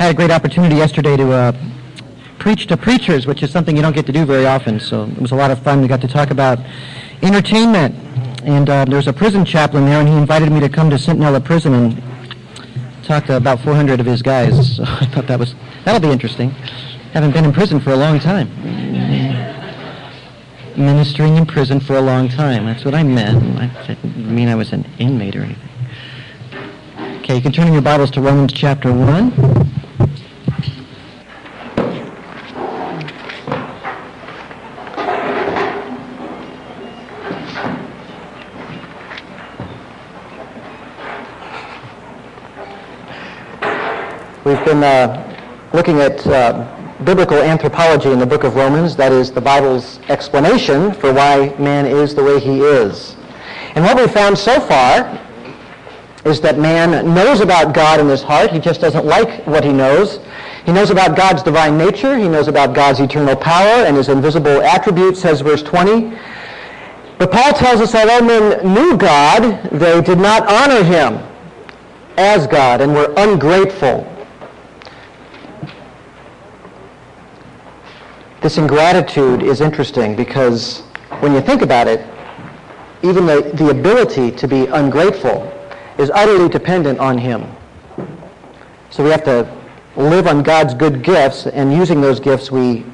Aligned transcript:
Had 0.00 0.12
a 0.12 0.14
great 0.14 0.30
opportunity 0.30 0.76
yesterday 0.76 1.14
to 1.18 1.30
uh, 1.30 1.52
preach 2.38 2.66
to 2.68 2.76
preachers, 2.78 3.26
which 3.26 3.42
is 3.42 3.50
something 3.50 3.76
you 3.76 3.82
don't 3.82 3.94
get 3.94 4.06
to 4.06 4.12
do 4.12 4.24
very 4.24 4.46
often. 4.46 4.80
So 4.80 5.04
it 5.04 5.20
was 5.20 5.30
a 5.30 5.34
lot 5.34 5.50
of 5.50 5.62
fun. 5.62 5.82
We 5.82 5.88
got 5.88 6.00
to 6.00 6.08
talk 6.08 6.30
about 6.30 6.58
entertainment. 7.20 7.94
And 8.42 8.70
uh, 8.70 8.86
there's 8.86 9.08
a 9.08 9.12
prison 9.12 9.44
chaplain 9.44 9.84
there, 9.84 10.00
and 10.00 10.08
he 10.08 10.14
invited 10.14 10.50
me 10.50 10.58
to 10.60 10.70
come 10.70 10.88
to 10.88 10.96
Centinela 10.96 11.44
Prison 11.44 11.74
and 11.74 12.02
talk 13.02 13.26
to 13.26 13.36
about 13.36 13.60
400 13.60 14.00
of 14.00 14.06
his 14.06 14.22
guys. 14.22 14.54
So 14.76 14.84
I 14.84 15.04
thought 15.04 15.26
that 15.26 15.38
was 15.38 15.54
that'll 15.84 16.00
be 16.00 16.10
interesting. 16.10 16.48
Haven't 17.12 17.32
been 17.32 17.44
in 17.44 17.52
prison 17.52 17.78
for 17.78 17.90
a 17.90 17.96
long 17.96 18.18
time. 18.20 18.48
Ministering 20.78 21.36
in 21.36 21.44
prison 21.44 21.78
for 21.78 21.96
a 21.96 22.00
long 22.00 22.30
time. 22.30 22.64
That's 22.64 22.86
what 22.86 22.94
I 22.94 23.02
meant. 23.02 23.58
I 23.58 23.66
didn't 23.86 24.34
mean 24.34 24.48
I 24.48 24.54
was 24.54 24.72
an 24.72 24.86
inmate 24.98 25.36
or 25.36 25.42
anything. 25.42 25.68
Okay, 27.18 27.36
you 27.36 27.42
can 27.42 27.52
turn 27.52 27.66
in 27.66 27.74
your 27.74 27.82
Bibles 27.82 28.10
to 28.12 28.22
Romans 28.22 28.54
chapter 28.54 28.90
1. 28.90 29.69
We've 44.60 44.74
been 44.74 44.84
uh, 44.84 45.70
looking 45.72 46.00
at 46.00 46.26
uh, 46.26 46.94
biblical 47.04 47.38
anthropology 47.38 48.10
in 48.10 48.18
the 48.18 48.26
book 48.26 48.44
of 48.44 48.56
Romans, 48.56 48.94
that 48.96 49.10
is 49.10 49.32
the 49.32 49.40
Bible's 49.40 49.98
explanation 50.10 50.92
for 50.92 51.14
why 51.14 51.56
man 51.58 51.86
is 51.86 52.14
the 52.14 52.22
way 52.22 52.38
he 52.38 52.60
is. 52.60 53.16
And 53.74 53.82
what 53.82 53.96
we've 53.96 54.12
found 54.12 54.36
so 54.36 54.60
far 54.60 55.18
is 56.26 56.42
that 56.42 56.58
man 56.58 57.14
knows 57.14 57.40
about 57.40 57.72
God 57.72 58.00
in 58.00 58.08
his 58.08 58.22
heart. 58.22 58.50
He 58.50 58.58
just 58.58 58.82
doesn't 58.82 59.06
like 59.06 59.46
what 59.46 59.64
he 59.64 59.72
knows. 59.72 60.20
He 60.66 60.72
knows 60.72 60.90
about 60.90 61.16
God's 61.16 61.42
divine 61.42 61.78
nature. 61.78 62.18
He 62.18 62.28
knows 62.28 62.46
about 62.46 62.74
God's 62.74 63.00
eternal 63.00 63.36
power 63.36 63.86
and 63.86 63.96
his 63.96 64.10
invisible 64.10 64.60
attributes, 64.60 65.22
says 65.22 65.40
verse 65.40 65.62
20. 65.62 66.14
But 67.16 67.32
Paul 67.32 67.54
tells 67.54 67.80
us 67.80 67.92
that 67.92 68.10
although 68.10 68.26
men 68.26 68.74
knew 68.74 68.98
God, 68.98 69.70
they 69.70 70.02
did 70.02 70.18
not 70.18 70.46
honor 70.52 70.84
him 70.84 71.26
as 72.18 72.46
God 72.46 72.82
and 72.82 72.92
were 72.92 73.10
ungrateful 73.16 74.09
This 78.40 78.56
ingratitude 78.56 79.42
is 79.42 79.60
interesting 79.60 80.16
because 80.16 80.80
when 81.20 81.34
you 81.34 81.42
think 81.42 81.60
about 81.60 81.86
it, 81.88 82.00
even 83.02 83.26
the, 83.26 83.52
the 83.54 83.68
ability 83.68 84.30
to 84.30 84.48
be 84.48 84.64
ungrateful 84.64 85.52
is 85.98 86.08
utterly 86.08 86.48
dependent 86.48 86.98
on 87.00 87.18
Him. 87.18 87.44
So 88.88 89.04
we 89.04 89.10
have 89.10 89.24
to 89.24 89.46
live 89.94 90.26
on 90.26 90.42
God's 90.42 90.72
good 90.72 91.02
gifts, 91.02 91.48
and 91.48 91.70
using 91.70 92.00
those 92.00 92.18
gifts, 92.18 92.50
we 92.50 92.86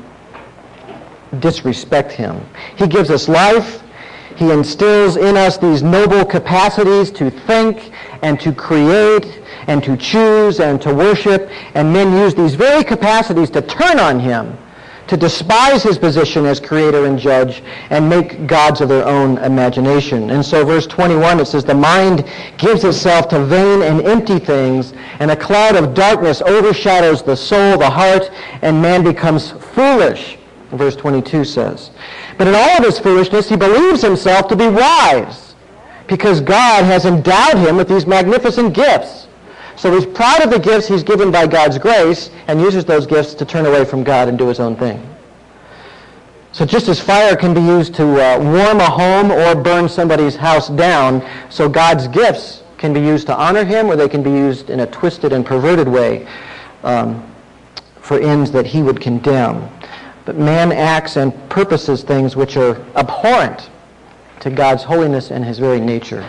disrespect 1.38 2.10
Him. 2.10 2.44
He 2.76 2.88
gives 2.88 3.10
us 3.10 3.28
life. 3.28 3.84
He 4.34 4.50
instills 4.50 5.16
in 5.16 5.36
us 5.36 5.58
these 5.58 5.80
noble 5.80 6.24
capacities 6.24 7.12
to 7.12 7.30
think 7.30 7.92
and 8.22 8.40
to 8.40 8.52
create 8.52 9.40
and 9.68 9.82
to 9.84 9.96
choose 9.96 10.58
and 10.58 10.82
to 10.82 10.92
worship, 10.92 11.48
and 11.74 11.92
men 11.92 12.12
use 12.16 12.34
these 12.34 12.56
very 12.56 12.82
capacities 12.82 13.48
to 13.50 13.62
turn 13.62 14.00
on 14.00 14.18
Him 14.18 14.58
to 15.08 15.16
despise 15.16 15.82
his 15.82 15.98
position 15.98 16.46
as 16.46 16.58
creator 16.58 17.06
and 17.06 17.18
judge 17.18 17.62
and 17.90 18.08
make 18.08 18.46
gods 18.46 18.80
of 18.80 18.88
their 18.88 19.06
own 19.06 19.38
imagination. 19.38 20.30
And 20.30 20.44
so 20.44 20.64
verse 20.64 20.86
21, 20.86 21.40
it 21.40 21.46
says, 21.46 21.64
the 21.64 21.74
mind 21.74 22.24
gives 22.58 22.84
itself 22.84 23.28
to 23.28 23.44
vain 23.44 23.82
and 23.82 24.06
empty 24.06 24.38
things, 24.38 24.94
and 25.20 25.30
a 25.30 25.36
cloud 25.36 25.76
of 25.76 25.94
darkness 25.94 26.42
overshadows 26.42 27.22
the 27.22 27.36
soul, 27.36 27.78
the 27.78 27.88
heart, 27.88 28.30
and 28.62 28.80
man 28.82 29.04
becomes 29.04 29.52
foolish, 29.52 30.38
verse 30.72 30.96
22 30.96 31.44
says. 31.44 31.90
But 32.38 32.48
in 32.48 32.54
all 32.54 32.78
of 32.78 32.84
his 32.84 32.98
foolishness, 32.98 33.48
he 33.48 33.56
believes 33.56 34.02
himself 34.02 34.48
to 34.48 34.56
be 34.56 34.66
wise 34.66 35.54
because 36.06 36.40
God 36.40 36.84
has 36.84 37.04
endowed 37.04 37.58
him 37.58 37.76
with 37.76 37.88
these 37.88 38.06
magnificent 38.06 38.74
gifts. 38.74 39.25
So 39.76 39.94
he's 39.94 40.06
proud 40.06 40.42
of 40.42 40.50
the 40.50 40.58
gifts 40.58 40.88
he's 40.88 41.02
given 41.02 41.30
by 41.30 41.46
God's 41.46 41.78
grace 41.78 42.30
and 42.48 42.60
uses 42.60 42.84
those 42.84 43.06
gifts 43.06 43.34
to 43.34 43.44
turn 43.44 43.66
away 43.66 43.84
from 43.84 44.02
God 44.02 44.28
and 44.28 44.38
do 44.38 44.48
his 44.48 44.58
own 44.58 44.74
thing. 44.76 45.06
So 46.52 46.64
just 46.64 46.88
as 46.88 46.98
fire 46.98 47.36
can 47.36 47.52
be 47.52 47.60
used 47.60 47.94
to 47.96 48.04
uh, 48.04 48.38
warm 48.38 48.80
a 48.80 48.88
home 48.88 49.30
or 49.30 49.54
burn 49.54 49.88
somebody's 49.90 50.34
house 50.34 50.70
down, 50.70 51.22
so 51.50 51.68
God's 51.68 52.08
gifts 52.08 52.62
can 52.78 52.94
be 52.94 53.00
used 53.00 53.26
to 53.26 53.36
honor 53.36 53.64
him 53.64 53.86
or 53.86 53.96
they 53.96 54.08
can 54.08 54.22
be 54.22 54.30
used 54.30 54.70
in 54.70 54.80
a 54.80 54.86
twisted 54.86 55.34
and 55.34 55.44
perverted 55.44 55.86
way 55.86 56.26
um, 56.82 57.22
for 58.00 58.18
ends 58.18 58.50
that 58.52 58.64
he 58.64 58.82
would 58.82 59.00
condemn. 59.00 59.68
But 60.24 60.36
man 60.36 60.72
acts 60.72 61.16
and 61.16 61.34
purposes 61.50 62.02
things 62.02 62.36
which 62.36 62.56
are 62.56 62.76
abhorrent 62.94 63.68
to 64.40 64.50
God's 64.50 64.82
holiness 64.82 65.30
and 65.30 65.44
his 65.44 65.58
very 65.58 65.80
nature. 65.80 66.26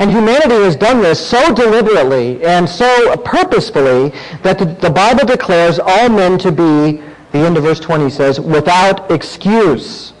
And 0.00 0.10
humanity 0.10 0.54
has 0.54 0.76
done 0.76 1.02
this 1.02 1.24
so 1.24 1.54
deliberately 1.54 2.42
and 2.42 2.66
so 2.66 3.18
purposefully 3.18 4.14
that 4.42 4.58
the, 4.58 4.64
the 4.64 4.88
Bible 4.88 5.26
declares 5.26 5.78
all 5.78 6.08
men 6.08 6.38
to 6.38 6.50
be, 6.50 7.02
the 7.32 7.38
end 7.38 7.58
of 7.58 7.64
verse 7.64 7.80
20 7.80 8.08
says, 8.08 8.40
without 8.40 9.10
excuse. 9.10 10.14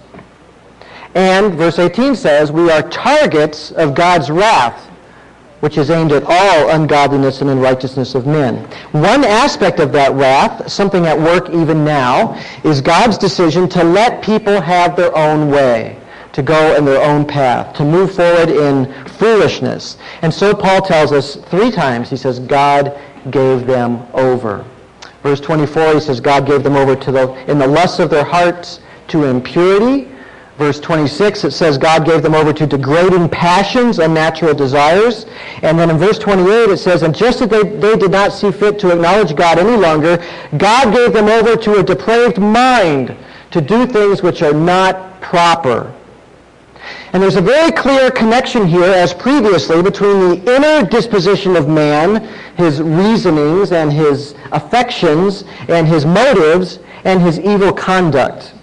And 1.14 1.54
verse 1.54 1.78
18 1.78 2.14
says, 2.14 2.52
we 2.52 2.70
are 2.70 2.82
targets 2.90 3.70
of 3.70 3.94
God's 3.94 4.30
wrath, 4.30 4.86
which 5.60 5.78
is 5.78 5.88
aimed 5.88 6.12
at 6.12 6.24
all 6.26 6.68
ungodliness 6.68 7.40
and 7.40 7.48
unrighteousness 7.48 8.14
of 8.14 8.26
men. 8.26 8.56
One 8.92 9.24
aspect 9.24 9.80
of 9.80 9.92
that 9.92 10.12
wrath, 10.12 10.70
something 10.70 11.06
at 11.06 11.18
work 11.18 11.48
even 11.48 11.86
now, 11.86 12.38
is 12.64 12.82
God's 12.82 13.16
decision 13.16 13.66
to 13.70 13.82
let 13.82 14.22
people 14.22 14.60
have 14.60 14.94
their 14.94 15.16
own 15.16 15.50
way 15.50 15.99
to 16.32 16.42
go 16.42 16.76
in 16.76 16.84
their 16.84 17.02
own 17.02 17.26
path, 17.26 17.74
to 17.76 17.84
move 17.84 18.14
forward 18.14 18.50
in 18.50 18.92
foolishness. 19.08 19.98
And 20.22 20.32
so 20.32 20.54
Paul 20.54 20.82
tells 20.82 21.12
us 21.12 21.36
three 21.36 21.70
times, 21.70 22.08
he 22.08 22.16
says, 22.16 22.38
God 22.38 22.98
gave 23.30 23.66
them 23.66 24.06
over. 24.14 24.64
Verse 25.22 25.40
24, 25.40 25.94
he 25.94 26.00
says, 26.00 26.20
God 26.20 26.46
gave 26.46 26.62
them 26.62 26.76
over 26.76 26.96
to 26.96 27.12
the, 27.12 27.50
in 27.50 27.58
the 27.58 27.66
lusts 27.66 27.98
of 27.98 28.10
their 28.10 28.24
hearts 28.24 28.80
to 29.08 29.24
impurity. 29.24 30.08
Verse 30.56 30.78
26, 30.78 31.44
it 31.44 31.50
says 31.52 31.78
God 31.78 32.04
gave 32.04 32.22
them 32.22 32.34
over 32.34 32.52
to 32.52 32.66
degrading 32.66 33.30
passions, 33.30 33.98
unnatural 33.98 34.54
desires. 34.54 35.24
And 35.62 35.78
then 35.78 35.88
in 35.88 35.96
verse 35.96 36.18
28, 36.18 36.70
it 36.70 36.76
says, 36.76 37.02
and 37.02 37.14
just 37.14 37.40
as 37.40 37.48
they, 37.48 37.62
they 37.62 37.96
did 37.96 38.10
not 38.10 38.32
see 38.32 38.52
fit 38.52 38.78
to 38.80 38.92
acknowledge 38.92 39.34
God 39.34 39.58
any 39.58 39.76
longer, 39.76 40.22
God 40.58 40.94
gave 40.94 41.14
them 41.14 41.28
over 41.28 41.56
to 41.56 41.78
a 41.78 41.82
depraved 41.82 42.38
mind 42.38 43.16
to 43.52 43.60
do 43.60 43.86
things 43.86 44.22
which 44.22 44.42
are 44.42 44.52
not 44.52 45.20
proper. 45.22 45.94
And 47.12 47.22
there's 47.22 47.36
a 47.36 47.40
very 47.40 47.72
clear 47.72 48.10
connection 48.10 48.66
here, 48.66 48.84
as 48.84 49.12
previously, 49.12 49.82
between 49.82 50.20
the 50.20 50.54
inner 50.54 50.88
disposition 50.88 51.56
of 51.56 51.68
man, 51.68 52.22
his 52.56 52.80
reasonings 52.80 53.72
and 53.72 53.92
his 53.92 54.34
affections 54.52 55.44
and 55.68 55.88
his 55.88 56.06
motives, 56.06 56.78
and 57.04 57.20
his 57.20 57.40
evil 57.40 57.72
conduct. 57.72 58.54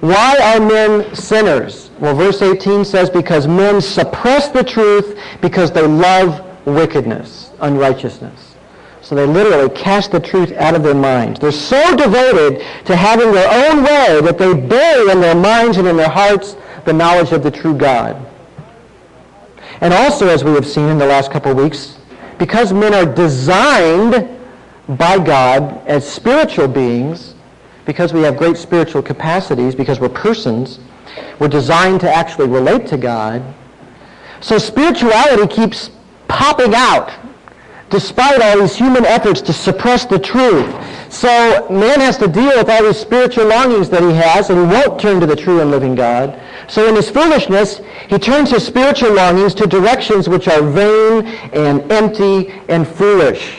Why 0.00 0.38
are 0.42 0.60
men 0.60 1.14
sinners? 1.14 1.90
Well, 1.98 2.14
verse 2.14 2.40
18 2.40 2.86
says, 2.86 3.10
because 3.10 3.46
men 3.46 3.82
suppress 3.82 4.48
the 4.48 4.64
truth 4.64 5.18
because 5.42 5.70
they 5.70 5.86
love 5.86 6.40
wickedness, 6.66 7.50
unrighteousness. 7.60 8.56
So 9.02 9.14
they 9.14 9.26
literally 9.26 9.68
cast 9.70 10.12
the 10.12 10.20
truth 10.20 10.52
out 10.52 10.74
of 10.74 10.82
their 10.82 10.94
minds. 10.94 11.40
They're 11.40 11.52
so 11.52 11.96
devoted 11.96 12.64
to 12.86 12.96
having 12.96 13.32
their 13.32 13.70
own 13.70 13.82
way 13.82 14.20
that 14.22 14.38
they 14.38 14.54
bury 14.54 15.10
in 15.10 15.20
their 15.20 15.34
minds 15.34 15.76
and 15.76 15.86
in 15.86 15.96
their 15.96 16.08
hearts 16.08 16.56
the 16.84 16.92
knowledge 16.92 17.32
of 17.32 17.42
the 17.42 17.50
true 17.50 17.74
God. 17.74 18.26
And 19.80 19.94
also, 19.94 20.28
as 20.28 20.44
we 20.44 20.52
have 20.52 20.66
seen 20.66 20.88
in 20.88 20.98
the 20.98 21.06
last 21.06 21.30
couple 21.30 21.52
of 21.52 21.56
weeks, 21.56 21.98
because 22.38 22.72
men 22.72 22.94
are 22.94 23.06
designed 23.06 24.28
by 24.98 25.18
God 25.18 25.86
as 25.86 26.10
spiritual 26.10 26.68
beings, 26.68 27.34
because 27.86 28.12
we 28.12 28.22
have 28.22 28.36
great 28.36 28.56
spiritual 28.56 29.02
capacities, 29.02 29.74
because 29.74 30.00
we're 30.00 30.08
persons, 30.08 30.80
we're 31.38 31.48
designed 31.48 32.00
to 32.00 32.12
actually 32.12 32.48
relate 32.48 32.86
to 32.88 32.96
God. 32.96 33.42
So 34.40 34.58
spirituality 34.58 35.46
keeps 35.52 35.90
popping 36.28 36.74
out 36.74 37.10
despite 37.90 38.40
all 38.40 38.60
these 38.60 38.76
human 38.76 39.04
efforts 39.04 39.40
to 39.42 39.52
suppress 39.52 40.06
the 40.06 40.18
truth. 40.18 40.72
So 41.12 41.68
man 41.68 42.00
has 42.00 42.16
to 42.18 42.28
deal 42.28 42.56
with 42.56 42.70
all 42.70 42.84
these 42.84 42.98
spiritual 42.98 43.46
longings 43.46 43.90
that 43.90 44.02
he 44.02 44.12
has, 44.12 44.48
and 44.48 44.60
he 44.60 44.66
won't 44.66 45.00
turn 45.00 45.20
to 45.20 45.26
the 45.26 45.34
true 45.34 45.60
and 45.60 45.70
living 45.70 45.96
God. 45.96 46.40
So 46.70 46.88
in 46.88 46.94
his 46.94 47.10
foolishness, 47.10 47.80
he 48.08 48.16
turns 48.16 48.50
his 48.52 48.64
spiritual 48.64 49.12
longings 49.12 49.54
to 49.54 49.66
directions 49.66 50.28
which 50.28 50.46
are 50.46 50.62
vain 50.62 51.26
and 51.52 51.90
empty 51.90 52.52
and 52.68 52.86
foolish. 52.86 53.58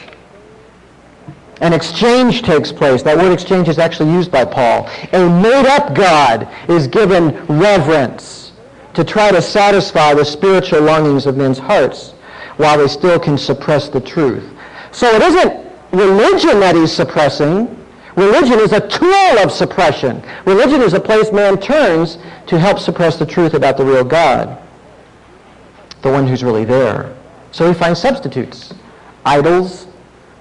An 1.60 1.74
exchange 1.74 2.40
takes 2.40 2.72
place. 2.72 3.02
That 3.02 3.18
word 3.18 3.30
exchange 3.30 3.68
is 3.68 3.78
actually 3.78 4.12
used 4.12 4.32
by 4.32 4.46
Paul. 4.46 4.88
A 5.12 5.28
made-up 5.42 5.94
God 5.94 6.48
is 6.70 6.86
given 6.86 7.36
reverence 7.46 8.52
to 8.94 9.04
try 9.04 9.30
to 9.30 9.42
satisfy 9.42 10.14
the 10.14 10.24
spiritual 10.24 10.80
longings 10.80 11.26
of 11.26 11.36
men's 11.36 11.58
hearts 11.58 12.12
while 12.56 12.78
they 12.78 12.88
still 12.88 13.20
can 13.20 13.36
suppress 13.36 13.90
the 13.90 14.00
truth. 14.00 14.50
So 14.90 15.06
it 15.14 15.22
isn't 15.22 15.70
religion 15.92 16.60
that 16.60 16.74
he's 16.74 16.92
suppressing. 16.92 17.81
Religion 18.16 18.58
is 18.58 18.72
a 18.72 18.88
tool 18.88 19.38
of 19.38 19.50
suppression. 19.50 20.22
Religion 20.44 20.82
is 20.82 20.92
a 20.92 21.00
place 21.00 21.32
man 21.32 21.58
turns 21.58 22.18
to 22.46 22.58
help 22.58 22.78
suppress 22.78 23.18
the 23.18 23.26
truth 23.26 23.54
about 23.54 23.76
the 23.76 23.84
real 23.84 24.04
God, 24.04 24.60
the 26.02 26.10
one 26.10 26.26
who's 26.26 26.44
really 26.44 26.64
there. 26.64 27.14
So 27.52 27.66
he 27.68 27.74
finds 27.74 28.00
substitutes. 28.00 28.74
Idols, 29.24 29.86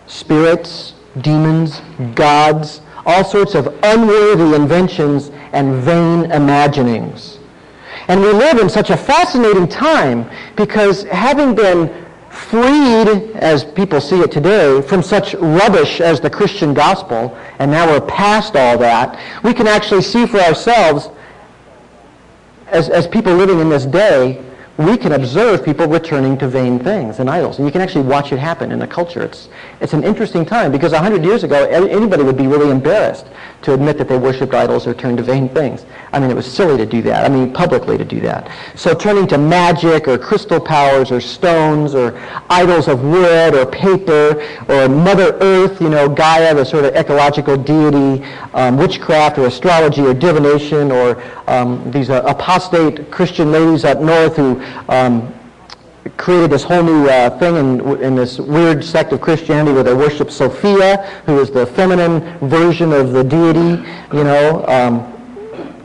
spirits, 0.07 0.93
demons, 1.21 1.81
gods, 2.15 2.81
all 3.05 3.23
sorts 3.23 3.55
of 3.55 3.67
unworthy 3.83 4.55
inventions 4.55 5.29
and 5.53 5.81
vain 5.81 6.31
imaginings. 6.31 7.39
And 8.07 8.21
we 8.21 8.31
live 8.31 8.59
in 8.59 8.69
such 8.69 8.89
a 8.89 8.97
fascinating 8.97 9.67
time 9.67 10.29
because 10.55 11.03
having 11.03 11.55
been 11.55 12.05
freed, 12.41 13.35
as 13.35 13.63
people 13.63 14.01
see 14.01 14.19
it 14.19 14.31
today, 14.31 14.81
from 14.81 15.01
such 15.01 15.33
rubbish 15.35 16.01
as 16.01 16.19
the 16.19 16.29
Christian 16.29 16.73
gospel, 16.73 17.37
and 17.59 17.71
now 17.71 17.87
we're 17.87 18.01
past 18.01 18.55
all 18.55 18.77
that, 18.77 19.19
we 19.43 19.53
can 19.53 19.67
actually 19.67 20.01
see 20.01 20.25
for 20.25 20.39
ourselves, 20.39 21.09
as, 22.67 22.89
as 22.89 23.07
people 23.07 23.33
living 23.33 23.59
in 23.59 23.69
this 23.69 23.85
day, 23.85 24.43
we 24.77 24.97
can 24.97 25.11
observe 25.11 25.63
people 25.63 25.87
returning 25.87 26.37
to 26.37 26.47
vain 26.47 26.79
things 26.79 27.19
and 27.19 27.29
idols. 27.29 27.57
And 27.57 27.67
you 27.67 27.71
can 27.71 27.81
actually 27.81 28.05
watch 28.05 28.31
it 28.31 28.39
happen 28.39 28.71
in 28.71 28.79
the 28.79 28.87
culture. 28.87 29.21
It's, 29.21 29.49
it's 29.79 29.93
an 29.93 30.03
interesting 30.03 30.45
time 30.45 30.71
because 30.71 30.93
100 30.93 31.23
years 31.23 31.43
ago, 31.43 31.65
anybody 31.67 32.23
would 32.23 32.37
be 32.37 32.47
really 32.47 32.69
embarrassed 32.69 33.27
to 33.61 33.73
admit 33.73 33.97
that 33.97 34.07
they 34.07 34.17
worshipped 34.17 34.53
idols 34.53 34.87
or 34.87 34.93
turned 34.93 35.17
to 35.17 35.23
vain 35.23 35.47
things. 35.49 35.85
I 36.13 36.19
mean, 36.19 36.29
it 36.29 36.35
was 36.35 36.51
silly 36.51 36.77
to 36.77 36.85
do 36.85 37.01
that. 37.03 37.25
I 37.25 37.29
mean, 37.29 37.53
publicly 37.53 37.97
to 37.97 38.05
do 38.05 38.19
that. 38.21 38.51
So 38.75 38.93
turning 38.93 39.27
to 39.27 39.37
magic 39.37 40.07
or 40.07 40.17
crystal 40.17 40.59
powers 40.59 41.11
or 41.11 41.21
stones 41.21 41.95
or 41.95 42.19
idols 42.49 42.87
of 42.87 43.03
wood 43.03 43.55
or 43.55 43.65
paper 43.65 44.41
or 44.67 44.89
Mother 44.89 45.37
Earth, 45.41 45.79
you 45.79 45.89
know, 45.89 46.09
Gaia, 46.09 46.53
the 46.55 46.65
sort 46.65 46.85
of 46.85 46.95
ecological 46.95 47.55
deity, 47.55 48.23
um, 48.53 48.77
witchcraft 48.77 49.37
or 49.37 49.45
astrology 49.45 50.01
or 50.01 50.13
divination 50.13 50.91
or 50.91 51.21
um, 51.47 51.89
these 51.91 52.09
uh, 52.09 52.23
apostate 52.25 53.11
Christian 53.11 53.51
ladies 53.51 53.85
up 53.85 53.99
north 53.99 54.35
who 54.35 54.61
um, 54.89 55.33
created 56.17 56.49
this 56.49 56.63
whole 56.63 56.83
new 56.83 57.07
uh, 57.07 57.37
thing 57.37 57.55
in, 57.55 58.03
in 58.03 58.15
this 58.15 58.39
weird 58.39 58.83
sect 58.83 59.13
of 59.13 59.21
Christianity 59.21 59.71
where 59.73 59.83
they 59.83 59.93
worship 59.93 60.31
Sophia, 60.31 60.97
who 61.25 61.39
is 61.39 61.51
the 61.51 61.65
feminine 61.65 62.21
version 62.39 62.91
of 62.91 63.11
the 63.11 63.23
deity, 63.23 63.83
you 64.11 64.23
know, 64.23 64.65
um, 64.67 65.07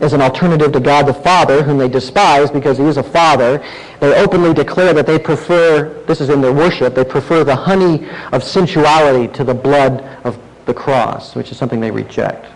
as 0.01 0.13
an 0.13 0.21
alternative 0.21 0.73
to 0.73 0.81
God 0.81 1.07
the 1.07 1.15
Father, 1.15 1.63
whom 1.63 1.79
they 1.79 1.89
despise 1.89 2.51
because 2.51 2.79
he 2.79 2.85
is 2.85 2.97
a 2.97 3.03
father. 3.03 3.65
They 4.01 4.15
openly 4.23 4.53
declare 4.53 4.93
that 4.93 5.07
they 5.07 5.19
prefer, 5.19 6.03
this 6.05 6.21
is 6.21 6.29
in 6.29 6.41
their 6.41 6.53
worship, 6.53 6.95
they 6.95 7.05
prefer 7.05 7.45
the 7.45 7.57
honey 7.57 8.09
of 8.33 8.43
sensuality 8.43 9.29
to 9.29 9.45
the 9.45 9.55
blood 9.55 10.03
of 10.25 10.39
the 10.67 10.75
cross, 10.75 11.35
which 11.35 11.51
is 11.51 11.57
something 11.57 11.81
they 11.81 11.91
reject. 11.91 12.47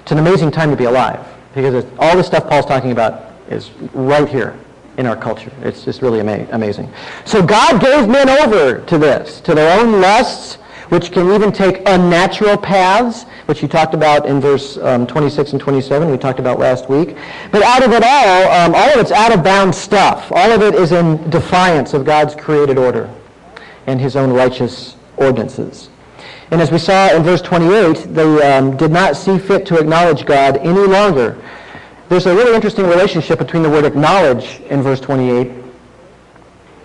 It's 0.00 0.12
an 0.12 0.18
amazing 0.18 0.50
time 0.50 0.70
to 0.70 0.76
be 0.76 0.84
alive 0.84 1.26
because 1.54 1.84
all 1.98 2.16
the 2.16 2.24
stuff 2.24 2.48
Paul's 2.48 2.66
talking 2.66 2.92
about 2.92 3.32
is 3.48 3.70
right 3.92 4.28
here 4.28 4.58
in 4.98 5.06
our 5.06 5.16
culture. 5.16 5.52
It's 5.62 5.84
just 5.84 6.02
really 6.02 6.20
ama- 6.20 6.46
amazing. 6.50 6.92
So 7.24 7.40
God 7.40 7.80
gave 7.80 8.08
men 8.08 8.28
over 8.28 8.80
to 8.84 8.98
this, 8.98 9.40
to 9.42 9.54
their 9.54 9.80
own 9.80 10.00
lusts, 10.00 10.56
which 10.90 11.12
can 11.12 11.32
even 11.32 11.52
take 11.52 11.82
unnatural 11.86 12.56
paths, 12.56 13.24
which 13.46 13.62
you 13.62 13.68
talked 13.68 13.94
about 13.94 14.26
in 14.26 14.40
verse 14.40 14.76
um, 14.78 15.06
26 15.06 15.52
and 15.52 15.60
27, 15.60 16.10
we 16.10 16.18
talked 16.18 16.40
about 16.40 16.58
last 16.58 16.88
week. 16.88 17.16
But 17.52 17.62
out 17.62 17.84
of 17.84 17.92
it 17.92 18.02
all, 18.02 18.50
um, 18.50 18.74
all 18.74 18.90
of 18.90 18.98
it's 18.98 19.12
out 19.12 19.32
of 19.32 19.44
bounds 19.44 19.78
stuff. 19.78 20.32
All 20.32 20.50
of 20.50 20.62
it 20.62 20.74
is 20.74 20.92
in 20.92 21.30
defiance 21.30 21.94
of 21.94 22.04
God's 22.04 22.34
created 22.34 22.78
order 22.78 23.12
and 23.86 24.00
his 24.00 24.16
own 24.16 24.32
righteous 24.32 24.96
ordinances. 25.16 25.90
And 26.50 26.60
as 26.60 26.72
we 26.72 26.78
saw 26.78 27.14
in 27.14 27.22
verse 27.22 27.42
28, 27.42 28.14
they 28.14 28.56
um, 28.56 28.76
did 28.76 28.90
not 28.90 29.16
see 29.16 29.38
fit 29.38 29.66
to 29.66 29.78
acknowledge 29.78 30.24
God 30.24 30.56
any 30.56 30.80
longer 30.80 31.36
there's 32.08 32.26
a 32.26 32.34
really 32.34 32.54
interesting 32.54 32.86
relationship 32.86 33.38
between 33.38 33.62
the 33.62 33.68
word 33.68 33.84
acknowledge 33.84 34.60
in 34.70 34.82
verse 34.82 35.00
28. 35.00 35.52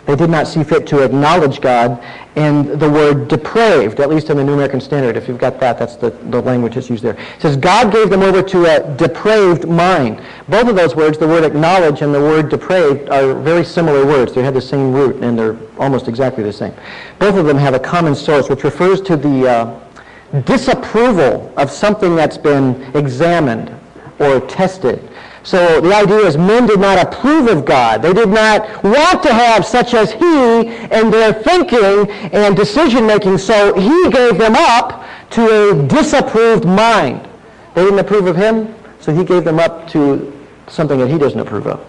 They 0.06 0.18
did 0.18 0.30
not 0.30 0.48
see 0.48 0.66
fit 0.66 0.86
to 0.88 1.02
acknowledge 1.02 1.62
God, 1.62 2.04
and 2.36 2.68
the 2.68 2.90
word 2.90 3.30
depraved, 3.30 4.02
at 4.02 4.10
least 4.10 4.30
in 4.30 4.36
the 4.36 4.44
New 4.44 4.54
American 4.54 4.82
Standard. 4.82 5.16
If 5.16 5.30
you've 5.30 5.38
got 5.38 5.62
that, 5.62 5.80
that's 5.80 5.96
the, 5.96 6.10
the 6.10 6.42
language 6.42 6.76
that's 6.76 6.90
used 6.90 7.04
there. 7.04 7.14
It 7.14 7.42
says, 7.42 7.56
God 7.56 7.94
gave 7.94 8.10
them 8.10 8.22
over 8.22 8.44
to 8.44 8.66
a 8.66 8.98
depraved 8.98 9.66
mind. 9.66 10.22
Both 10.50 10.68
of 10.68 10.76
those 10.76 10.94
words, 10.94 11.18
the 11.18 11.28
word 11.28 11.46
acknowledge 11.46 12.02
and 12.02 12.14
the 12.14 12.20
word 12.20 12.50
depraved, 12.50 13.08
are 13.08 13.34
very 13.34 13.64
similar 13.64 14.06
words. 14.06 14.34
They 14.34 14.44
have 14.44 14.56
the 14.56 14.62
same 14.62 14.92
root, 14.92 15.24
and 15.24 15.40
they're 15.40 15.58
almost 15.80 16.10
exactly 16.10 16.44
the 16.44 16.52
same. 16.52 16.74
Both 17.18 17.36
of 17.36 17.46
them 17.46 17.58
have 17.58 17.74
a 17.74 17.80
common 17.80 18.14
source, 18.14 18.50
which 18.50 18.66
refers 18.66 19.00
to 19.04 19.16
the 19.16 19.48
uh, 19.48 20.42
disapproval 20.42 21.54
of 21.56 21.72
something 21.72 22.14
that's 22.14 22.38
been 22.38 22.84
examined 22.94 23.74
or 24.20 24.40
tested. 24.42 25.10
So 25.44 25.82
the 25.82 25.94
idea 25.94 26.20
is 26.20 26.38
men 26.38 26.68
did 26.68 26.80
not 26.80 27.06
approve 27.06 27.48
of 27.48 27.66
God. 27.66 28.02
They 28.02 28.14
did 28.14 28.30
not 28.30 28.82
want 28.84 29.22
to 29.24 29.34
have 29.34 29.66
such 29.66 29.94
as 29.94 30.12
he 30.12 30.60
in 30.62 31.12
their 31.12 31.34
thinking 31.34 32.10
and 32.32 32.56
decision 32.56 33.06
making, 33.06 33.38
so 33.38 33.74
he 33.74 34.10
gave 34.10 34.38
them 34.38 34.56
up 34.56 35.04
to 35.32 35.72
a 35.72 35.88
disapproved 35.88 36.66
mind. 36.66 37.28
They 37.76 37.84
didn't 37.84 38.00
approve 38.00 38.28
of 38.28 38.38
him, 38.38 38.74
so 39.02 39.14
he 39.14 39.26
gave 39.26 39.44
them 39.44 39.60
up 39.60 39.88
to 39.90 40.32
something 40.68 40.98
that 41.00 41.10
he 41.10 41.18
doesn't 41.18 41.40
approve 41.40 41.68
of, 41.68 41.86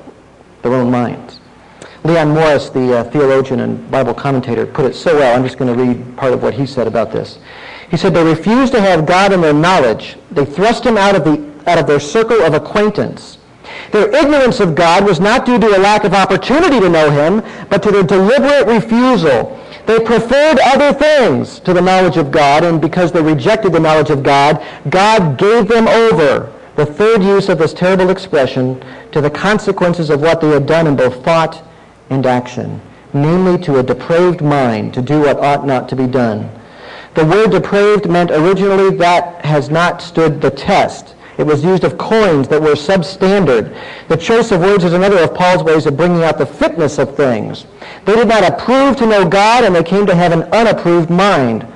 their 0.62 0.74
own 0.74 0.90
minds. 0.90 1.40
Leon 2.02 2.30
Morris, 2.30 2.68
the 2.68 2.98
uh, 2.98 3.04
theologian 3.04 3.60
and 3.60 3.90
Bible 3.90 4.12
commentator, 4.12 4.66
put 4.66 4.84
it 4.84 4.94
so 4.94 5.14
well. 5.14 5.34
I'm 5.34 5.42
just 5.42 5.56
going 5.56 5.74
to 5.74 5.82
read 5.82 6.16
part 6.16 6.34
of 6.34 6.42
what 6.42 6.52
he 6.52 6.66
said 6.66 6.86
about 6.86 7.12
this. 7.12 7.38
He 7.90 7.96
said, 7.96 8.12
They 8.12 8.24
refused 8.24 8.72
to 8.72 8.80
have 8.80 9.06
God 9.06 9.32
in 9.32 9.40
their 9.40 9.54
knowledge. 9.54 10.16
They 10.30 10.44
thrust 10.44 10.84
him 10.84 10.98
out 10.98 11.14
of, 11.14 11.24
the, 11.24 11.53
out 11.66 11.78
of 11.78 11.86
their 11.86 12.00
circle 12.00 12.42
of 12.42 12.54
acquaintance. 12.54 13.38
Their 13.92 14.14
ignorance 14.14 14.60
of 14.60 14.74
God 14.74 15.04
was 15.04 15.20
not 15.20 15.46
due 15.46 15.58
to 15.58 15.76
a 15.76 15.78
lack 15.78 16.04
of 16.04 16.14
opportunity 16.14 16.80
to 16.80 16.88
know 16.88 17.10
him, 17.10 17.42
but 17.70 17.82
to 17.82 17.90
their 17.90 18.02
deliberate 18.02 18.66
refusal. 18.66 19.60
They 19.86 20.00
preferred 20.00 20.58
other 20.60 20.92
things 20.92 21.60
to 21.60 21.72
the 21.74 21.82
knowledge 21.82 22.16
of 22.16 22.30
God, 22.30 22.64
and 22.64 22.80
because 22.80 23.12
they 23.12 23.22
rejected 23.22 23.72
the 23.72 23.80
knowledge 23.80 24.10
of 24.10 24.22
God, 24.22 24.64
God 24.88 25.38
gave 25.38 25.68
them 25.68 25.88
over, 25.88 26.52
the 26.76 26.86
third 26.86 27.22
use 27.22 27.48
of 27.48 27.58
this 27.58 27.74
terrible 27.74 28.10
expression, 28.10 28.82
to 29.12 29.20
the 29.20 29.30
consequences 29.30 30.10
of 30.10 30.20
what 30.20 30.40
they 30.40 30.48
had 30.48 30.66
done 30.66 30.86
in 30.86 30.96
both 30.96 31.24
thought 31.24 31.62
and 32.10 32.26
action, 32.26 32.80
namely 33.12 33.62
to 33.64 33.78
a 33.78 33.82
depraved 33.82 34.42
mind 34.42 34.94
to 34.94 35.02
do 35.02 35.20
what 35.20 35.38
ought 35.38 35.66
not 35.66 35.88
to 35.90 35.96
be 35.96 36.06
done. 36.06 36.50
The 37.14 37.24
word 37.24 37.52
depraved 37.52 38.10
meant 38.10 38.32
originally 38.32 38.96
that 38.96 39.44
has 39.44 39.70
not 39.70 40.02
stood 40.02 40.40
the 40.40 40.50
test. 40.50 41.13
It 41.36 41.44
was 41.44 41.64
used 41.64 41.82
of 41.82 41.98
coins 41.98 42.46
that 42.48 42.62
were 42.62 42.74
substandard. 42.74 43.76
The 44.08 44.16
choice 44.16 44.52
of 44.52 44.60
words 44.60 44.84
is 44.84 44.92
another 44.92 45.18
of 45.18 45.34
Paul's 45.34 45.64
ways 45.64 45.86
of 45.86 45.96
bringing 45.96 46.22
out 46.22 46.38
the 46.38 46.46
fitness 46.46 46.98
of 46.98 47.16
things. 47.16 47.66
They 48.04 48.14
did 48.14 48.28
not 48.28 48.44
approve 48.44 48.96
to 48.98 49.06
know 49.06 49.28
God, 49.28 49.64
and 49.64 49.74
they 49.74 49.82
came 49.82 50.06
to 50.06 50.14
have 50.14 50.32
an 50.32 50.44
unapproved 50.44 51.10
mind. 51.10 51.66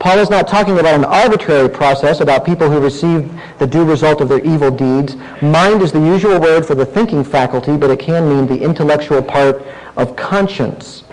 Paul 0.00 0.18
is 0.18 0.30
not 0.30 0.48
talking 0.48 0.78
about 0.80 0.94
an 0.94 1.04
arbitrary 1.04 1.68
process 1.68 2.20
about 2.20 2.44
people 2.44 2.68
who 2.68 2.80
receive 2.80 3.32
the 3.58 3.66
due 3.66 3.84
result 3.84 4.20
of 4.20 4.28
their 4.28 4.44
evil 4.44 4.70
deeds. 4.70 5.16
Mind 5.40 5.80
is 5.80 5.92
the 5.92 6.00
usual 6.00 6.40
word 6.40 6.66
for 6.66 6.74
the 6.74 6.84
thinking 6.84 7.22
faculty, 7.22 7.76
but 7.76 7.90
it 7.90 8.00
can 8.00 8.28
mean 8.28 8.46
the 8.46 8.62
intellectual 8.62 9.22
part 9.22 9.62
of 9.96 10.16
conscience. 10.16 11.04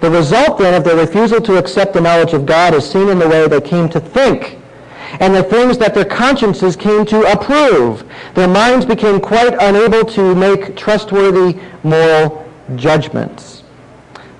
The 0.00 0.10
result, 0.10 0.58
then, 0.58 0.72
of 0.72 0.82
their 0.82 0.96
refusal 0.96 1.42
to 1.42 1.58
accept 1.58 1.92
the 1.92 2.00
knowledge 2.00 2.32
of 2.32 2.46
God 2.46 2.72
is 2.72 2.88
seen 2.88 3.10
in 3.10 3.18
the 3.18 3.28
way 3.28 3.46
they 3.46 3.60
came 3.60 3.88
to 3.90 4.00
think 4.00 4.59
and 5.18 5.34
the 5.34 5.42
things 5.42 5.78
that 5.78 5.94
their 5.94 6.04
consciences 6.04 6.76
came 6.76 7.04
to 7.06 7.22
approve. 7.32 8.04
Their 8.34 8.48
minds 8.48 8.86
became 8.86 9.20
quite 9.20 9.54
unable 9.60 10.04
to 10.12 10.34
make 10.34 10.76
trustworthy 10.76 11.58
moral 11.82 12.48
judgments. 12.76 13.64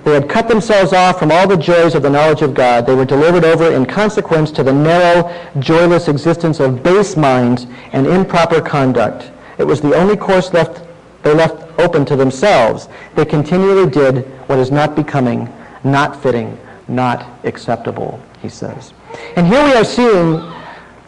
They 0.03 0.13
had 0.13 0.29
cut 0.29 0.47
themselves 0.47 0.93
off 0.93 1.19
from 1.19 1.31
all 1.31 1.47
the 1.47 1.57
joys 1.57 1.93
of 1.93 2.01
the 2.01 2.09
knowledge 2.09 2.41
of 2.41 2.53
God. 2.53 2.87
They 2.87 2.95
were 2.95 3.05
delivered 3.05 3.43
over 3.43 3.71
in 3.71 3.85
consequence 3.85 4.49
to 4.51 4.63
the 4.63 4.73
narrow, 4.73 5.31
joyless 5.59 6.07
existence 6.07 6.59
of 6.59 6.81
base 6.81 7.15
minds 7.15 7.67
and 7.91 8.07
improper 8.07 8.61
conduct. 8.61 9.31
It 9.59 9.63
was 9.63 9.81
the 9.81 9.93
only 9.93 10.17
course 10.17 10.53
left 10.53 10.81
they 11.23 11.33
left 11.35 11.79
open 11.79 12.03
to 12.05 12.15
themselves. 12.15 12.89
They 13.15 13.25
continually 13.25 13.89
did 13.89 14.25
what 14.47 14.59
is 14.59 14.71
not 14.71 14.95
becoming, 14.95 15.51
not 15.83 16.21
fitting, 16.21 16.57
not 16.87 17.25
acceptable, 17.43 18.19
he 18.41 18.49
says. 18.49 18.93
And 19.35 19.45
here 19.45 19.63
we 19.63 19.73
are 19.73 19.83
seeing 19.83 20.41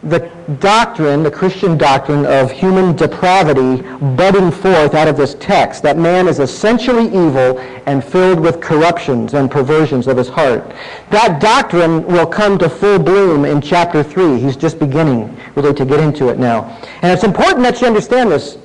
the 0.08 0.30
doctrine, 0.60 1.22
the 1.22 1.30
Christian 1.30 1.78
doctrine 1.78 2.26
of 2.26 2.50
human 2.50 2.94
depravity 2.94 3.82
budding 4.16 4.50
forth 4.50 4.94
out 4.94 5.08
of 5.08 5.16
this 5.16 5.34
text, 5.40 5.82
that 5.82 5.96
man 5.96 6.28
is 6.28 6.40
essentially 6.40 7.06
evil 7.06 7.58
and 7.86 8.04
filled 8.04 8.40
with 8.40 8.60
corruptions 8.60 9.34
and 9.34 9.50
perversions 9.50 10.06
of 10.06 10.16
his 10.16 10.28
heart. 10.28 10.74
That 11.10 11.40
doctrine 11.40 12.04
will 12.06 12.26
come 12.26 12.58
to 12.58 12.68
full 12.68 12.98
bloom 12.98 13.44
in 13.44 13.60
chapter 13.60 14.02
3. 14.02 14.38
He's 14.38 14.56
just 14.56 14.78
beginning 14.78 15.34
really 15.54 15.74
to 15.74 15.84
get 15.84 16.00
into 16.00 16.28
it 16.28 16.38
now. 16.38 16.64
And 17.02 17.12
it's 17.12 17.24
important 17.24 17.62
that 17.62 17.80
you 17.80 17.86
understand 17.86 18.30
this 18.30 18.58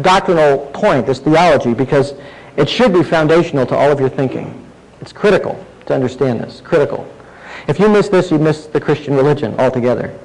doctrinal 0.00 0.58
point, 0.72 1.06
this 1.06 1.18
theology, 1.18 1.74
because 1.74 2.14
it 2.56 2.68
should 2.68 2.92
be 2.92 3.02
foundational 3.02 3.66
to 3.66 3.76
all 3.76 3.90
of 3.90 4.00
your 4.00 4.08
thinking. 4.08 4.64
It's 5.00 5.12
critical 5.12 5.64
to 5.86 5.94
understand 5.94 6.40
this, 6.40 6.60
critical. 6.60 7.08
If 7.66 7.78
you 7.78 7.88
miss 7.88 8.08
this, 8.08 8.30
you 8.30 8.38
miss 8.38 8.66
the 8.66 8.80
Christian 8.80 9.14
religion 9.14 9.58
altogether. 9.58 10.16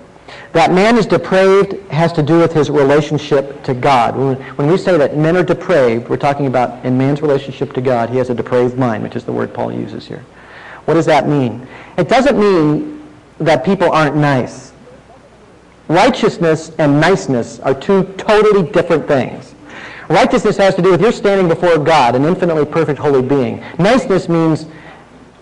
That 0.54 0.72
man 0.72 0.98
is 0.98 1.06
depraved 1.06 1.74
has 1.92 2.12
to 2.14 2.24
do 2.24 2.40
with 2.40 2.54
his 2.54 2.70
relationship 2.70 3.64
to 3.64 3.74
God. 3.74 4.16
When 4.58 4.68
we 4.68 4.78
say 4.78 4.98
that 4.98 5.16
men 5.18 5.38
are 5.38 5.44
depraved, 5.44 6.10
we're 6.10 6.18
talking 6.18 6.48
about 6.48 6.84
in 6.86 6.98
man's 6.98 7.22
relationship 7.22 7.74
to 7.74 7.82
God, 7.82 8.10
he 8.10 8.18
has 8.18 8.30
a 8.30 8.36
depraved 8.36 8.78
mind, 8.78 9.04
which 9.04 9.16
is 9.16 9.24
the 9.24 9.32
word 9.32 9.54
Paul 9.54 9.72
uses 9.72 10.08
here. 10.08 10.26
What 10.86 10.96
does 10.96 11.06
that 11.06 11.28
mean? 11.28 11.68
It 11.98 12.10
doesn't 12.10 12.40
mean 12.40 13.08
that 13.40 13.64
people 13.64 13.92
aren't 13.92 14.16
nice. 14.16 14.74
Righteousness 15.88 16.72
and 16.78 17.00
niceness 17.00 17.60
are 17.60 17.74
two 17.74 18.04
totally 18.18 18.70
different 18.72 19.08
things. 19.08 19.56
Righteousness 20.08 20.58
has 20.58 20.74
to 20.76 20.82
do 20.82 20.92
with 20.92 21.02
your 21.02 21.12
standing 21.12 21.48
before 21.48 21.78
God, 21.78 22.16
an 22.16 22.26
infinitely 22.26 22.66
perfect 22.66 23.00
holy 23.00 23.22
being. 23.22 23.64
Niceness 23.78 24.28
means 24.28 24.66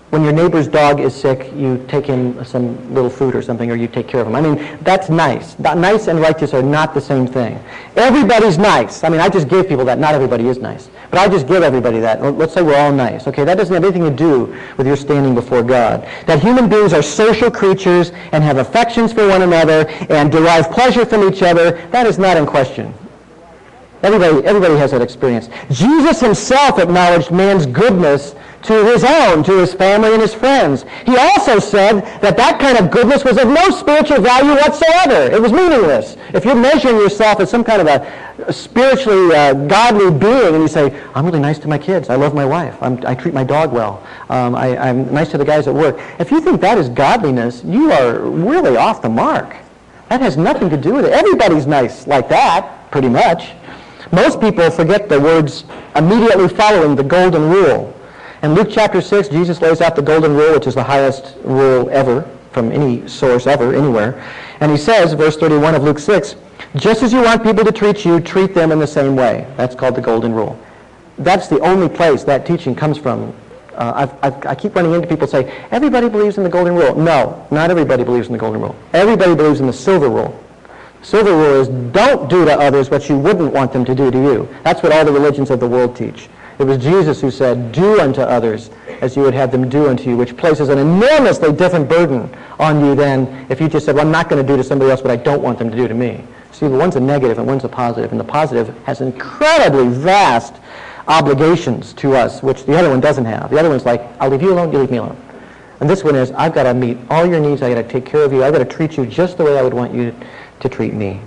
when 0.10 0.24
your 0.24 0.32
neighbor's 0.32 0.70
dog 0.70 1.02
is 1.02 1.14
sick, 1.14 1.52
you 1.54 1.84
take 1.90 2.06
him 2.06 2.44
some 2.46 2.94
little 2.94 3.10
food 3.10 3.36
or 3.36 3.42
something, 3.42 3.70
or 3.70 3.76
you 3.76 3.88
take 3.88 4.08
care 4.08 4.22
of 4.22 4.28
him. 4.28 4.36
I 4.36 4.42
mean, 4.42 4.78
that's 4.82 5.10
nice. 5.10 5.60
Nice 5.60 6.08
and 6.08 6.22
righteous 6.22 6.54
are 6.54 6.64
not 6.64 6.94
the 6.94 7.02
same 7.02 7.28
thing. 7.28 7.60
Everybody's 7.98 8.58
nice. 8.58 9.04
I 9.04 9.10
mean, 9.10 9.20
I 9.20 9.28
just 9.28 9.50
give 9.50 9.68
people 9.68 9.84
that. 9.84 10.00
Not 10.00 10.16
everybody 10.16 10.48
is 10.48 10.60
nice. 10.60 10.90
But 11.12 11.20
I 11.20 11.28
just 11.28 11.46
give 11.46 11.62
everybody 11.62 12.00
that. 12.00 12.22
Let's 12.38 12.54
say 12.54 12.62
we're 12.62 12.78
all 12.78 12.94
nice. 12.94 13.28
Okay, 13.28 13.44
that 13.44 13.58
doesn't 13.58 13.74
have 13.74 13.84
anything 13.84 14.04
to 14.04 14.16
do 14.16 14.58
with 14.78 14.88
your 14.88 14.96
standing 14.96 15.36
before 15.36 15.62
God. 15.62 16.08
That 16.26 16.42
human 16.42 16.70
beings 16.70 16.94
are 16.94 17.02
social 17.02 17.52
creatures 17.52 18.12
and 18.32 18.44
have 18.44 18.58
affections 18.58 19.12
for 19.12 19.28
one 19.28 19.42
another 19.42 19.90
and 20.10 20.32
derive 20.32 20.72
pleasure 20.72 21.06
from 21.06 21.28
each 21.28 21.44
other, 21.44 21.72
that 21.90 22.06
is 22.06 22.18
not 22.18 22.38
in 22.38 22.46
question. 22.46 22.94
Everybody, 24.04 24.46
everybody 24.46 24.76
has 24.78 24.92
that 24.92 25.02
experience. 25.02 25.50
Jesus 25.72 26.20
himself 26.20 26.78
acknowledged 26.78 27.32
man's 27.32 27.66
goodness 27.66 28.36
to 28.68 28.86
his 28.86 29.04
own, 29.04 29.44
to 29.46 29.60
his 29.60 29.74
family 29.74 30.12
and 30.14 30.22
his 30.22 30.34
friends. 30.34 30.84
He 31.06 31.16
also 31.18 31.58
said 31.58 32.02
that 32.22 32.36
that 32.38 32.60
kind 32.60 32.78
of 32.78 32.92
goodness 32.92 33.24
was 33.24 33.38
of 33.38 33.48
no 33.48 33.70
spiritual 33.70 34.22
value 34.22 34.52
whatsoever. 34.52 35.34
It 35.34 35.42
was 35.42 35.54
meaningless. 35.54 36.18
If 36.34 36.44
you're 36.44 36.56
measuring 36.56 36.98
yourself 36.98 37.40
as 37.40 37.50
some 37.50 37.64
kind 37.64 37.82
of 37.82 37.88
a, 37.88 38.54
spiritually 38.54 39.36
uh, 39.36 39.54
godly 39.54 40.12
being 40.12 40.54
and 40.54 40.62
you 40.62 40.68
say, 40.68 41.02
I'm 41.16 41.26
really 41.26 41.40
nice 41.40 41.58
to 41.60 41.68
my 41.68 41.78
kids, 41.78 42.10
I 42.10 42.16
love 42.16 42.36
my 42.36 42.46
wife, 42.46 42.78
I'm, 42.82 43.04
i 43.06 43.16
treat 43.16 43.34
my 43.34 43.44
dog 43.44 43.72
well, 43.72 44.06
um, 44.30 44.54
I, 44.54 44.78
I'm 44.78 45.12
nice 45.14 45.32
to 45.32 45.38
the 45.38 45.46
guys 45.46 45.68
at 45.68 45.74
work. 45.74 46.00
If 46.20 46.30
you 46.30 46.42
think 46.42 46.62
that 46.62 46.78
is 46.78 46.90
godliness, 46.90 47.64
you 47.64 47.92
are 47.92 48.20
really 48.20 48.78
off 48.78 49.02
the 49.02 49.10
mark. 49.10 49.56
That 50.10 50.22
has 50.22 50.38
nothing 50.38 50.70
to 50.70 50.78
do 50.78 50.94
with 50.94 51.06
it. 51.06 51.14
Everybody's 51.14 51.68
nice 51.68 52.06
like 52.06 52.30
that, 52.30 52.92
pretty 52.92 53.10
much. 53.10 53.52
Most 54.12 54.40
people 54.40 54.70
forget 54.72 55.10
the 55.10 55.20
words 55.20 55.66
immediately 55.96 56.48
following 56.48 56.96
the 56.96 57.04
golden 57.04 57.50
rule. 57.50 57.97
In 58.44 58.54
Luke 58.54 58.68
chapter 58.72 59.02
6, 59.02 59.30
Jesus 59.30 59.62
lays 59.62 59.82
out 59.82 59.96
the 59.96 60.02
golden 60.02 60.36
rule, 60.36 60.54
which 60.54 60.68
is 60.68 60.76
the 60.76 60.84
highest 60.84 61.36
rule 61.44 61.90
ever 61.90 62.30
from 62.52 62.72
any 62.72 63.08
source 63.08 63.48
ever, 63.48 63.74
anywhere. 63.74 64.24
And 64.60 64.72
he 64.72 64.78
says, 64.78 65.14
verse 65.14 65.38
31 65.38 65.76
of 65.76 65.84
Luke 65.84 65.98
6, 65.98 66.36
just 66.76 67.02
as 67.02 67.12
you 67.12 67.22
want 67.22 67.44
people 67.44 67.66
to 67.66 67.72
treat 67.72 68.06
you, 68.06 68.20
treat 68.20 68.54
them 68.54 68.72
in 68.72 68.80
the 68.80 68.88
same 68.88 69.16
way. 69.16 69.52
That's 69.58 69.76
called 69.76 69.96
the 69.96 70.02
golden 70.02 70.34
rule. 70.34 70.60
That's 71.18 71.48
the 71.48 71.60
only 71.62 71.90
place 71.90 72.24
that 72.26 72.46
teaching 72.46 72.76
comes 72.76 72.98
from. 72.98 73.34
Uh, 73.74 73.94
I've, 73.96 74.24
I've, 74.24 74.46
i 74.46 74.56
keep 74.56 74.76
running 74.76 74.94
into 74.94 75.08
people 75.08 75.28
say, 75.28 75.52
everybody 75.72 76.10
believes 76.10 76.38
in 76.38 76.44
the 76.44 76.50
golden 76.50 76.76
rule. 76.76 76.96
No, 76.96 77.48
not 77.52 77.72
everybody 77.72 78.04
believes 78.04 78.28
in 78.28 78.34
the 78.34 78.40
golden 78.40 78.62
rule. 78.62 78.76
Everybody 78.94 79.36
believes 79.36 79.60
in 79.62 79.68
the 79.68 79.74
silver 79.74 80.10
rule. 80.10 80.44
Silver 81.02 81.32
rule 81.32 81.62
is 81.62 81.70
don't 81.92 82.30
do 82.30 82.46
to 82.46 82.54
others 82.54 82.90
what 82.90 83.08
you 83.08 83.18
wouldn't 83.18 83.54
want 83.54 83.72
them 83.72 83.86
to 83.86 83.96
do 83.96 84.12
to 84.12 84.18
you. 84.18 84.50
That's 84.64 84.84
what 84.84 84.92
all 84.92 85.06
the 85.06 85.12
religions 85.12 85.50
of 85.52 85.60
the 85.60 85.68
world 85.68 85.96
teach. 85.96 86.28
It 86.60 86.64
was 86.64 86.78
Jesus 86.80 87.22
who 87.22 87.30
said, 87.30 87.72
do 87.72 88.00
unto 88.00 88.22
others 88.22 88.72
as 89.02 89.16
you 89.16 89.22
would 89.22 89.36
have 89.36 89.52
them 89.52 89.70
do 89.70 89.90
unto 89.90 90.10
you, 90.10 90.18
which 90.18 90.36
places 90.36 90.70
an 90.70 90.80
enormously 90.80 91.54
different 91.54 91.88
burden 91.88 92.36
on 92.60 92.84
you 92.84 92.96
than 92.96 93.46
if 93.50 93.62
you 93.62 93.70
just 93.70 93.86
said, 93.86 93.96
well, 93.96 94.06
I'm 94.06 94.12
not 94.12 94.28
going 94.28 94.44
to 94.44 94.48
do 94.48 94.58
to 94.58 94.64
somebody 94.64 94.90
else 94.90 95.02
what 95.02 95.12
I 95.12 95.18
don't 95.18 95.44
want 95.44 95.60
them 95.60 95.70
to 95.70 95.78
do 95.78 95.88
to 95.88 95.94
me. 95.94 96.24
See, 96.52 96.66
one's 96.68 96.96
a 96.96 97.00
negative 97.00 97.38
and 97.38 97.46
one's 97.46 97.64
a 97.64 97.70
positive, 97.70 98.10
and 98.12 98.20
the 98.20 98.24
positive 98.24 98.76
has 98.86 99.02
incredibly 99.02 99.90
vast 99.90 100.56
obligations 101.08 101.94
to 101.94 102.16
us, 102.16 102.42
which 102.42 102.66
the 102.66 102.76
other 102.76 102.90
one 102.90 103.00
doesn't 103.00 103.26
have. 103.26 103.52
The 103.52 103.60
other 103.60 103.70
one's 103.70 103.86
like, 103.86 104.02
I'll 104.20 104.30
leave 104.32 104.42
you 104.42 104.54
alone, 104.54 104.72
you 104.72 104.80
leave 104.80 104.92
me 104.92 104.98
alone. 104.98 105.18
And 105.80 105.88
this 105.88 106.04
one 106.04 106.16
is, 106.16 106.32
I've 106.32 106.56
got 106.56 106.64
to 106.64 106.74
meet 106.74 106.98
all 107.12 107.28
your 107.28 107.40
needs, 107.40 107.62
I've 107.62 107.76
got 107.76 107.84
to 107.84 107.88
take 107.88 108.06
care 108.06 108.24
of 108.24 108.34
you, 108.34 108.44
I've 108.44 108.52
got 108.52 108.60
to 108.60 108.66
treat 108.66 108.98
you 108.98 109.06
just 109.06 109.38
the 109.38 109.44
way 109.44 109.60
I 109.60 109.62
would 109.62 109.76
want 109.76 109.94
you 109.94 110.16
to 110.60 110.70
treat 110.70 110.96
me. 110.96 111.22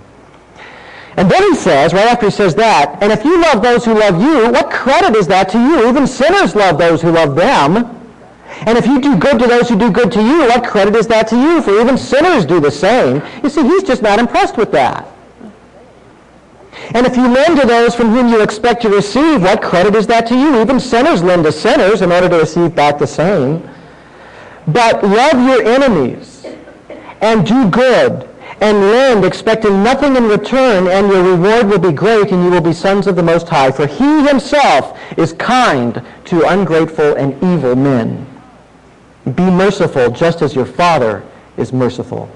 And 1.21 1.31
then 1.31 1.43
he 1.43 1.55
says, 1.55 1.93
right 1.93 2.07
after 2.07 2.25
he 2.25 2.33
says 2.33 2.55
that, 2.55 2.97
and 3.03 3.13
if 3.13 3.27
you 3.27 3.43
love 3.43 3.61
those 3.61 3.85
who 3.85 3.93
love 3.93 4.23
you, 4.23 4.51
what 4.53 4.71
credit 4.71 5.15
is 5.15 5.27
that 5.27 5.51
to 5.51 5.59
you? 5.59 5.87
Even 5.87 6.07
sinners 6.07 6.55
love 6.55 6.79
those 6.79 7.03
who 7.03 7.11
love 7.11 7.35
them. 7.35 7.77
And 8.65 8.79
if 8.79 8.87
you 8.87 9.03
do 9.03 9.19
good 9.19 9.39
to 9.39 9.47
those 9.47 9.69
who 9.69 9.79
do 9.79 9.91
good 9.91 10.11
to 10.13 10.23
you, 10.23 10.47
what 10.47 10.65
credit 10.65 10.97
is 10.97 11.07
that 11.09 11.29
to 11.29 11.37
you? 11.37 11.61
For 11.61 11.79
even 11.79 11.99
sinners 11.99 12.47
do 12.47 12.59
the 12.59 12.71
same. 12.71 13.23
You 13.43 13.51
see, 13.51 13.63
he's 13.63 13.83
just 13.83 14.01
not 14.01 14.19
impressed 14.19 14.57
with 14.57 14.73
that. 14.73 15.09
And 16.95 17.07
if 17.07 17.15
you 17.19 17.29
lend 17.29 17.61
to 17.61 17.67
those 17.67 17.95
from 17.95 18.09
whom 18.09 18.31
you 18.31 18.41
expect 18.41 18.81
to 18.83 18.89
receive, 18.89 19.43
what 19.43 19.61
credit 19.61 19.95
is 19.97 20.07
that 20.07 20.27
to 20.29 20.35
you? 20.35 20.59
Even 20.63 20.81
sinners 20.81 21.23
lend 21.23 21.45
to 21.45 21.53
sinners 21.53 22.01
in 22.01 22.13
order 22.13 22.31
to 22.31 22.37
receive 22.39 22.75
back 22.75 22.99
the 22.99 23.07
same. 23.07 23.69
But 24.69 25.05
love 25.05 25.35
your 25.35 25.63
enemies 25.65 26.47
and 27.21 27.47
do 27.47 27.69
good 27.69 28.30
and 28.61 28.79
lend, 28.81 29.25
expecting 29.25 29.83
nothing 29.83 30.17
in 30.17 30.25
return, 30.29 30.87
and 30.87 31.09
your 31.09 31.23
reward 31.23 31.67
will 31.69 31.79
be 31.79 31.93
great, 31.93 32.31
and 32.31 32.45
you 32.45 32.51
will 32.51 32.61
be 32.61 32.75
sons 32.75 33.07
of 33.07 33.17
the 33.17 33.23
Most 33.23 33.49
High. 33.49 33.71
For 33.71 33.87
he 33.87 34.27
himself 34.27 34.99
is 35.17 35.33
kind 35.33 36.03
to 36.27 36.47
ungrateful 36.47 37.15
and 37.15 37.35
evil 37.43 37.75
men. 37.75 38.27
Be 39.35 39.45
merciful, 39.45 40.11
just 40.11 40.43
as 40.43 40.55
your 40.55 40.67
Father 40.67 41.25
is 41.57 41.73
merciful. 41.73 42.31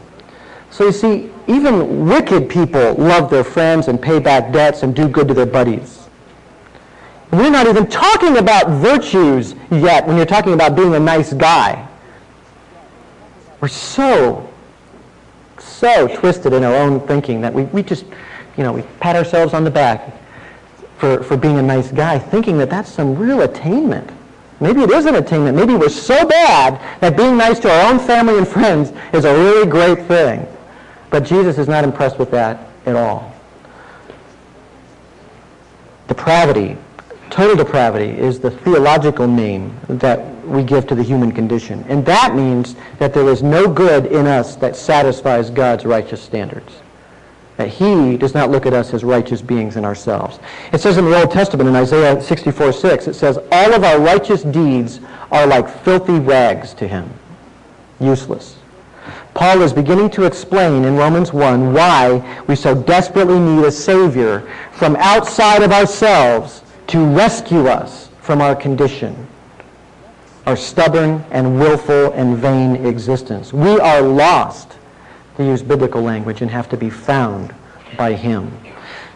So 0.70 0.86
you 0.86 0.92
see, 0.92 1.30
even 1.46 2.06
wicked 2.08 2.48
people 2.48 2.94
love 2.94 3.30
their 3.30 3.44
friends 3.44 3.88
and 3.88 4.00
pay 4.00 4.18
back 4.18 4.50
debts 4.52 4.82
and 4.82 4.94
do 4.94 5.08
good 5.08 5.28
to 5.28 5.34
their 5.34 5.46
buddies. 5.46 6.08
We're 7.30 7.50
not 7.50 7.66
even 7.66 7.86
talking 7.86 8.38
about 8.38 8.68
virtues 8.80 9.54
yet 9.70 10.06
when 10.06 10.16
you're 10.16 10.26
talking 10.26 10.54
about 10.54 10.74
being 10.74 10.94
a 10.94 11.00
nice 11.00 11.32
guy. 11.32 11.86
We're 13.60 13.68
so 13.68 14.48
so 15.74 16.08
twisted 16.16 16.52
in 16.52 16.64
our 16.64 16.74
own 16.74 17.00
thinking 17.06 17.40
that 17.40 17.52
we, 17.52 17.64
we 17.64 17.82
just, 17.82 18.04
you 18.56 18.62
know, 18.62 18.72
we 18.72 18.82
pat 19.00 19.16
ourselves 19.16 19.54
on 19.54 19.64
the 19.64 19.70
back 19.70 20.12
for, 20.98 21.22
for 21.22 21.36
being 21.36 21.58
a 21.58 21.62
nice 21.62 21.90
guy, 21.90 22.18
thinking 22.18 22.56
that 22.58 22.70
that's 22.70 22.90
some 22.90 23.16
real 23.16 23.42
attainment. 23.42 24.10
Maybe 24.60 24.82
it 24.82 24.90
is 24.90 25.06
an 25.06 25.16
attainment. 25.16 25.56
Maybe 25.56 25.74
we're 25.74 25.88
so 25.88 26.26
bad 26.26 26.80
that 27.00 27.16
being 27.16 27.36
nice 27.36 27.58
to 27.60 27.70
our 27.70 27.92
own 27.92 27.98
family 27.98 28.38
and 28.38 28.46
friends 28.46 28.92
is 29.12 29.24
a 29.24 29.34
really 29.34 29.68
great 29.68 30.06
thing. 30.06 30.46
But 31.10 31.24
Jesus 31.24 31.58
is 31.58 31.68
not 31.68 31.84
impressed 31.84 32.18
with 32.18 32.30
that 32.30 32.68
at 32.86 32.96
all. 32.96 33.32
Depravity, 36.08 36.76
total 37.30 37.56
depravity, 37.56 38.10
is 38.10 38.38
the 38.38 38.50
theological 38.50 39.26
name 39.26 39.76
that 39.88 40.33
we 40.46 40.62
give 40.62 40.86
to 40.86 40.94
the 40.94 41.02
human 41.02 41.32
condition. 41.32 41.84
And 41.88 42.04
that 42.06 42.34
means 42.34 42.76
that 42.98 43.14
there 43.14 43.28
is 43.28 43.42
no 43.42 43.68
good 43.68 44.06
in 44.06 44.26
us 44.26 44.56
that 44.56 44.76
satisfies 44.76 45.50
God's 45.50 45.84
righteous 45.84 46.22
standards. 46.22 46.80
That 47.56 47.68
he 47.68 48.16
does 48.16 48.34
not 48.34 48.50
look 48.50 48.66
at 48.66 48.72
us 48.72 48.92
as 48.94 49.04
righteous 49.04 49.40
beings 49.40 49.76
in 49.76 49.84
ourselves. 49.84 50.40
It 50.72 50.80
says 50.80 50.98
in 50.98 51.04
the 51.04 51.20
Old 51.20 51.30
Testament, 51.30 51.68
in 51.68 51.76
Isaiah 51.76 52.20
64, 52.20 52.72
6, 52.72 53.08
it 53.08 53.14
says, 53.14 53.38
all 53.52 53.74
of 53.74 53.84
our 53.84 54.00
righteous 54.00 54.42
deeds 54.42 55.00
are 55.30 55.46
like 55.46 55.68
filthy 55.68 56.18
rags 56.18 56.74
to 56.74 56.88
him. 56.88 57.08
Useless. 58.00 58.56
Paul 59.34 59.62
is 59.62 59.72
beginning 59.72 60.10
to 60.10 60.24
explain 60.24 60.84
in 60.84 60.96
Romans 60.96 61.32
1 61.32 61.72
why 61.72 62.44
we 62.46 62.56
so 62.56 62.74
desperately 62.74 63.38
need 63.38 63.64
a 63.64 63.70
Savior 63.70 64.48
from 64.72 64.96
outside 64.96 65.62
of 65.62 65.72
ourselves 65.72 66.62
to 66.88 67.04
rescue 67.04 67.66
us 67.66 68.10
from 68.20 68.40
our 68.40 68.54
condition 68.54 69.26
our 70.46 70.56
stubborn 70.56 71.24
and 71.30 71.58
willful 71.58 72.12
and 72.12 72.36
vain 72.36 72.84
existence. 72.86 73.52
We 73.52 73.78
are 73.80 74.02
lost, 74.02 74.76
to 75.36 75.44
use 75.44 75.62
biblical 75.62 76.02
language, 76.02 76.42
and 76.42 76.50
have 76.50 76.68
to 76.70 76.76
be 76.76 76.90
found 76.90 77.54
by 77.96 78.12
him. 78.12 78.52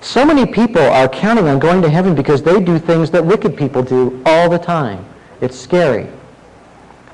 So 0.00 0.24
many 0.24 0.46
people 0.46 0.82
are 0.82 1.08
counting 1.08 1.48
on 1.48 1.58
going 1.58 1.82
to 1.82 1.90
heaven 1.90 2.14
because 2.14 2.42
they 2.42 2.60
do 2.60 2.78
things 2.78 3.10
that 3.10 3.24
wicked 3.24 3.56
people 3.56 3.82
do 3.82 4.22
all 4.24 4.48
the 4.48 4.58
time. 4.58 5.04
It's 5.40 5.58
scary. 5.58 6.08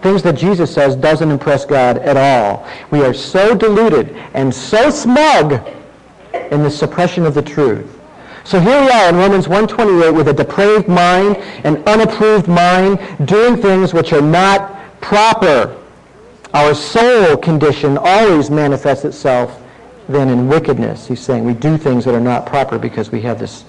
Things 0.02 0.22
that 0.22 0.36
Jesus 0.36 0.72
says 0.72 0.94
doesn't 0.96 1.30
impress 1.30 1.64
God 1.64 1.98
at 1.98 2.16
all. 2.16 2.68
We 2.90 3.02
are 3.02 3.14
so 3.14 3.54
deluded 3.54 4.14
and 4.34 4.54
so 4.54 4.90
smug 4.90 5.66
in 6.34 6.62
the 6.62 6.70
suppression 6.70 7.24
of 7.24 7.34
the 7.34 7.42
truth 7.42 7.93
so 8.44 8.60
here 8.60 8.80
we 8.80 8.90
are 8.90 9.08
in 9.08 9.16
Romans 9.16 9.46
1.28 9.46 10.14
with 10.14 10.28
a 10.28 10.32
depraved 10.32 10.88
mind, 10.88 11.36
an 11.64 11.76
unapproved 11.88 12.48
mind, 12.48 12.98
doing 13.26 13.56
things 13.56 13.92
which 13.92 14.12
are 14.12 14.22
not 14.22 15.00
proper. 15.00 15.76
Our 16.52 16.74
soul 16.74 17.36
condition 17.36 17.98
always 17.98 18.50
manifests 18.50 19.04
itself 19.04 19.60
then 20.08 20.28
in 20.28 20.48
wickedness. 20.48 21.06
He's 21.06 21.20
saying 21.20 21.44
we 21.44 21.54
do 21.54 21.76
things 21.78 22.04
that 22.04 22.14
are 22.14 22.20
not 22.20 22.46
proper 22.46 22.78
because 22.78 23.10
we 23.10 23.20
have 23.22 23.38
this 23.38 23.64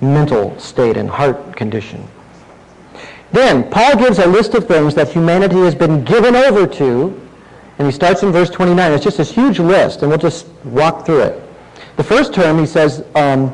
mental 0.00 0.58
state 0.58 0.96
and 0.96 1.08
heart 1.08 1.56
condition. 1.56 2.06
Then, 3.32 3.70
Paul 3.70 3.96
gives 3.96 4.18
a 4.18 4.26
list 4.26 4.54
of 4.54 4.66
things 4.66 4.94
that 4.94 5.08
humanity 5.08 5.56
has 5.56 5.74
been 5.74 6.04
given 6.04 6.36
over 6.36 6.66
to 6.66 7.20
And 7.78 7.86
he 7.86 7.92
starts 7.92 8.22
in 8.22 8.32
verse 8.32 8.50
29. 8.50 8.92
It's 8.92 9.04
just 9.04 9.18
this 9.18 9.30
huge 9.30 9.58
list, 9.58 10.00
and 10.00 10.08
we'll 10.08 10.18
just 10.18 10.46
walk 10.64 11.04
through 11.04 11.22
it. 11.22 11.42
The 11.96 12.04
first 12.04 12.32
term, 12.32 12.58
he 12.58 12.66
says, 12.66 13.04
um, 13.14 13.52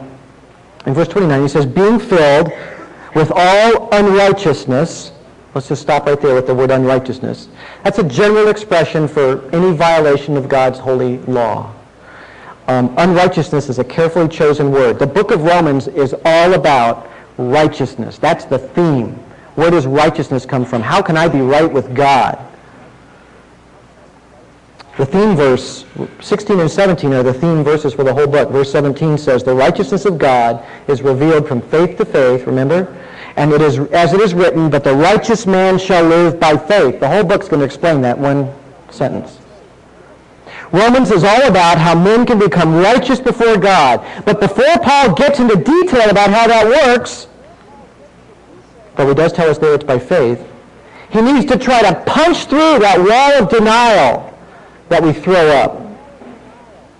in 0.86 0.94
verse 0.94 1.08
29, 1.08 1.42
he 1.42 1.48
says, 1.48 1.66
being 1.66 1.98
filled 1.98 2.52
with 3.14 3.30
all 3.34 3.88
unrighteousness. 3.92 5.12
Let's 5.54 5.68
just 5.68 5.82
stop 5.82 6.06
right 6.06 6.20
there 6.20 6.34
with 6.34 6.46
the 6.46 6.54
word 6.54 6.70
unrighteousness. 6.70 7.48
That's 7.84 7.98
a 7.98 8.04
general 8.04 8.48
expression 8.48 9.06
for 9.06 9.48
any 9.54 9.76
violation 9.76 10.36
of 10.36 10.48
God's 10.48 10.78
holy 10.78 11.18
law. 11.18 11.72
Um, 12.68 12.94
unrighteousness 12.96 13.68
is 13.68 13.78
a 13.78 13.84
carefully 13.84 14.28
chosen 14.28 14.70
word. 14.70 14.98
The 14.98 15.06
book 15.06 15.30
of 15.30 15.42
Romans 15.42 15.88
is 15.88 16.14
all 16.24 16.54
about 16.54 17.10
righteousness. 17.36 18.18
That's 18.18 18.44
the 18.44 18.58
theme. 18.58 19.12
Where 19.56 19.70
does 19.70 19.86
righteousness 19.86 20.46
come 20.46 20.64
from? 20.64 20.80
How 20.80 21.02
can 21.02 21.16
I 21.16 21.28
be 21.28 21.40
right 21.40 21.70
with 21.70 21.94
God? 21.94 22.38
The 24.98 25.06
theme 25.06 25.34
verse, 25.34 25.86
16 26.20 26.60
and 26.60 26.70
17 26.70 27.14
are 27.14 27.22
the 27.22 27.32
theme 27.32 27.64
verses 27.64 27.94
for 27.94 28.04
the 28.04 28.12
whole 28.12 28.26
book. 28.26 28.50
Verse 28.50 28.70
17 28.70 29.16
says, 29.16 29.42
The 29.42 29.54
righteousness 29.54 30.04
of 30.04 30.18
God 30.18 30.66
is 30.86 31.00
revealed 31.00 31.48
from 31.48 31.62
faith 31.62 31.96
to 31.96 32.04
faith, 32.04 32.46
remember? 32.46 32.94
And 33.36 33.52
it 33.52 33.62
is, 33.62 33.78
as 33.78 34.12
it 34.12 34.20
is 34.20 34.34
written, 34.34 34.68
but 34.68 34.84
the 34.84 34.94
righteous 34.94 35.46
man 35.46 35.78
shall 35.78 36.04
live 36.04 36.38
by 36.38 36.58
faith. 36.58 37.00
The 37.00 37.08
whole 37.08 37.24
book's 37.24 37.48
going 37.48 37.60
to 37.60 37.64
explain 37.64 38.02
that 38.02 38.18
one 38.18 38.52
sentence. 38.90 39.38
Romans 40.72 41.10
is 41.10 41.24
all 41.24 41.42
about 41.48 41.78
how 41.78 41.98
men 41.98 42.26
can 42.26 42.38
become 42.38 42.74
righteous 42.74 43.18
before 43.18 43.56
God. 43.56 44.04
But 44.26 44.40
before 44.40 44.76
Paul 44.82 45.14
gets 45.14 45.38
into 45.38 45.56
detail 45.56 46.10
about 46.10 46.30
how 46.30 46.46
that 46.48 46.66
works, 46.66 47.28
but 48.94 49.08
he 49.08 49.14
does 49.14 49.32
tell 49.32 49.48
us 49.48 49.56
there 49.56 49.74
it's 49.74 49.84
by 49.84 49.98
faith, 49.98 50.46
he 51.10 51.22
needs 51.22 51.46
to 51.46 51.58
try 51.58 51.80
to 51.82 51.94
punch 52.04 52.44
through 52.44 52.78
that 52.80 52.98
wall 52.98 53.42
of 53.42 53.48
denial 53.48 54.31
that 54.92 55.02
we 55.02 55.12
throw 55.12 55.48
up, 55.48 55.80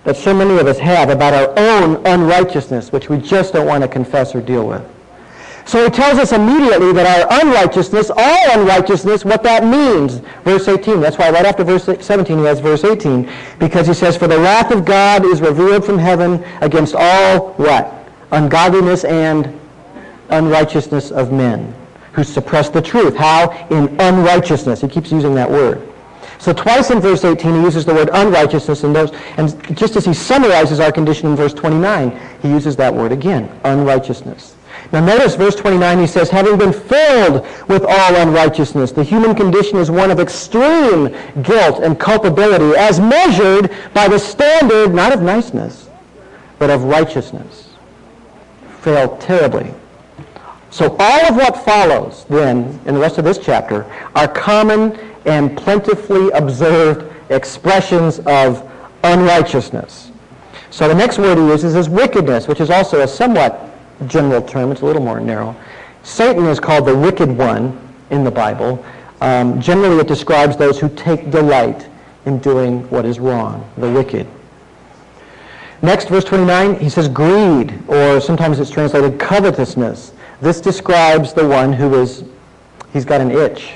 that 0.03 0.17
so 0.17 0.33
many 0.33 0.57
of 0.57 0.67
us 0.67 0.79
have 0.79 1.09
about 1.09 1.33
our 1.33 1.53
own 1.57 2.05
unrighteousness, 2.05 2.91
which 2.91 3.07
we 3.07 3.17
just 3.19 3.53
don't 3.53 3.67
want 3.67 3.83
to 3.83 3.87
confess 3.87 4.33
or 4.35 4.41
deal 4.41 4.67
with. 4.67 4.83
So 5.65 5.85
he 5.85 5.89
tells 5.89 6.19
us 6.19 6.33
immediately 6.33 6.91
that 6.91 7.05
our 7.07 7.39
unrighteousness, 7.41 8.11
all 8.13 8.59
unrighteousness, 8.59 9.23
what 9.23 9.43
that 9.43 9.63
means. 9.63 10.17
Verse 10.43 10.67
18. 10.67 10.99
That's 10.99 11.17
why 11.17 11.29
right 11.29 11.45
after 11.45 11.63
verse 11.63 11.85
17 11.85 12.37
he 12.37 12.43
has 12.43 12.59
verse 12.59 12.83
18. 12.83 13.29
Because 13.59 13.87
he 13.87 13.93
says, 13.93 14.17
For 14.17 14.27
the 14.27 14.39
wrath 14.39 14.71
of 14.71 14.83
God 14.83 15.23
is 15.23 15.39
revealed 15.39 15.85
from 15.85 15.97
heaven 15.97 16.43
against 16.61 16.95
all 16.97 17.53
what? 17.53 17.93
Ungodliness 18.31 19.05
and 19.05 19.57
unrighteousness 20.29 21.11
of 21.11 21.31
men 21.31 21.73
who 22.11 22.23
suppress 22.23 22.69
the 22.69 22.81
truth. 22.81 23.15
How? 23.15 23.51
In 23.69 23.87
unrighteousness. 24.01 24.81
He 24.81 24.87
keeps 24.87 25.11
using 25.11 25.33
that 25.35 25.49
word. 25.49 25.92
So 26.43 26.51
twice 26.51 26.91
in 26.91 26.99
verse 26.99 27.23
18 27.23 27.55
he 27.55 27.61
uses 27.61 27.85
the 27.85 27.93
word 27.93 28.09
unrighteousness, 28.11 28.83
and, 28.83 28.93
those, 28.93 29.13
and 29.37 29.77
just 29.77 29.95
as 29.95 30.03
he 30.03 30.13
summarizes 30.13 30.81
our 30.81 30.91
condition 30.91 31.29
in 31.29 31.37
verse 31.37 31.53
29, 31.53 32.19
he 32.41 32.49
uses 32.49 32.75
that 32.75 32.93
word 32.93 33.13
again, 33.13 33.49
unrighteousness. 33.63 34.57
Now 34.91 35.05
notice 35.05 35.35
verse 35.35 35.55
29, 35.55 35.99
he 35.99 36.05
says, 36.05 36.29
having 36.29 36.57
been 36.57 36.73
filled 36.73 37.47
with 37.69 37.85
all 37.87 38.15
unrighteousness, 38.17 38.91
the 38.91 39.05
human 39.05 39.35
condition 39.35 39.77
is 39.77 39.89
one 39.89 40.11
of 40.11 40.19
extreme 40.19 41.15
guilt 41.43 41.79
and 41.81 41.97
culpability 41.97 42.77
as 42.77 42.99
measured 42.99 43.71
by 43.93 44.09
the 44.09 44.19
standard, 44.19 44.93
not 44.93 45.13
of 45.13 45.21
niceness, 45.21 45.89
but 46.59 46.69
of 46.69 46.83
righteousness. 46.83 47.69
Failed 48.81 49.21
terribly. 49.21 49.73
So 50.73 50.95
all 50.97 51.25
of 51.27 51.35
what 51.35 51.63
follows 51.63 52.25
then 52.29 52.79
in 52.87 52.95
the 52.95 52.99
rest 52.99 53.19
of 53.19 53.23
this 53.23 53.37
chapter 53.37 53.85
are 54.15 54.27
common 54.27 54.97
and 55.23 55.55
plentifully 55.55 56.31
observed 56.31 57.13
expressions 57.29 58.17
of 58.25 58.67
unrighteousness. 59.03 60.09
So 60.71 60.87
the 60.87 60.95
next 60.95 61.19
word 61.19 61.37
he 61.37 61.43
uses 61.43 61.75
is 61.75 61.89
wickedness, 61.89 62.47
which 62.47 62.59
is 62.59 62.71
also 62.71 63.01
a 63.01 63.07
somewhat 63.07 63.69
general 64.07 64.41
term. 64.41 64.71
It's 64.71 64.81
a 64.81 64.85
little 64.85 65.03
more 65.03 65.19
narrow. 65.19 65.55
Satan 66.01 66.47
is 66.47 66.59
called 66.59 66.87
the 66.87 66.97
wicked 66.97 67.29
one 67.29 67.79
in 68.09 68.23
the 68.23 68.31
Bible. 68.31 68.83
Um, 69.21 69.61
generally, 69.61 69.99
it 69.99 70.07
describes 70.07 70.57
those 70.57 70.79
who 70.79 70.89
take 70.95 71.29
delight 71.29 71.87
in 72.25 72.39
doing 72.39 72.89
what 72.89 73.05
is 73.05 73.19
wrong, 73.19 73.69
the 73.77 73.91
wicked. 73.91 74.25
Next, 75.83 76.07
verse 76.07 76.23
29, 76.23 76.79
he 76.79 76.89
says 76.89 77.07
greed, 77.07 77.77
or 77.87 78.19
sometimes 78.19 78.59
it's 78.59 78.71
translated 78.71 79.19
covetousness. 79.19 80.13
This 80.41 80.59
describes 80.61 81.33
the 81.33 81.47
one 81.47 81.73
who 81.73 82.01
is, 82.01 82.23
he's 82.91 83.05
got 83.05 83.21
an 83.21 83.31
itch 83.31 83.73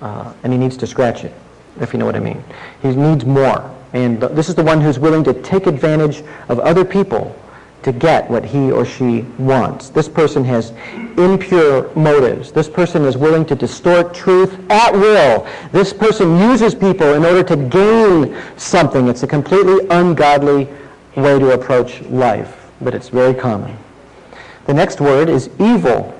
uh, 0.00 0.32
and 0.42 0.52
he 0.52 0.58
needs 0.58 0.76
to 0.78 0.86
scratch 0.86 1.24
it, 1.24 1.32
if 1.80 1.92
you 1.92 1.98
know 1.98 2.06
what 2.06 2.16
I 2.16 2.20
mean. 2.20 2.42
He 2.82 2.94
needs 2.94 3.24
more. 3.24 3.70
And 3.92 4.20
this 4.20 4.48
is 4.48 4.54
the 4.54 4.62
one 4.64 4.80
who's 4.80 4.98
willing 4.98 5.22
to 5.24 5.34
take 5.42 5.66
advantage 5.66 6.24
of 6.48 6.58
other 6.60 6.84
people 6.84 7.34
to 7.84 7.92
get 7.92 8.28
what 8.30 8.44
he 8.44 8.72
or 8.72 8.84
she 8.84 9.20
wants. 9.38 9.90
This 9.90 10.08
person 10.08 10.42
has 10.44 10.72
impure 11.18 11.94
motives. 11.94 12.50
This 12.50 12.68
person 12.68 13.04
is 13.04 13.16
willing 13.16 13.44
to 13.46 13.54
distort 13.54 14.14
truth 14.14 14.58
at 14.70 14.92
will. 14.92 15.46
This 15.70 15.92
person 15.92 16.38
uses 16.38 16.74
people 16.74 17.12
in 17.12 17.24
order 17.24 17.42
to 17.44 17.56
gain 17.56 18.36
something. 18.56 19.06
It's 19.08 19.22
a 19.22 19.26
completely 19.26 19.86
ungodly 19.90 20.66
way 21.14 21.38
to 21.38 21.52
approach 21.52 22.00
life, 22.02 22.70
but 22.80 22.94
it's 22.94 23.10
very 23.10 23.34
common. 23.34 23.76
The 24.66 24.74
next 24.74 25.00
word 25.00 25.28
is 25.28 25.48
evil. 25.58 26.14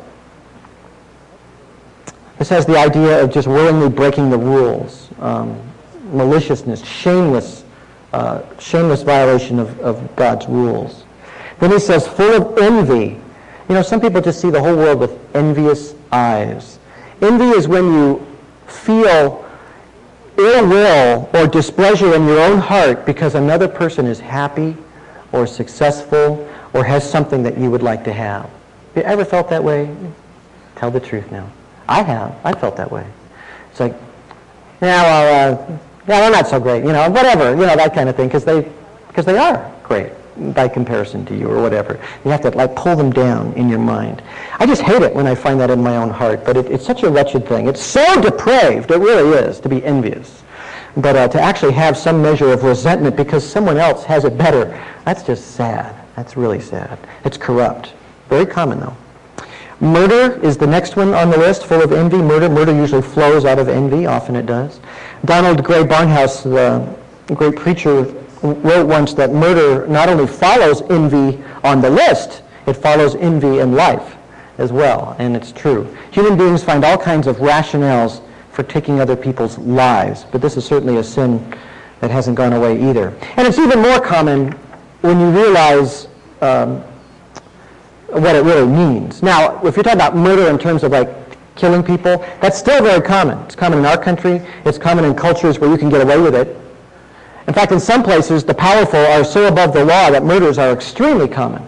This 2.38 2.48
has 2.48 2.66
the 2.66 2.76
idea 2.76 3.22
of 3.22 3.32
just 3.32 3.48
willingly 3.48 3.88
breaking 3.88 4.28
the 4.30 4.38
rules, 4.38 5.08
um, 5.20 5.58
maliciousness, 6.12 6.84
shameless, 6.84 7.64
uh, 8.12 8.42
shameless 8.58 9.02
violation 9.02 9.58
of, 9.58 9.78
of 9.80 10.14
God's 10.16 10.46
rules. 10.46 11.04
Then 11.60 11.70
he 11.70 11.78
says, 11.78 12.06
full 12.06 12.32
of 12.32 12.58
envy. 12.58 13.20
You 13.68 13.74
know, 13.74 13.82
some 13.82 14.00
people 14.00 14.20
just 14.20 14.40
see 14.40 14.50
the 14.50 14.60
whole 14.60 14.76
world 14.76 14.98
with 14.98 15.18
envious 15.34 15.94
eyes. 16.12 16.78
Envy 17.22 17.50
is 17.50 17.66
when 17.66 17.84
you 17.84 18.26
feel 18.66 19.44
ill 20.36 20.68
will 20.68 21.30
or 21.32 21.46
displeasure 21.46 22.14
in 22.14 22.26
your 22.26 22.40
own 22.40 22.58
heart 22.58 23.06
because 23.06 23.36
another 23.36 23.68
person 23.68 24.06
is 24.06 24.18
happy 24.18 24.76
or 25.32 25.46
successful 25.46 26.48
or 26.74 26.84
has 26.84 27.08
something 27.08 27.42
that 27.44 27.56
you 27.56 27.70
would 27.70 27.82
like 27.82 28.04
to 28.04 28.12
have. 28.12 28.44
Have 28.44 28.96
you 28.96 29.02
ever 29.02 29.24
felt 29.24 29.48
that 29.48 29.62
way? 29.62 29.94
Tell 30.76 30.90
the 30.90 31.00
truth 31.00 31.30
now. 31.30 31.50
I 31.88 32.02
have. 32.02 32.36
I 32.44 32.52
felt 32.52 32.76
that 32.76 32.90
way. 32.90 33.06
It's 33.70 33.80
like, 33.80 33.94
yeah, 34.82 35.02
well, 35.02 35.52
uh, 35.52 35.78
yeah, 36.06 36.20
they're 36.20 36.30
not 36.30 36.46
so 36.46 36.60
great, 36.60 36.84
you 36.84 36.92
know, 36.92 37.08
whatever, 37.10 37.50
you 37.50 37.66
know, 37.66 37.76
that 37.76 37.94
kind 37.94 38.08
of 38.08 38.16
thing, 38.16 38.28
because 38.28 38.44
they, 38.44 38.68
because 39.08 39.24
they 39.24 39.38
are 39.38 39.72
great 39.82 40.12
by 40.54 40.68
comparison 40.68 41.24
to 41.26 41.36
you 41.36 41.48
or 41.48 41.62
whatever. 41.62 41.98
You 42.24 42.30
have 42.30 42.42
to 42.42 42.50
like 42.50 42.74
pull 42.74 42.96
them 42.96 43.10
down 43.10 43.52
in 43.54 43.68
your 43.68 43.78
mind. 43.78 44.22
I 44.58 44.66
just 44.66 44.82
hate 44.82 45.02
it 45.02 45.14
when 45.14 45.26
I 45.26 45.34
find 45.34 45.58
that 45.60 45.70
in 45.70 45.82
my 45.82 45.96
own 45.96 46.10
heart, 46.10 46.44
but 46.44 46.56
it, 46.56 46.66
it's 46.66 46.84
such 46.84 47.04
a 47.04 47.10
wretched 47.10 47.46
thing. 47.46 47.68
It's 47.68 47.82
so 47.82 48.20
depraved, 48.20 48.90
it 48.90 48.98
really 48.98 49.38
is, 49.38 49.60
to 49.60 49.68
be 49.68 49.82
envious. 49.84 50.42
But 50.96 51.16
uh, 51.16 51.28
to 51.28 51.40
actually 51.40 51.72
have 51.72 51.96
some 51.96 52.20
measure 52.20 52.52
of 52.52 52.62
resentment 52.62 53.16
because 53.16 53.48
someone 53.48 53.78
else 53.78 54.04
has 54.04 54.24
it 54.24 54.36
better, 54.36 54.66
that's 55.04 55.22
just 55.22 55.52
sad. 55.52 56.03
That's 56.16 56.36
really 56.36 56.60
sad. 56.60 56.98
It's 57.24 57.36
corrupt. 57.36 57.92
Very 58.28 58.46
common, 58.46 58.80
though. 58.80 58.96
Murder 59.80 60.40
is 60.44 60.56
the 60.56 60.66
next 60.66 60.96
one 60.96 61.12
on 61.14 61.30
the 61.30 61.36
list, 61.36 61.66
full 61.66 61.82
of 61.82 61.92
envy. 61.92 62.18
Murder, 62.18 62.48
murder 62.48 62.74
usually 62.74 63.02
flows 63.02 63.44
out 63.44 63.58
of 63.58 63.68
envy. 63.68 64.06
Often 64.06 64.36
it 64.36 64.46
does. 64.46 64.80
Donald 65.24 65.64
Grey 65.64 65.82
Barnhouse, 65.82 66.44
the 67.26 67.34
great 67.34 67.56
preacher, 67.56 68.02
wrote 68.42 68.86
once 68.86 69.14
that 69.14 69.32
murder 69.32 69.86
not 69.86 70.08
only 70.08 70.26
follows 70.26 70.82
envy 70.90 71.42
on 71.64 71.80
the 71.80 71.90
list, 71.90 72.42
it 72.66 72.74
follows 72.74 73.14
envy 73.16 73.58
in 73.58 73.72
life 73.72 74.16
as 74.58 74.70
well, 74.70 75.16
and 75.18 75.34
it's 75.36 75.50
true. 75.50 75.84
Human 76.12 76.36
beings 76.38 76.62
find 76.62 76.84
all 76.84 76.98
kinds 76.98 77.26
of 77.26 77.36
rationales 77.36 78.22
for 78.52 78.62
taking 78.62 79.00
other 79.00 79.16
people's 79.16 79.58
lives, 79.58 80.24
but 80.30 80.40
this 80.40 80.56
is 80.56 80.64
certainly 80.64 80.98
a 80.98 81.04
sin 81.04 81.44
that 82.00 82.10
hasn't 82.10 82.36
gone 82.36 82.52
away 82.52 82.80
either. 82.88 83.08
And 83.36 83.48
it's 83.48 83.58
even 83.58 83.80
more 83.80 84.00
common 84.00 84.56
when 85.04 85.20
you 85.20 85.28
realize 85.28 86.08
um, 86.40 86.80
what 88.08 88.34
it 88.34 88.42
really 88.42 88.66
means. 88.66 89.22
Now, 89.22 89.62
if 89.62 89.76
you're 89.76 89.82
talking 89.82 89.98
about 90.00 90.16
murder 90.16 90.48
in 90.48 90.58
terms 90.58 90.82
of 90.82 90.92
like 90.92 91.10
killing 91.56 91.82
people, 91.82 92.16
that's 92.40 92.58
still 92.58 92.82
very 92.82 93.02
common. 93.02 93.36
It's 93.40 93.54
common 93.54 93.80
in 93.80 93.84
our 93.84 94.02
country. 94.02 94.40
It's 94.64 94.78
common 94.78 95.04
in 95.04 95.14
cultures 95.14 95.58
where 95.58 95.70
you 95.70 95.76
can 95.76 95.90
get 95.90 96.00
away 96.00 96.18
with 96.18 96.34
it. 96.34 96.56
In 97.46 97.52
fact, 97.52 97.70
in 97.70 97.80
some 97.80 98.02
places, 98.02 98.44
the 98.44 98.54
powerful 98.54 98.98
are 98.98 99.24
so 99.24 99.46
above 99.46 99.74
the 99.74 99.84
law 99.84 100.10
that 100.10 100.24
murders 100.24 100.56
are 100.56 100.72
extremely 100.72 101.28
common, 101.28 101.62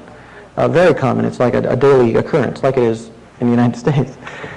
uh, 0.56 0.66
very 0.66 0.94
common. 0.94 1.26
It's 1.26 1.38
like 1.38 1.52
a, 1.52 1.68
a, 1.68 1.76
daily 1.76 2.14
occurrence, 2.14 2.62
like 2.62 2.78
it 2.78 2.84
is 2.84 3.10
in 3.40 3.48
the 3.48 3.50
United 3.50 3.76
States. 3.84 4.16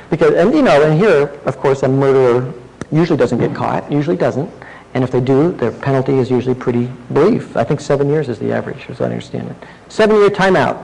Because, 0.10 0.36
and 0.36 0.54
you 0.54 0.62
know, 0.62 0.82
and 0.84 0.98
here, 0.98 1.38
of 1.46 1.58
course, 1.58 1.84
a 1.84 1.89
murderer 1.89 2.54
usually 2.94 3.18
doesn't 3.18 3.39
get 3.39 3.54
caught, 3.54 3.92
usually 3.92 4.15
doesn't. 4.15 4.50
And 4.93 5.04
if 5.04 5.12
they 5.12 5.21
do, 5.21 5.52
their 5.52 5.71
penalty 5.71 6.13
is 6.17 6.32
usually 6.32 6.56
pretty 6.56 6.91
brief. 7.12 7.56
I 7.56 7.63
think 7.63 7.80
seven 7.80 8.10
years 8.10 8.28
is 8.28 8.39
the 8.39 8.52
average, 8.52 8.89
as 8.89 9.02
I 9.02 9.06
understand 9.06 9.49
it. 9.49 9.58
Seven-year 9.89 10.32
timeout 10.32 10.84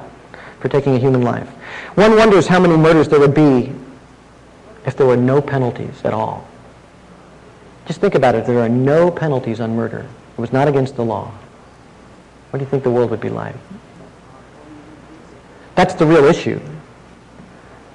for 0.59 0.69
taking 0.69 0.95
a 0.95 0.99
human 0.99 1.23
life. 1.23 1.47
One 1.95 2.15
wonders 2.15 2.45
how 2.47 2.59
many 2.59 2.77
murders 2.77 3.07
there 3.07 3.19
would 3.19 3.33
be 3.33 3.73
if 4.85 4.95
there 4.95 5.07
were 5.07 5.17
no 5.17 5.41
penalties 5.41 6.01
at 6.03 6.13
all. 6.13 6.47
Just 7.87 7.95
Just 7.95 8.01
think 8.01 8.15
about 8.15 8.35
it. 8.35 8.45
There 8.45 8.59
are 8.59 8.67
no 8.67 9.09
penalties 9.09 9.61
on 9.61 9.73
murder. 9.73 10.05
It 10.37 10.41
was 10.41 10.51
not 10.51 10.67
against 10.67 10.97
the 10.97 11.05
law. 11.05 11.31
What 12.49 12.59
do 12.59 12.65
you 12.65 12.69
think 12.69 12.83
the 12.83 12.91
world 12.91 13.09
would 13.09 13.21
be 13.21 13.29
like? 13.29 13.55
That's 15.75 15.93
the 15.93 16.05
real 16.05 16.25
issue. 16.25 16.59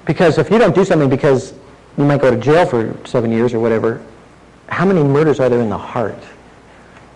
Because 0.05 0.39
if 0.39 0.49
you 0.49 0.57
don't 0.57 0.73
do 0.73 0.83
something 0.83 1.07
because 1.07 1.53
you 1.99 2.03
might 2.03 2.19
go 2.19 2.31
to 2.31 2.37
jail 2.37 2.65
for 2.65 2.97
seven 3.05 3.31
years 3.31 3.53
or 3.53 3.59
whatever, 3.59 4.03
how 4.71 4.85
many 4.85 5.03
murders 5.03 5.39
are 5.39 5.49
there 5.49 5.59
in 5.59 5.69
the 5.69 5.77
heart? 5.77 6.17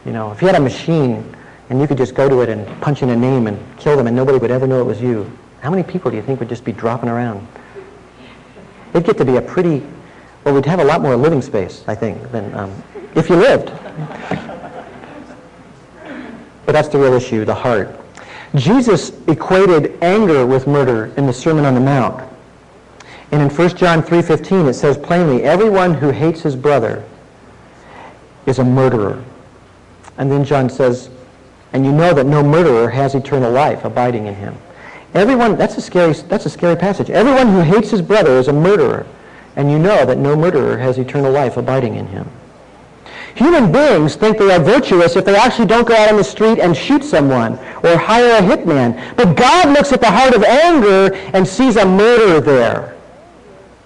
You 0.05 0.11
know, 0.11 0.31
if 0.31 0.41
you 0.41 0.47
had 0.47 0.57
a 0.57 0.59
machine 0.59 1.35
and 1.69 1.79
you 1.79 1.87
could 1.87 1.97
just 1.97 2.13
go 2.13 2.27
to 2.27 2.41
it 2.41 2.49
and 2.49 2.67
punch 2.81 3.01
in 3.01 3.09
a 3.09 3.15
name 3.15 3.47
and 3.47 3.57
kill 3.79 3.95
them 3.95 4.07
and 4.07 4.15
nobody 4.15 4.37
would 4.37 4.51
ever 4.51 4.67
know 4.67 4.81
it 4.81 4.83
was 4.83 5.01
you, 5.01 5.31
how 5.61 5.71
many 5.71 5.81
people 5.81 6.11
do 6.11 6.17
you 6.17 6.21
think 6.21 6.39
would 6.41 6.49
just 6.49 6.65
be 6.65 6.73
dropping 6.73 7.07
around? 7.09 7.47
It'd 8.93 9.05
get 9.05 9.17
to 9.17 9.25
be 9.25 9.37
a 9.37 9.41
pretty, 9.41 9.83
well, 10.43 10.53
we'd 10.53 10.65
have 10.65 10.79
a 10.79 10.83
lot 10.83 11.01
more 11.01 11.15
living 11.15 11.41
space, 11.41 11.83
I 11.87 11.95
think, 11.95 12.29
than 12.31 12.53
um, 12.53 12.83
if 13.15 13.29
you 13.29 13.37
lived. 13.37 13.67
but 16.65 16.73
that's 16.73 16.89
the 16.89 16.99
real 16.99 17.13
issue, 17.13 17.45
the 17.45 17.55
heart. 17.55 17.99
Jesus 18.55 19.13
equated 19.27 19.97
anger 20.03 20.45
with 20.45 20.67
murder 20.67 21.05
in 21.17 21.25
the 21.25 21.33
Sermon 21.33 21.63
on 21.65 21.73
the 21.73 21.79
Mount. 21.79 22.21
And 23.31 23.41
in 23.41 23.49
1 23.49 23.69
John 23.77 24.03
3.15 24.03 24.69
it 24.69 24.73
says 24.73 24.97
plainly, 24.97 25.43
everyone 25.43 25.93
who 25.93 26.11
hates 26.11 26.41
his 26.41 26.55
brother 26.55 27.03
is 28.45 28.59
a 28.59 28.63
murderer. 28.63 29.23
And 30.17 30.31
then 30.31 30.43
John 30.43 30.69
says, 30.69 31.09
and 31.73 31.85
you 31.85 31.91
know 31.91 32.13
that 32.13 32.25
no 32.25 32.41
murderer 32.41 32.89
has 32.89 33.15
eternal 33.15 33.51
life 33.51 33.83
abiding 33.83 34.27
in 34.27 34.35
him. 34.35 34.55
Everyone, 35.13 35.57
that's 35.57 35.77
a 35.77 35.81
scary, 35.81 36.13
that's 36.13 36.45
a 36.45 36.49
scary 36.49 36.75
passage. 36.75 37.09
Everyone 37.09 37.47
who 37.47 37.61
hates 37.61 37.89
his 37.89 38.01
brother 38.01 38.37
is 38.37 38.47
a 38.47 38.53
murderer. 38.53 39.05
And 39.55 39.71
you 39.71 39.79
know 39.79 40.05
that 40.05 40.17
no 40.17 40.35
murderer 40.35 40.77
has 40.77 40.97
eternal 40.97 41.31
life 41.31 41.57
abiding 41.57 41.95
in 41.95 42.07
him. 42.07 42.29
Human 43.35 43.71
beings 43.71 44.15
think 44.15 44.37
they 44.37 44.53
are 44.53 44.63
virtuous 44.63 45.17
if 45.17 45.25
they 45.25 45.35
actually 45.35 45.67
don't 45.67 45.87
go 45.87 45.95
out 45.95 46.09
on 46.09 46.15
the 46.17 46.23
street 46.23 46.59
and 46.59 46.75
shoot 46.75 47.03
someone 47.03 47.53
or 47.83 47.97
hire 47.97 48.37
a 48.37 48.41
hitman. 48.41 49.15
But 49.17 49.35
God 49.35 49.69
looks 49.69 49.91
at 49.91 49.99
the 49.99 50.09
heart 50.09 50.33
of 50.33 50.43
anger 50.43 51.13
and 51.33 51.45
sees 51.45 51.75
a 51.75 51.85
murder 51.85 52.39
there. 52.39 52.95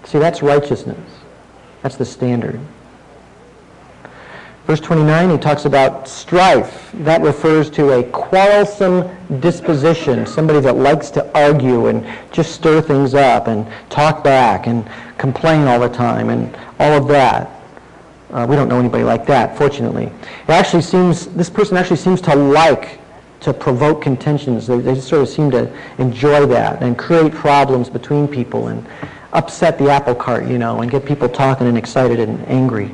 See, 0.03 0.19
that's 0.19 0.43
righteousness. 0.43 0.99
That's 1.81 1.95
the 1.95 2.05
standard. 2.05 2.59
Verse 4.69 4.81
29, 4.81 5.31
he 5.31 5.37
talks 5.39 5.65
about 5.65 6.07
strife. 6.07 6.91
That 6.93 7.23
refers 7.23 7.71
to 7.71 7.93
a 7.93 8.03
quarrelsome 8.11 9.09
disposition, 9.39 10.27
somebody 10.27 10.59
that 10.59 10.75
likes 10.75 11.09
to 11.09 11.27
argue 11.35 11.87
and 11.87 12.05
just 12.31 12.51
stir 12.51 12.79
things 12.79 13.15
up 13.15 13.47
and 13.47 13.65
talk 13.89 14.23
back 14.23 14.67
and 14.67 14.87
complain 15.17 15.67
all 15.67 15.79
the 15.79 15.89
time 15.89 16.29
and 16.29 16.55
all 16.77 16.91
of 16.91 17.07
that. 17.07 17.49
Uh, 18.29 18.45
we 18.47 18.55
don't 18.55 18.67
know 18.67 18.77
anybody 18.77 19.03
like 19.03 19.25
that, 19.25 19.57
fortunately. 19.57 20.03
It 20.03 20.49
actually 20.49 20.83
seems, 20.83 21.25
this 21.25 21.49
person 21.49 21.75
actually 21.75 21.97
seems 21.97 22.21
to 22.21 22.35
like 22.35 22.99
to 23.39 23.51
provoke 23.51 24.03
contentions. 24.03 24.67
They, 24.67 24.77
they 24.77 24.93
just 24.93 25.07
sort 25.07 25.23
of 25.23 25.29
seem 25.29 25.49
to 25.49 25.75
enjoy 25.97 26.45
that 26.45 26.83
and 26.83 26.95
create 26.95 27.33
problems 27.33 27.89
between 27.89 28.27
people 28.27 28.67
and 28.67 28.85
upset 29.33 29.79
the 29.79 29.89
apple 29.89 30.13
cart, 30.13 30.45
you 30.45 30.59
know, 30.59 30.81
and 30.81 30.91
get 30.91 31.07
people 31.07 31.27
talking 31.27 31.65
and 31.65 31.75
excited 31.75 32.19
and 32.19 32.47
angry. 32.47 32.93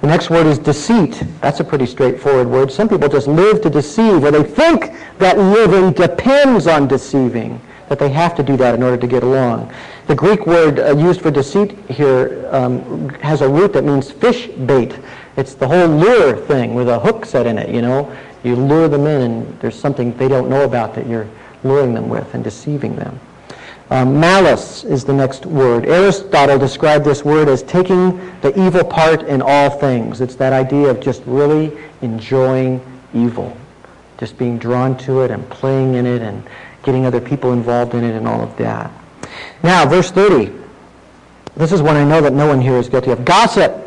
The 0.00 0.06
next 0.06 0.30
word 0.30 0.46
is 0.46 0.58
deceit. 0.58 1.24
That's 1.40 1.58
a 1.58 1.64
pretty 1.64 1.86
straightforward 1.86 2.48
word. 2.48 2.70
Some 2.70 2.88
people 2.88 3.08
just 3.08 3.26
live 3.26 3.60
to 3.62 3.70
deceive, 3.70 4.22
or 4.22 4.30
they 4.30 4.44
think 4.44 4.92
that 5.18 5.38
living 5.38 5.92
depends 5.92 6.68
on 6.68 6.86
deceiving, 6.86 7.60
that 7.88 7.98
they 7.98 8.08
have 8.10 8.36
to 8.36 8.44
do 8.44 8.56
that 8.58 8.76
in 8.76 8.82
order 8.84 8.96
to 8.96 9.06
get 9.08 9.24
along. 9.24 9.72
The 10.06 10.14
Greek 10.14 10.46
word 10.46 10.78
uh, 10.78 10.96
used 10.96 11.20
for 11.20 11.32
deceit 11.32 11.72
here 11.90 12.48
um, 12.52 13.08
has 13.20 13.40
a 13.40 13.48
root 13.48 13.72
that 13.72 13.82
means 13.82 14.10
fish 14.12 14.46
bait. 14.46 14.96
It's 15.36 15.54
the 15.54 15.66
whole 15.66 15.88
lure 15.88 16.36
thing 16.36 16.74
with 16.74 16.88
a 16.88 17.00
hook 17.00 17.26
set 17.26 17.46
in 17.46 17.58
it, 17.58 17.68
you 17.68 17.82
know. 17.82 18.16
You 18.44 18.54
lure 18.54 18.88
them 18.88 19.06
in 19.06 19.20
and 19.20 19.60
there's 19.60 19.78
something 19.78 20.16
they 20.16 20.28
don't 20.28 20.48
know 20.48 20.62
about 20.62 20.94
that 20.94 21.08
you're 21.08 21.28
luring 21.64 21.92
them 21.92 22.08
with 22.08 22.34
and 22.34 22.44
deceiving 22.44 22.94
them. 22.94 23.18
Um, 23.90 24.20
malice 24.20 24.84
is 24.84 25.04
the 25.04 25.14
next 25.14 25.46
word. 25.46 25.86
Aristotle 25.86 26.58
described 26.58 27.04
this 27.04 27.24
word 27.24 27.48
as 27.48 27.62
taking 27.62 28.18
the 28.42 28.52
evil 28.60 28.84
part 28.84 29.22
in 29.22 29.40
all 29.40 29.70
things. 29.70 30.20
It's 30.20 30.34
that 30.36 30.52
idea 30.52 30.88
of 30.88 31.00
just 31.00 31.22
really 31.24 31.76
enjoying 32.02 32.84
evil, 33.14 33.56
just 34.18 34.36
being 34.36 34.58
drawn 34.58 34.96
to 34.98 35.22
it 35.22 35.30
and 35.30 35.48
playing 35.48 35.94
in 35.94 36.04
it 36.04 36.20
and 36.20 36.42
getting 36.82 37.06
other 37.06 37.20
people 37.20 37.52
involved 37.52 37.94
in 37.94 38.04
it 38.04 38.14
and 38.14 38.28
all 38.28 38.42
of 38.42 38.54
that. 38.58 38.90
Now, 39.62 39.86
verse 39.86 40.10
30. 40.10 40.52
This 41.56 41.72
is 41.72 41.82
one 41.82 41.96
I 41.96 42.04
know 42.04 42.20
that 42.20 42.32
no 42.32 42.46
one 42.46 42.60
here 42.60 42.76
is 42.76 42.88
guilty 42.88 43.10
of. 43.10 43.24
Gossip. 43.24 43.84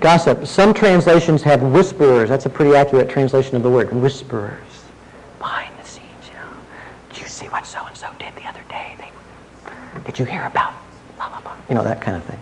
Gossip. 0.00 0.46
Some 0.46 0.74
translations 0.74 1.42
have 1.42 1.62
whisperers. 1.62 2.28
That's 2.28 2.46
a 2.46 2.50
pretty 2.50 2.74
accurate 2.74 3.08
translation 3.08 3.54
of 3.54 3.62
the 3.62 3.70
word. 3.70 3.92
Whisperers. 3.92 4.58
Behind 5.38 5.72
the 5.80 5.86
scenes, 5.86 6.06
you 6.26 6.34
know. 6.34 6.50
Do 7.14 7.20
you 7.20 7.28
see 7.28 7.46
what 7.46 7.64
so-and-so 7.64 8.08
did 8.18 8.34
the 8.34 8.48
other 8.48 8.62
day? 8.68 8.96
They, 8.98 9.10
did 10.08 10.18
you 10.18 10.24
hear 10.24 10.44
about 10.44 10.72
blah, 11.18 11.28
blah, 11.28 11.40
blah? 11.42 11.56
You 11.68 11.74
know, 11.74 11.84
that 11.84 12.00
kind 12.00 12.16
of 12.16 12.24
thing. 12.24 12.40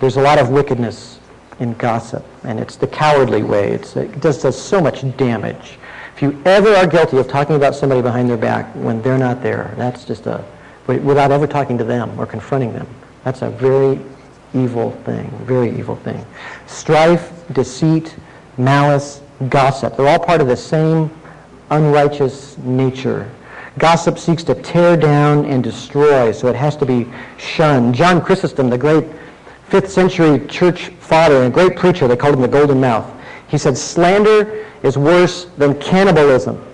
There's 0.00 0.16
a 0.16 0.20
lot 0.20 0.40
of 0.40 0.50
wickedness 0.50 1.20
in 1.60 1.74
gossip, 1.74 2.24
and 2.42 2.58
it's 2.58 2.74
the 2.74 2.88
cowardly 2.88 3.44
way. 3.44 3.70
It's, 3.70 3.94
it 3.94 4.20
just 4.20 4.42
does 4.42 4.60
so 4.60 4.80
much 4.80 5.02
damage. 5.16 5.78
If 6.16 6.22
you 6.22 6.42
ever 6.44 6.74
are 6.74 6.88
guilty 6.88 7.18
of 7.18 7.28
talking 7.28 7.54
about 7.54 7.76
somebody 7.76 8.02
behind 8.02 8.28
their 8.28 8.36
back 8.36 8.66
when 8.74 9.00
they're 9.00 9.16
not 9.16 9.44
there, 9.44 9.72
that's 9.76 10.04
just 10.04 10.26
a, 10.26 10.44
without 10.88 11.30
ever 11.30 11.46
talking 11.46 11.78
to 11.78 11.84
them 11.84 12.18
or 12.18 12.26
confronting 12.26 12.72
them. 12.72 12.88
That's 13.22 13.42
a 13.42 13.50
very 13.50 14.00
evil 14.52 14.90
thing, 15.04 15.30
very 15.44 15.70
evil 15.78 15.94
thing. 15.94 16.26
Strife, 16.66 17.30
deceit, 17.52 18.16
malice, 18.58 19.22
gossip, 19.50 19.96
they're 19.96 20.08
all 20.08 20.18
part 20.18 20.40
of 20.40 20.48
the 20.48 20.56
same 20.56 21.12
unrighteous 21.70 22.58
nature. 22.58 23.30
Gossip 23.78 24.18
seeks 24.18 24.44
to 24.44 24.54
tear 24.54 24.96
down 24.96 25.44
and 25.46 25.62
destroy, 25.62 26.30
so 26.30 26.46
it 26.48 26.54
has 26.54 26.76
to 26.76 26.86
be 26.86 27.06
shunned. 27.38 27.94
John 27.94 28.20
Chrysostom, 28.20 28.70
the 28.70 28.78
great 28.78 29.04
5th 29.68 29.88
century 29.88 30.46
church 30.46 30.88
father 31.00 31.42
and 31.42 31.52
great 31.52 31.76
preacher, 31.76 32.06
they 32.06 32.16
called 32.16 32.34
him 32.34 32.40
the 32.40 32.48
Golden 32.48 32.80
Mouth. 32.80 33.10
He 33.48 33.58
said, 33.58 33.76
slander 33.76 34.66
is 34.82 34.96
worse 34.96 35.46
than 35.56 35.78
cannibalism 35.80 36.64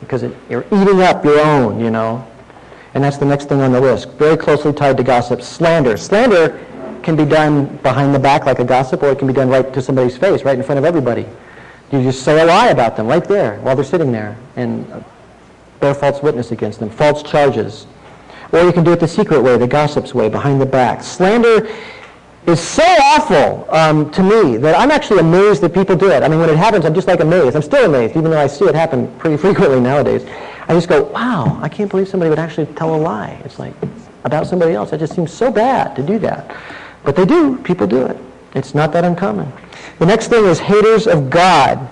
because 0.00 0.22
it, 0.22 0.36
you're 0.48 0.64
eating 0.66 1.00
up 1.02 1.24
your 1.24 1.40
own, 1.40 1.80
you 1.80 1.90
know. 1.90 2.26
And 2.94 3.02
that's 3.02 3.16
the 3.16 3.24
next 3.24 3.48
thing 3.48 3.60
on 3.60 3.72
the 3.72 3.80
list. 3.80 4.10
Very 4.10 4.36
closely 4.36 4.72
tied 4.72 4.96
to 4.98 5.02
gossip. 5.02 5.42
Slander. 5.42 5.96
Slander 5.96 6.60
can 7.02 7.16
be 7.16 7.24
done 7.24 7.76
behind 7.78 8.14
the 8.14 8.18
back 8.18 8.44
like 8.44 8.58
a 8.58 8.64
gossip, 8.64 9.02
or 9.02 9.10
it 9.10 9.18
can 9.18 9.26
be 9.26 9.32
done 9.32 9.48
right 9.48 9.72
to 9.72 9.82
somebody's 9.82 10.16
face, 10.16 10.44
right 10.44 10.58
in 10.58 10.64
front 10.64 10.78
of 10.78 10.84
everybody. 10.84 11.26
You 11.90 12.02
just 12.02 12.22
say 12.22 12.40
a 12.40 12.44
lie 12.44 12.68
about 12.68 12.96
them 12.96 13.06
right 13.06 13.24
there 13.24 13.58
while 13.60 13.74
they're 13.74 13.84
sitting 13.84 14.12
there 14.12 14.36
and 14.56 15.04
bear 15.82 15.94
false 15.94 16.22
witness 16.22 16.52
against 16.52 16.78
them, 16.78 16.88
false 16.88 17.22
charges. 17.22 17.86
Or 18.52 18.62
you 18.62 18.72
can 18.72 18.84
do 18.84 18.92
it 18.92 19.00
the 19.00 19.08
secret 19.08 19.42
way, 19.42 19.58
the 19.58 19.66
gossip's 19.66 20.14
way, 20.14 20.28
behind 20.28 20.60
the 20.60 20.66
back. 20.66 21.02
Slander 21.02 21.68
is 22.46 22.60
so 22.60 22.84
awful 22.84 23.66
um, 23.74 24.10
to 24.12 24.22
me 24.22 24.56
that 24.58 24.78
I'm 24.78 24.90
actually 24.90 25.18
amazed 25.18 25.60
that 25.62 25.74
people 25.74 25.96
do 25.96 26.10
it. 26.10 26.22
I 26.22 26.28
mean, 26.28 26.38
when 26.38 26.48
it 26.48 26.56
happens, 26.56 26.84
I'm 26.84 26.94
just 26.94 27.08
like 27.08 27.20
amazed. 27.20 27.56
I'm 27.56 27.62
still 27.62 27.84
amazed, 27.84 28.16
even 28.16 28.30
though 28.30 28.40
I 28.40 28.46
see 28.46 28.64
it 28.64 28.74
happen 28.74 29.12
pretty 29.18 29.36
frequently 29.44 29.80
nowadays. 29.80 30.24
I 30.68 30.74
just 30.74 30.88
go, 30.88 31.02
wow, 31.04 31.58
I 31.60 31.68
can't 31.68 31.90
believe 31.90 32.08
somebody 32.08 32.30
would 32.30 32.38
actually 32.38 32.66
tell 32.74 32.94
a 32.94 32.96
lie. 32.96 33.40
It's 33.44 33.58
like 33.58 33.74
about 34.24 34.46
somebody 34.46 34.74
else. 34.74 34.92
It 34.92 34.98
just 34.98 35.14
seems 35.14 35.32
so 35.32 35.50
bad 35.50 35.96
to 35.96 36.02
do 36.02 36.18
that. 36.20 36.56
But 37.02 37.16
they 37.16 37.24
do. 37.24 37.58
People 37.58 37.88
do 37.88 38.06
it. 38.06 38.16
It's 38.54 38.74
not 38.74 38.92
that 38.92 39.04
uncommon. 39.04 39.52
The 39.98 40.06
next 40.06 40.28
thing 40.28 40.44
is 40.44 40.60
haters 40.60 41.08
of 41.08 41.28
God. 41.28 41.90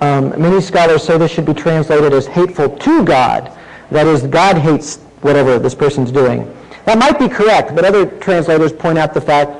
Um, 0.00 0.30
many 0.40 0.60
scholars 0.60 1.02
say 1.02 1.18
this 1.18 1.30
should 1.30 1.46
be 1.46 1.54
translated 1.54 2.12
as 2.12 2.26
hateful 2.26 2.76
to 2.78 3.04
God. 3.04 3.56
That 3.90 4.06
is, 4.06 4.22
God 4.22 4.56
hates 4.56 4.96
whatever 5.20 5.58
this 5.58 5.74
person's 5.74 6.10
doing. 6.10 6.50
That 6.86 6.98
might 6.98 7.18
be 7.18 7.28
correct, 7.28 7.74
but 7.74 7.84
other 7.84 8.06
translators 8.06 8.72
point 8.72 8.98
out 8.98 9.12
the 9.12 9.20
fact 9.20 9.52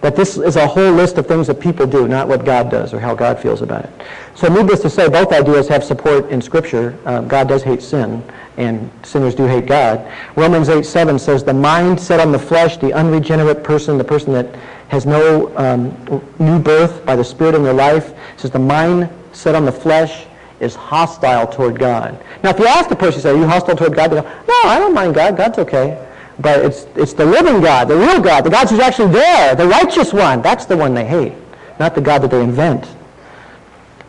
that 0.00 0.14
this 0.14 0.36
is 0.36 0.56
a 0.56 0.66
whole 0.66 0.92
list 0.92 1.18
of 1.18 1.26
things 1.26 1.46
that 1.48 1.60
people 1.60 1.86
do, 1.86 2.06
not 2.06 2.28
what 2.28 2.44
God 2.44 2.70
does 2.70 2.94
or 2.94 3.00
how 3.00 3.14
God 3.14 3.38
feels 3.38 3.62
about 3.62 3.84
it. 3.84 3.90
So 4.34 4.48
needless 4.48 4.80
to 4.80 4.90
say, 4.90 5.08
both 5.08 5.32
ideas 5.32 5.66
have 5.68 5.82
support 5.82 6.30
in 6.30 6.40
Scripture. 6.40 6.96
Uh, 7.04 7.22
God 7.22 7.48
does 7.48 7.64
hate 7.64 7.82
sin, 7.82 8.22
and 8.56 8.90
sinners 9.02 9.34
do 9.34 9.46
hate 9.46 9.66
God. 9.66 10.12
Romans 10.36 10.68
8, 10.68 10.84
7 10.84 11.18
says, 11.18 11.42
the 11.42 11.54
mind 11.54 12.00
set 12.00 12.20
on 12.20 12.30
the 12.30 12.38
flesh, 12.38 12.76
the 12.76 12.92
unregenerate 12.92 13.64
person, 13.64 13.98
the 13.98 14.04
person 14.04 14.32
that 14.32 14.54
has 14.88 15.04
no 15.04 15.56
um, 15.56 16.22
new 16.38 16.58
birth 16.60 17.04
by 17.04 17.16
the 17.16 17.24
Spirit 17.24 17.56
in 17.56 17.62
their 17.64 17.74
life, 17.74 18.14
says 18.36 18.50
the 18.50 18.58
mind 18.58 19.10
set 19.38 19.54
on 19.54 19.64
the 19.64 19.72
flesh 19.72 20.26
is 20.58 20.74
hostile 20.74 21.46
toward 21.46 21.78
God. 21.78 22.18
Now, 22.42 22.50
if 22.50 22.58
you 22.58 22.66
ask 22.66 22.88
the 22.88 22.96
person, 22.96 23.20
say, 23.20 23.30
are 23.30 23.36
you 23.36 23.46
hostile 23.46 23.76
toward 23.76 23.94
God? 23.94 24.08
They 24.08 24.20
go, 24.20 24.22
no, 24.22 24.60
I 24.64 24.80
don't 24.80 24.92
mind 24.92 25.14
God. 25.14 25.36
God's 25.36 25.58
okay. 25.58 26.04
But 26.40 26.64
it's, 26.64 26.86
it's 26.96 27.12
the 27.12 27.24
living 27.24 27.60
God, 27.60 27.86
the 27.86 27.96
real 27.96 28.20
God, 28.20 28.44
the 28.44 28.50
God 28.50 28.68
who's 28.68 28.80
actually 28.80 29.12
there, 29.12 29.54
the 29.54 29.66
righteous 29.66 30.12
one. 30.12 30.42
That's 30.42 30.66
the 30.66 30.76
one 30.76 30.92
they 30.92 31.04
hate, 31.04 31.34
not 31.78 31.94
the 31.94 32.00
God 32.00 32.22
that 32.22 32.32
they 32.32 32.42
invent. 32.42 32.88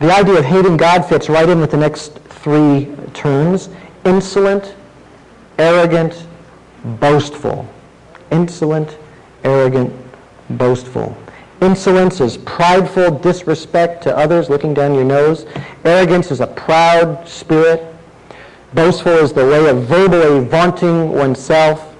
The 0.00 0.12
idea 0.12 0.38
of 0.38 0.44
hating 0.44 0.76
God 0.76 1.02
fits 1.02 1.28
right 1.28 1.48
in 1.48 1.60
with 1.60 1.70
the 1.70 1.76
next 1.76 2.18
three 2.18 2.88
terms. 3.14 3.68
Insolent, 4.04 4.74
arrogant, 5.58 6.26
boastful. 6.98 7.68
Insolent, 8.32 8.96
arrogant, 9.44 9.92
boastful. 10.50 11.16
Insolence 11.60 12.20
is 12.20 12.38
prideful 12.38 13.18
disrespect 13.18 14.02
to 14.04 14.16
others, 14.16 14.48
looking 14.48 14.72
down 14.72 14.94
your 14.94 15.04
nose. 15.04 15.44
Arrogance 15.84 16.30
is 16.30 16.40
a 16.40 16.46
proud 16.46 17.28
spirit. 17.28 17.94
Boastful 18.72 19.12
is 19.12 19.32
the 19.32 19.44
way 19.44 19.68
of 19.68 19.84
verbally 19.84 20.44
vaunting 20.44 21.10
oneself. 21.10 21.94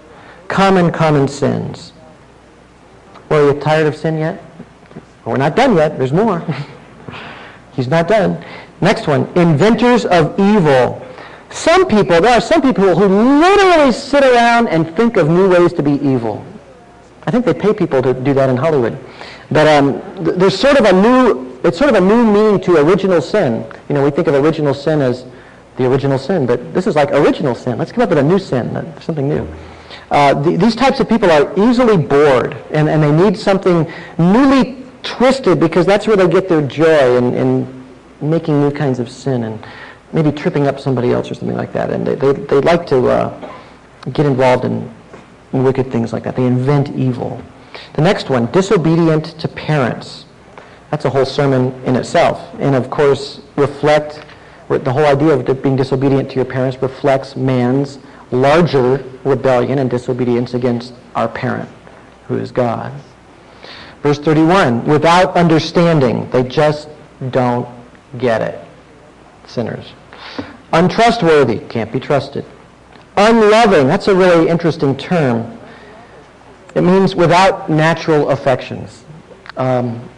Common, 0.49 0.91
common 0.91 1.29
sins. 1.29 1.93
Well, 3.29 3.49
are 3.51 3.55
you 3.55 3.61
tired 3.61 3.87
of 3.87 3.97
sin 3.97 4.19
yet? 4.19 4.43
Well, 5.25 5.35
we're 5.35 5.37
not 5.37 5.57
done 5.57 5.77
yet. 5.77 5.99
There's 5.99 6.13
more. 6.13 6.43
He's 7.75 7.89
not 7.89 8.09
done. 8.09 8.43
Next 8.81 9.07
one. 9.07 9.27
Inventors 9.37 10.07
of 10.07 10.39
evil. 10.41 11.07
Some 11.51 11.87
people, 11.87 12.21
there 12.21 12.33
are 12.33 12.41
some 12.41 12.63
people 12.63 12.97
who 12.97 13.41
literally 13.41 13.93
sit 13.93 14.25
around 14.25 14.69
and 14.69 14.97
think 14.97 15.17
of 15.17 15.29
new 15.29 15.51
ways 15.51 15.73
to 15.75 15.83
be 15.83 15.93
evil. 15.93 16.45
I 17.27 17.31
think 17.31 17.45
they 17.45 17.55
pay 17.55 17.75
people 17.75 18.01
to 18.03 18.15
do 18.15 18.33
that 18.35 18.49
in 18.49 18.57
Hollywood. 18.57 18.99
But 19.51 19.67
um, 19.67 20.01
there's 20.39 20.59
sort 20.59 20.79
of 20.79 20.87
a 20.87 20.93
new, 20.93 21.59
it's 21.65 21.79
sort 21.79 21.91
of 21.91 21.97
a 21.97 22.01
new 22.01 22.25
meaning 22.25 22.61
to 22.61 22.77
original 22.77 23.21
sin. 23.21 23.67
You 23.89 23.95
know, 23.95 24.05
we 24.05 24.11
think 24.11 24.29
of 24.29 24.35
original 24.35 24.75
sin 24.75 25.01
as 25.01 25.25
the 25.77 25.87
original 25.87 26.19
sin, 26.19 26.47
but 26.47 26.73
this 26.75 26.87
is 26.87 26.95
like 26.95 27.11
original 27.11 27.55
sin. 27.55 27.79
Let's 27.79 27.91
come 27.91 28.03
up 28.03 28.11
with 28.11 28.19
a 28.19 28.23
new 28.23 28.39
sin, 28.39 28.77
uh, 28.77 29.01
something 29.01 29.29
new. 29.29 29.49
Uh, 30.11 30.35
the, 30.35 30.57
these 30.57 30.77
types 30.77 31.01
of 31.01 31.09
people 31.09 31.31
are 31.31 31.53
easily 31.59 31.97
bored, 31.97 32.55
and, 32.71 32.89
and 32.89 33.03
they 33.03 33.13
need 33.13 33.39
something 33.39 33.91
newly 34.19 34.85
twisted 35.03 35.59
because 35.59 35.87
that's 35.87 36.07
where 36.07 36.17
they 36.17 36.29
get 36.29 36.49
their 36.49 36.63
joy 36.63 37.17
in, 37.17 37.35
in 37.35 37.85
making 38.21 38.61
new 38.61 38.71
kinds 38.71 38.99
of 38.99 39.09
sin 39.09 39.45
and 39.45 39.67
maybe 40.13 40.31
tripping 40.31 40.67
up 40.67 40.79
somebody 40.79 41.13
else 41.13 41.31
or 41.31 41.35
something 41.35 41.57
like 41.57 41.73
that. 41.73 41.91
And 41.91 42.07
they, 42.07 42.15
they, 42.15 42.33
they 42.33 42.61
like 42.61 42.87
to 42.89 43.09
uh, 43.09 43.53
get 44.13 44.27
involved 44.27 44.65
in 44.65 44.93
wicked 45.53 45.91
things 45.91 46.13
like 46.13 46.25
that. 46.25 46.37
They 46.37 46.47
invent 46.47 46.91
evil. 46.91 47.43
The 47.95 48.03
next 48.03 48.31
one, 48.31 48.51
disobedient 48.53 49.39
to 49.41 49.49
parents. 49.49 50.27
That's 50.91 51.05
a 51.05 51.11
whole 51.11 51.25
sermon 51.25 51.73
in 51.85 51.97
itself. 51.97 52.55
And 52.59 52.75
of 52.75 52.91
course, 52.91 53.41
reflect, 53.57 54.25
the 54.69 54.93
whole 54.93 55.07
idea 55.07 55.29
of 55.31 55.63
being 55.63 55.77
disobedient 55.77 56.31
to 56.31 56.37
your 56.37 56.45
parents 56.45 56.81
reflects 56.83 57.37
man's 57.37 57.99
larger 58.31 59.05
rebellion 59.25 59.79
and 59.79 59.91
disobedience 59.91 60.55
against 60.55 60.95
our 61.15 61.29
parent, 61.29 61.69
who 62.29 62.37
is 62.37 62.51
God. 62.53 62.93
Verse 64.03 64.19
31, 64.19 64.85
without 64.87 65.37
understanding, 65.37 66.31
they 66.31 66.43
just 66.43 66.89
don't 67.31 67.69
get 68.19 68.41
it. 68.41 68.65
Sinners. 69.47 69.93
Untrustworthy, 70.73 71.59
can't 71.69 71.93
be 71.93 72.01
trusted. 72.01 72.45
Unloving, 73.17 73.87
that's 73.87 74.09
a 74.09 74.15
really 74.15 74.49
interesting 74.49 74.97
term. 74.97 75.59
It 76.75 76.83
means 76.83 77.15
without 77.15 77.69
natural 77.69 78.31
affections. 78.31 79.05
Um, 79.57 80.09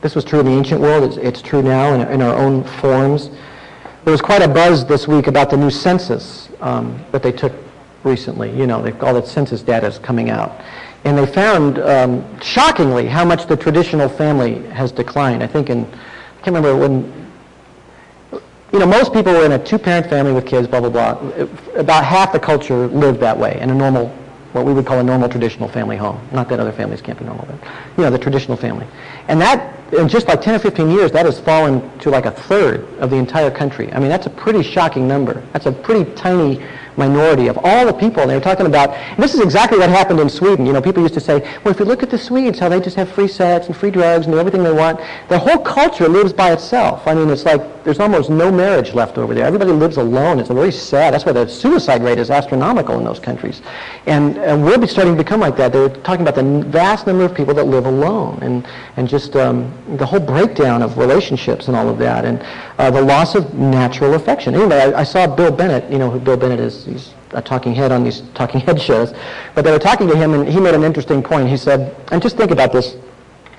this 0.00 0.14
was 0.14 0.24
true 0.24 0.40
in 0.40 0.46
the 0.46 0.52
ancient 0.52 0.80
world. 0.80 1.04
It's, 1.04 1.16
it's 1.16 1.42
true 1.42 1.62
now 1.62 1.94
in, 1.94 2.00
in, 2.08 2.22
our 2.22 2.34
own 2.34 2.64
forms. 2.64 3.30
There 4.04 4.10
was 4.10 4.20
quite 4.20 4.42
a 4.42 4.48
buzz 4.48 4.84
this 4.84 5.06
week 5.06 5.28
about 5.28 5.50
the 5.50 5.56
new 5.56 5.70
census 5.70 6.48
um, 6.60 7.00
that 7.12 7.22
they 7.22 7.30
took 7.30 7.52
recently. 8.02 8.50
You 8.56 8.66
know, 8.66 8.84
all 9.00 9.14
that 9.14 9.26
census 9.26 9.62
data 9.62 9.86
is 9.86 9.98
coming 9.98 10.30
out. 10.30 10.60
And 11.04 11.16
they 11.16 11.26
found, 11.26 11.78
um, 11.78 12.40
shockingly, 12.40 13.06
how 13.06 13.24
much 13.24 13.46
the 13.46 13.56
traditional 13.56 14.08
family 14.08 14.62
has 14.70 14.90
declined. 14.90 15.42
I 15.42 15.46
think 15.46 15.70
in, 15.70 15.84
I 15.84 16.42
can't 16.42 16.56
remember 16.56 16.76
when 16.76 17.22
you 18.72 18.78
know, 18.78 18.86
most 18.86 19.12
people 19.12 19.34
were 19.34 19.44
in 19.44 19.52
a 19.52 19.62
two-parent 19.62 20.08
family 20.08 20.32
with 20.32 20.46
kids, 20.46 20.66
blah, 20.66 20.80
blah, 20.80 20.88
blah. 20.88 21.12
About 21.74 22.04
half 22.04 22.32
the 22.32 22.40
culture 22.40 22.86
lived 22.86 23.20
that 23.20 23.38
way 23.38 23.60
in 23.60 23.68
a 23.68 23.74
normal, 23.74 24.16
what 24.52 24.64
we 24.66 24.72
would 24.72 24.86
call 24.86 24.98
a 24.98 25.02
normal 25.02 25.28
traditional 25.28 25.68
family 25.68 25.96
home. 25.96 26.20
Not 26.32 26.48
that 26.50 26.60
other 26.60 26.72
families 26.72 27.00
can't 27.00 27.18
be 27.18 27.24
normal, 27.24 27.46
but, 27.46 27.58
you 27.96 28.04
know, 28.04 28.10
the 28.10 28.18
traditional 28.18 28.56
family. 28.56 28.86
And 29.28 29.40
that, 29.40 29.78
in 29.92 30.08
just 30.08 30.28
like 30.28 30.42
10 30.42 30.54
or 30.54 30.58
15 30.58 30.90
years, 30.90 31.10
that 31.12 31.24
has 31.26 31.40
fallen 31.40 31.98
to 32.00 32.10
like 32.10 32.26
a 32.26 32.30
third 32.30 32.86
of 32.98 33.10
the 33.10 33.16
entire 33.16 33.50
country. 33.50 33.92
I 33.92 33.98
mean, 33.98 34.08
that's 34.08 34.26
a 34.26 34.30
pretty 34.30 34.62
shocking 34.62 35.08
number. 35.08 35.42
That's 35.52 35.66
a 35.66 35.72
pretty 35.72 36.10
tiny 36.14 36.64
minority 36.96 37.48
of 37.48 37.58
all 37.62 37.86
the 37.86 37.92
people. 37.92 38.26
They 38.26 38.34
were 38.34 38.40
talking 38.40 38.66
about, 38.66 38.96
this 39.18 39.34
is 39.34 39.40
exactly 39.40 39.78
what 39.78 39.90
happened 39.90 40.20
in 40.20 40.28
Sweden. 40.28 40.66
You 40.66 40.72
know, 40.72 40.82
people 40.82 41.02
used 41.02 41.14
to 41.14 41.20
say, 41.20 41.40
well, 41.64 41.72
if 41.72 41.78
you 41.78 41.84
look 41.84 42.02
at 42.02 42.10
the 42.10 42.18
Swedes, 42.18 42.58
how 42.58 42.68
they 42.68 42.80
just 42.80 42.96
have 42.96 43.10
free 43.10 43.28
sex 43.28 43.66
and 43.66 43.76
free 43.76 43.90
drugs 43.90 44.26
and 44.26 44.34
everything 44.34 44.62
they 44.62 44.72
want. 44.72 45.00
The 45.28 45.38
whole 45.38 45.58
culture 45.58 46.08
lives 46.08 46.32
by 46.32 46.52
itself. 46.52 47.06
I 47.06 47.14
mean, 47.14 47.30
it's 47.30 47.44
like 47.44 47.84
there's 47.84 47.98
almost 47.98 48.30
no 48.30 48.50
marriage 48.50 48.94
left 48.94 49.18
over 49.18 49.34
there. 49.34 49.44
Everybody 49.44 49.72
lives 49.72 49.96
alone. 49.96 50.38
It's 50.38 50.48
very 50.48 50.72
sad. 50.72 51.14
That's 51.14 51.24
why 51.24 51.32
the 51.32 51.48
suicide 51.48 52.02
rate 52.02 52.18
is 52.18 52.30
astronomical 52.30 52.98
in 52.98 53.04
those 53.04 53.18
countries. 53.18 53.62
And, 54.06 54.38
and 54.38 54.64
we're 54.64 54.86
starting 54.86 55.16
to 55.16 55.22
become 55.22 55.40
like 55.40 55.56
that. 55.56 55.72
They're 55.72 55.88
talking 55.88 56.26
about 56.26 56.36
the 56.36 56.64
vast 56.68 57.06
number 57.06 57.24
of 57.24 57.34
people 57.34 57.54
that 57.54 57.64
live 57.64 57.86
alone 57.86 58.38
and, 58.42 58.66
and 58.96 59.08
just 59.08 59.34
um, 59.36 59.72
the 59.96 60.06
whole 60.06 60.20
breakdown 60.20 60.82
of 60.82 60.98
relationships 60.98 61.68
and 61.68 61.76
all 61.76 61.88
of 61.88 61.98
that 61.98 62.24
and 62.24 62.42
uh, 62.78 62.90
the 62.90 63.02
loss 63.02 63.34
of 63.34 63.54
natural 63.54 64.14
affection. 64.14 64.54
Anyway, 64.54 64.76
I, 64.76 65.00
I 65.00 65.04
saw 65.04 65.26
Bill 65.26 65.50
Bennett, 65.50 65.90
you 65.90 65.98
know 65.98 66.10
who 66.10 66.20
Bill 66.20 66.36
Bennett 66.36 66.60
is, 66.60 66.81
he's 66.84 67.14
a 67.32 67.42
talking 67.42 67.74
head 67.74 67.92
on 67.92 68.04
these 68.04 68.22
talking 68.34 68.60
head 68.60 68.80
shows. 68.80 69.12
But 69.54 69.64
they 69.64 69.70
were 69.70 69.78
talking 69.78 70.08
to 70.08 70.16
him, 70.16 70.34
and 70.34 70.48
he 70.48 70.60
made 70.60 70.74
an 70.74 70.84
interesting 70.84 71.22
point. 71.22 71.48
He 71.48 71.56
said, 71.56 71.96
and 72.10 72.20
just 72.22 72.36
think 72.36 72.50
about 72.50 72.72
this 72.72 72.96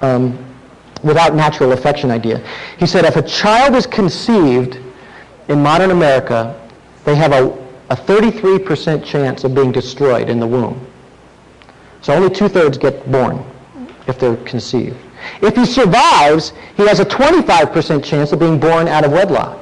um, 0.02 0.38
without 1.04 1.36
natural 1.36 1.72
affection 1.74 2.12
idea. 2.12 2.46
He 2.78 2.86
said, 2.86 3.06
if 3.06 3.16
a 3.16 3.22
child 3.22 3.76
is 3.76 3.86
conceived 3.86 4.80
in 5.48 5.62
modern 5.62 5.92
America, 5.92 6.60
they 7.06 7.16
have 7.16 7.34
a, 7.34 7.48
a 7.90 7.96
33% 7.96 9.04
chance 9.04 9.44
of 9.44 9.54
being 9.54 9.72
destroyed 9.72 10.30
in 10.30 10.40
the 10.40 10.48
womb. 10.48 10.86
So 12.02 12.14
only 12.14 12.30
two-thirds 12.34 12.78
get 12.78 13.10
born 13.12 13.44
if 14.08 14.20
they're 14.20 14.38
conceived. 14.38 14.98
If 15.42 15.56
he 15.56 15.66
survives, 15.66 16.54
he 16.76 16.86
has 16.88 17.00
a 17.00 17.06
25% 17.06 18.04
chance 18.04 18.32
of 18.32 18.40
being 18.40 18.60
born 18.60 18.88
out 18.88 19.06
of 19.06 19.12
wedlock. 19.12 19.60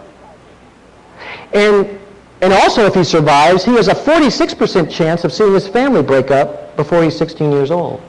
And 1.54 2.00
and 2.42 2.54
also, 2.54 2.86
if 2.86 2.96
he 2.96 3.04
survives, 3.04 3.64
he 3.64 3.74
has 3.74 3.88
a 3.88 3.94
46% 3.94 4.90
chance 4.92 5.24
of 5.24 5.32
seeing 5.32 5.54
his 5.54 5.68
family 5.68 6.02
break 6.02 6.32
up 6.32 6.76
before 6.76 7.04
he's 7.04 7.16
16 7.16 7.52
years 7.52 7.70
old. 7.70 8.02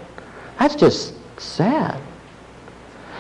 That's 0.59 0.75
just 0.75 1.15
sad. 1.39 2.01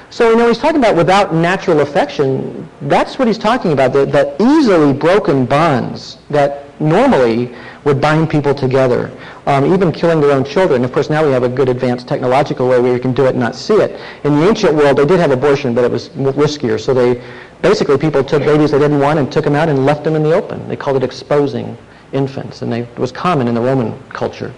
So, 0.09 0.31
you 0.31 0.37
know, 0.37 0.49
he's 0.49 0.59
talking 0.59 0.79
about 0.79 0.97
without 0.97 1.35
natural 1.35 1.81
affection. 1.81 2.69
That's 2.83 3.19
what 3.19 3.29
he's 3.29 3.39
talking 3.39 3.73
about, 3.73 3.93
the, 3.93 4.07
the 4.07 4.37
easily 4.43 4.93
broken 4.93 5.45
bonds 5.45 6.19
that 6.31 6.81
normally 6.81 7.55
would 7.85 8.01
bind 8.01 8.31
people 8.31 8.55
together, 8.55 9.11
um, 9.47 9.73
even 9.73 9.91
killing 9.91 10.21
their 10.21 10.33
own 10.33 10.45
children. 10.45 10.85
Of 10.85 10.93
course, 10.93 11.11
now 11.11 11.25
we 11.25 11.33
have 11.33 11.43
a 11.43 11.49
good 11.49 11.69
advanced 11.69 12.07
technological 12.07 12.69
way 12.69 12.81
where 12.81 12.93
you 12.93 13.01
can 13.01 13.13
do 13.13 13.27
it 13.27 13.31
and 13.31 13.41
not 13.41 13.55
see 13.55 13.75
it. 13.75 14.01
In 14.25 14.39
the 14.39 14.49
ancient 14.49 14.75
world, 14.75 14.97
they 14.99 15.07
did 15.07 15.19
have 15.19 15.31
abortion, 15.31 15.75
but 15.75 15.85
it 15.85 15.91
was 15.91 16.09
riskier. 16.11 16.81
So 16.81 16.95
they 16.95 17.23
basically 17.61 17.99
people 17.99 18.23
took 18.23 18.43
babies 18.45 18.71
they 18.71 18.79
didn't 18.79 19.01
want 19.01 19.19
and 19.19 19.31
took 19.31 19.45
them 19.45 19.55
out 19.55 19.69
and 19.69 19.85
left 19.85 20.05
them 20.05 20.15
in 20.15 20.23
the 20.23 20.35
open. 20.35 20.67
They 20.69 20.77
called 20.77 20.97
it 20.97 21.03
exposing 21.03 21.77
infants, 22.13 22.63
and 22.63 22.73
they, 22.73 22.81
it 22.81 22.99
was 22.99 23.11
common 23.11 23.49
in 23.49 23.55
the 23.55 23.61
Roman 23.61 24.01
culture. 24.11 24.53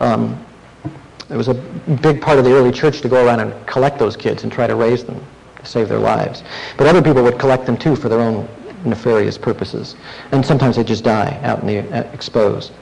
Um, 0.00 0.44
it 1.30 1.36
was 1.36 1.48
a 1.48 1.54
big 1.54 2.20
part 2.20 2.38
of 2.38 2.44
the 2.44 2.52
early 2.52 2.70
church 2.70 3.00
to 3.00 3.08
go 3.08 3.24
around 3.24 3.40
and 3.40 3.66
collect 3.66 3.98
those 3.98 4.16
kids 4.16 4.44
and 4.44 4.52
try 4.52 4.66
to 4.66 4.76
raise 4.76 5.04
them 5.04 5.20
to 5.56 5.66
save 5.66 5.88
their 5.88 5.98
lives. 5.98 6.42
But 6.76 6.86
other 6.86 7.02
people 7.02 7.22
would 7.24 7.38
collect 7.38 7.66
them 7.66 7.76
too 7.76 7.96
for 7.96 8.08
their 8.08 8.20
own 8.20 8.48
nefarious 8.86 9.36
purposes. 9.38 9.96
And 10.32 10.44
sometimes 10.44 10.76
they 10.76 10.84
just 10.84 11.04
die 11.04 11.38
out 11.42 11.60
in 11.60 11.66
the 11.66 11.78
uh, 11.78 12.02
exposed. 12.12 12.72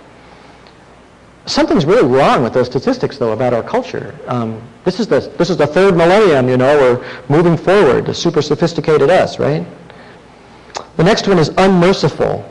Something's 1.47 1.85
really 1.85 2.07
wrong 2.07 2.43
with 2.43 2.55
those 2.55 2.67
statistics, 2.67 3.19
though, 3.19 3.33
about 3.33 3.53
our 3.53 3.63
culture. 3.63 4.15
Um, 4.27 4.63
this 4.85 4.99
is 4.99 5.07
the 5.07 5.21
this 5.37 5.51
is 5.51 5.59
the 5.59 5.67
third 5.67 5.95
millennium, 5.95 6.49
you 6.49 6.57
know. 6.57 6.77
We're 6.79 7.21
moving 7.29 7.57
forward, 7.57 8.07
the 8.07 8.15
super 8.15 8.41
sophisticated 8.41 9.11
us, 9.11 9.39
right? 9.39 9.67
The 10.97 11.05
next 11.05 11.29
one 11.29 11.39
is 11.39 11.51
unmerciful. 11.59 12.51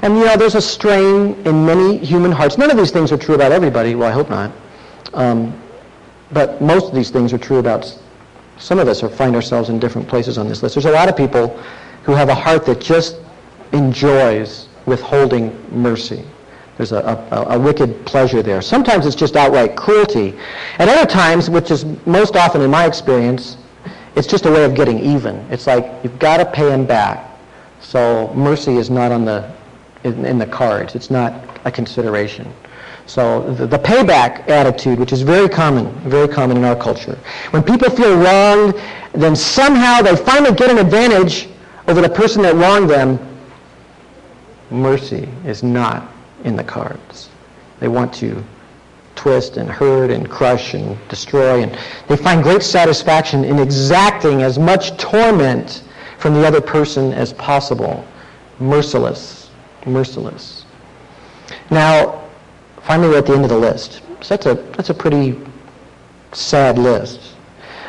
And 0.00 0.18
you 0.18 0.24
know, 0.24 0.36
there's 0.36 0.56
a 0.56 0.60
strain 0.60 1.34
in 1.46 1.64
many 1.64 1.96
human 1.98 2.32
hearts. 2.32 2.58
None 2.58 2.70
of 2.72 2.76
these 2.76 2.90
things 2.90 3.12
are 3.12 3.16
true 3.16 3.36
about 3.36 3.52
everybody. 3.52 3.94
Well, 3.94 4.08
I 4.08 4.12
hope 4.12 4.30
not. 4.30 4.50
Um, 5.14 5.56
but 6.32 6.60
most 6.60 6.88
of 6.88 6.94
these 6.94 7.10
things 7.10 7.32
are 7.32 7.38
true 7.38 7.58
about 7.58 7.96
some 8.58 8.78
of 8.78 8.88
us 8.88 9.02
or 9.02 9.08
find 9.08 9.34
ourselves 9.36 9.68
in 9.68 9.78
different 9.78 10.08
places 10.08 10.38
on 10.38 10.48
this 10.48 10.62
list. 10.62 10.74
There's 10.74 10.86
a 10.86 10.90
lot 10.90 11.08
of 11.08 11.16
people 11.16 11.60
who 12.04 12.12
have 12.12 12.28
a 12.28 12.34
heart 12.34 12.66
that 12.66 12.80
just 12.80 13.18
enjoys 13.72 14.68
withholding 14.86 15.56
mercy. 15.70 16.24
There's 16.76 16.92
a, 16.92 16.98
a, 17.30 17.56
a, 17.56 17.58
wicked 17.58 18.04
pleasure 18.06 18.42
there. 18.42 18.62
Sometimes 18.62 19.06
it's 19.06 19.14
just 19.14 19.36
outright 19.36 19.76
cruelty. 19.76 20.34
At 20.78 20.88
other 20.88 21.08
times, 21.08 21.50
which 21.50 21.70
is 21.70 21.84
most 22.06 22.34
often 22.34 22.60
in 22.62 22.70
my 22.70 22.86
experience, 22.86 23.56
it's 24.16 24.26
just 24.26 24.46
a 24.46 24.50
way 24.50 24.64
of 24.64 24.74
getting 24.74 24.98
even. 24.98 25.36
It's 25.50 25.66
like 25.66 25.92
you've 26.02 26.18
got 26.18 26.38
to 26.38 26.46
pay 26.46 26.70
him 26.72 26.86
back. 26.86 27.30
So 27.80 28.32
mercy 28.34 28.76
is 28.76 28.90
not 28.90 29.12
on 29.12 29.24
the 29.24 29.52
in, 30.04 30.24
in 30.24 30.38
the 30.38 30.46
cards. 30.46 30.94
It's 30.94 31.10
not 31.10 31.60
a 31.64 31.70
consideration. 31.70 32.52
So 33.06 33.52
the, 33.54 33.66
the, 33.66 33.78
payback 33.78 34.48
attitude, 34.48 34.98
which 34.98 35.12
is 35.12 35.22
very 35.22 35.48
common, 35.48 35.92
very 36.08 36.28
common 36.28 36.56
in 36.56 36.64
our 36.64 36.76
culture. 36.76 37.18
When 37.50 37.62
people 37.62 37.90
feel 37.90 38.16
wronged, 38.16 38.80
then 39.12 39.34
somehow 39.34 40.00
they 40.02 40.14
finally 40.16 40.54
get 40.54 40.70
an 40.70 40.78
advantage 40.78 41.48
over 41.88 42.00
the 42.00 42.08
person 42.08 42.42
that 42.42 42.54
wronged 42.54 42.88
them, 42.88 43.18
mercy 44.70 45.28
is 45.44 45.62
not 45.62 46.10
in 46.44 46.56
the 46.56 46.64
cards. 46.64 47.30
They 47.80 47.88
want 47.88 48.12
to 48.14 48.42
twist 49.16 49.56
and 49.56 49.68
hurt 49.68 50.10
and 50.10 50.28
crush 50.28 50.74
and 50.74 50.96
destroy. 51.08 51.62
And 51.62 51.78
they 52.08 52.16
find 52.16 52.42
great 52.42 52.62
satisfaction 52.62 53.44
in 53.44 53.58
exacting 53.58 54.42
as 54.42 54.58
much 54.58 54.96
torment 54.96 55.82
from 56.18 56.34
the 56.34 56.46
other 56.46 56.60
person 56.60 57.12
as 57.12 57.32
possible. 57.32 58.06
Merciless. 58.58 59.50
Merciless. 59.86 60.64
Now, 61.70 62.28
finally 62.82 63.08
we're 63.08 63.18
at 63.18 63.26
the 63.26 63.34
end 63.34 63.44
of 63.44 63.50
the 63.50 63.58
list. 63.58 64.02
So 64.22 64.36
that's 64.36 64.46
a, 64.46 64.54
that's 64.76 64.90
a 64.90 64.94
pretty 64.94 65.38
sad 66.32 66.78
list. 66.78 67.34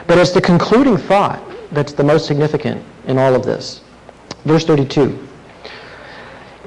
But 0.07 0.17
it's 0.17 0.31
the 0.31 0.41
concluding 0.41 0.97
thought 0.97 1.41
that's 1.71 1.93
the 1.93 2.03
most 2.03 2.25
significant 2.25 2.83
in 3.07 3.17
all 3.17 3.35
of 3.35 3.45
this. 3.45 3.81
Verse 4.45 4.65
32. 4.65 5.27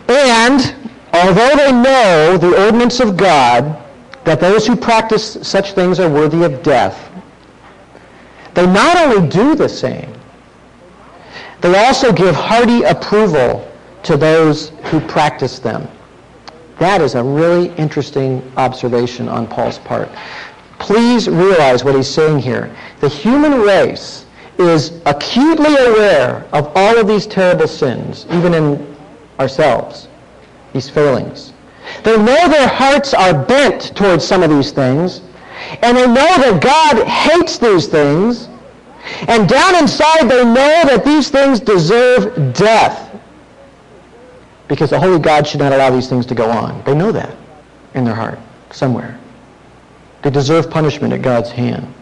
And 0.09 0.75
although 1.13 1.57
they 1.57 1.73
know 1.73 2.37
the 2.39 2.65
ordinance 2.65 3.01
of 3.01 3.17
God, 3.17 3.83
that 4.25 4.41
those 4.41 4.67
who 4.67 4.75
practice 4.77 5.39
such 5.43 5.73
things 5.73 6.01
are 6.01 6.11
worthy 6.11 6.43
of 6.43 6.63
death, 6.63 7.11
they 8.55 8.67
not 8.67 8.97
only 8.97 9.29
do 9.29 9.55
the 9.55 9.69
same, 9.69 10.13
they 11.61 11.87
also 11.87 12.13
give 12.13 12.35
hearty 12.35 12.83
approval 12.83 13.71
to 14.03 14.17
those 14.17 14.71
who 14.85 15.01
practice 15.01 15.59
them. 15.59 15.89
That 16.79 17.01
is 17.01 17.15
a 17.15 17.23
really 17.23 17.75
interesting 17.77 18.43
observation 18.57 19.29
on 19.29 19.47
Paul's 19.47 19.79
part. 19.79 20.09
Please 20.79 21.29
realize 21.29 21.85
what 21.85 21.95
he's 21.95 22.09
saying 22.09 22.39
here. 22.39 22.75
The 23.01 23.09
human 23.09 23.61
race 23.61 24.26
is 24.59 25.01
acutely 25.07 25.75
aware 25.75 26.47
of 26.53 26.71
all 26.75 26.99
of 26.99 27.07
these 27.07 27.27
terrible 27.27 27.69
sins, 27.69 28.27
even 28.31 28.55
in 28.55 28.97
ourselves, 29.39 30.09
these 30.73 30.89
failings. 30.89 31.53
They 32.03 32.17
know 32.17 32.49
their 32.49 32.69
hearts 32.69 33.15
are 33.15 33.45
bent 33.45 33.95
towards 33.95 34.25
some 34.25 34.43
of 34.43 34.51
these 34.51 34.73
things, 34.73 35.21
and 35.83 35.97
they 35.97 36.07
know 36.07 36.15
that 36.15 36.61
God 36.63 37.07
hates 37.07 37.59
these 37.59 37.87
things, 37.87 38.49
and 39.29 39.49
down 39.49 39.77
inside 39.77 40.29
they 40.29 40.45
know 40.45 40.83
that 40.85 41.05
these 41.05 41.29
things 41.29 41.61
deserve 41.61 42.55
death 42.55 43.07
because 44.69 44.91
the 44.91 44.99
holy 44.99 45.19
God 45.19 45.47
should 45.47 45.61
not 45.61 45.73
allow 45.73 45.91
these 45.91 46.09
things 46.09 46.27
to 46.27 46.35
go 46.35 46.51
on. 46.51 46.83
They 46.85 46.95
know 46.95 47.13
that 47.13 47.37
in 47.95 48.05
their 48.05 48.15
heart 48.15 48.39
somewhere. 48.71 49.19
They 50.23 50.31
deserve 50.31 50.71
punishment 50.71 51.13
at 51.13 51.23
God's 51.23 51.51
hand. 51.51 51.93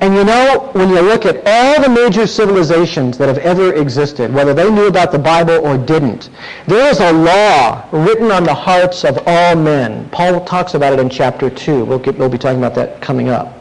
And 0.00 0.14
you 0.14 0.24
know, 0.24 0.70
when 0.72 0.88
you 0.88 1.00
look 1.02 1.26
at 1.26 1.42
all 1.44 1.82
the 1.82 1.88
major 1.88 2.26
civilizations 2.26 3.18
that 3.18 3.28
have 3.28 3.36
ever 3.38 3.74
existed, 3.74 4.32
whether 4.32 4.54
they 4.54 4.70
knew 4.70 4.86
about 4.86 5.12
the 5.12 5.18
Bible 5.18 5.64
or 5.66 5.76
didn't, 5.76 6.30
there 6.66 6.90
is 6.90 7.00
a 7.00 7.12
law 7.12 7.86
written 7.92 8.30
on 8.30 8.44
the 8.44 8.54
hearts 8.54 9.04
of 9.04 9.18
all 9.26 9.56
men. 9.56 10.08
Paul 10.08 10.42
talks 10.46 10.72
about 10.72 10.94
it 10.94 11.00
in 11.00 11.10
chapter 11.10 11.50
2. 11.50 11.84
We'll, 11.84 11.98
get, 11.98 12.16
we'll 12.16 12.30
be 12.30 12.38
talking 12.38 12.58
about 12.58 12.74
that 12.76 13.02
coming 13.02 13.28
up. 13.28 13.60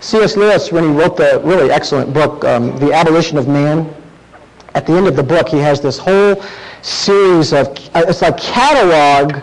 C.S. 0.00 0.36
Lewis, 0.36 0.70
when 0.70 0.84
he 0.84 0.90
wrote 0.90 1.16
the 1.16 1.40
really 1.42 1.70
excellent 1.70 2.12
book, 2.12 2.44
um, 2.44 2.76
The 2.78 2.92
Abolition 2.92 3.38
of 3.38 3.48
Man, 3.48 3.94
at 4.74 4.86
the 4.86 4.92
end 4.92 5.06
of 5.06 5.16
the 5.16 5.22
book, 5.22 5.48
he 5.48 5.58
has 5.58 5.80
this 5.80 5.96
whole 5.96 6.42
series 6.82 7.54
of, 7.54 7.68
uh, 7.94 8.04
it's 8.08 8.20
like 8.20 8.36
catalog 8.36 9.42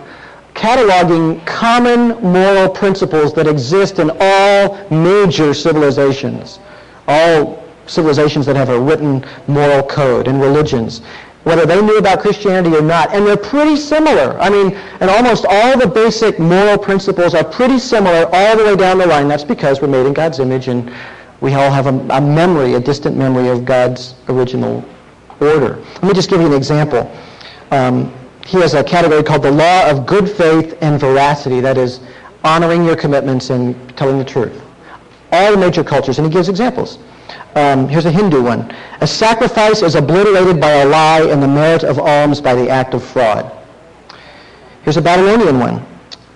cataloging 0.59 1.43
common 1.45 2.09
moral 2.21 2.67
principles 2.67 3.33
that 3.33 3.47
exist 3.47 3.97
in 3.97 4.11
all 4.19 4.89
major 4.91 5.53
civilizations, 5.53 6.59
all 7.07 7.63
civilizations 7.87 8.45
that 8.45 8.57
have 8.57 8.67
a 8.67 8.77
written 8.77 9.25
moral 9.47 9.81
code 9.83 10.27
and 10.27 10.41
religions, 10.41 10.99
whether 11.45 11.65
they 11.65 11.81
knew 11.81 11.97
about 11.97 12.19
Christianity 12.19 12.75
or 12.75 12.81
not. 12.81 13.13
And 13.13 13.25
they're 13.25 13.37
pretty 13.37 13.77
similar. 13.77 14.37
I 14.37 14.49
mean, 14.49 14.73
and 14.99 15.09
almost 15.09 15.45
all 15.47 15.79
the 15.79 15.87
basic 15.87 16.39
moral 16.39 16.77
principles 16.77 17.33
are 17.33 17.45
pretty 17.45 17.79
similar 17.79 18.27
all 18.29 18.57
the 18.57 18.65
way 18.65 18.75
down 18.75 18.97
the 18.97 19.07
line. 19.07 19.29
That's 19.29 19.45
because 19.45 19.81
we're 19.81 19.87
made 19.87 20.05
in 20.05 20.13
God's 20.13 20.39
image 20.39 20.67
and 20.67 20.91
we 21.39 21.53
all 21.53 21.71
have 21.71 21.87
a, 21.87 21.97
a 22.09 22.19
memory, 22.19 22.73
a 22.73 22.81
distant 22.81 23.15
memory 23.15 23.47
of 23.47 23.63
God's 23.63 24.15
original 24.27 24.83
order. 25.39 25.77
Let 25.77 26.03
me 26.03 26.13
just 26.13 26.29
give 26.29 26.41
you 26.41 26.47
an 26.47 26.53
example. 26.53 27.09
Um, 27.71 28.13
he 28.49 28.57
has 28.57 28.73
a 28.73 28.83
category 28.83 29.21
called 29.21 29.43
the 29.43 29.51
law 29.51 29.87
of 29.87 30.07
good 30.07 30.27
faith 30.27 30.75
and 30.81 30.99
veracity, 30.99 31.59
that 31.59 31.77
is, 31.77 31.99
honoring 32.43 32.83
your 32.83 32.95
commitments 32.95 33.51
and 33.51 33.75
telling 33.95 34.17
the 34.17 34.25
truth. 34.25 34.59
All 35.31 35.51
the 35.51 35.57
major 35.57 35.83
cultures, 35.83 36.17
and 36.17 36.25
he 36.25 36.33
gives 36.33 36.49
examples. 36.49 36.97
Um, 37.53 37.87
here's 37.87 38.05
a 38.05 38.11
Hindu 38.11 38.41
one. 38.41 38.73
A 39.01 39.07
sacrifice 39.07 39.83
is 39.83 39.93
obliterated 39.93 40.59
by 40.59 40.71
a 40.71 40.85
lie 40.87 41.21
and 41.21 41.43
the 41.43 41.47
merit 41.47 41.83
of 41.83 41.99
alms 41.99 42.41
by 42.41 42.55
the 42.55 42.67
act 42.67 42.95
of 42.95 43.03
fraud. 43.03 43.51
Here's 44.83 44.97
a 44.97 45.01
Babylonian 45.01 45.59
one. 45.59 45.85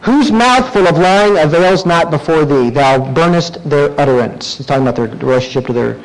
Whose 0.02 0.32
mouth 0.32 0.71
full 0.71 0.88
of 0.88 0.99
lying 0.99 1.39
avails 1.39 1.84
not 1.84 2.12
before 2.12 2.45
thee? 2.45 2.69
Thou 2.69 3.12
burnest 3.13 3.67
their 3.67 3.99
utterance. 3.99 4.58
He's 4.58 4.67
talking 4.67 4.84
about 4.84 4.95
their 4.95 5.08
relationship 5.08 5.65
to 5.65 5.73
their 5.73 6.04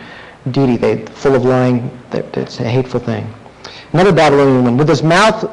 deity. 0.53 0.79
They 0.79 1.05
full 1.05 1.35
of 1.35 1.45
lying. 1.45 1.91
It's 2.13 2.61
a 2.61 2.65
hateful 2.65 3.01
thing. 3.01 3.31
Another 3.93 4.13
Babylonian 4.13 4.65
one. 4.65 4.77
With 4.79 4.89
his 4.89 5.03
mouth 5.03 5.53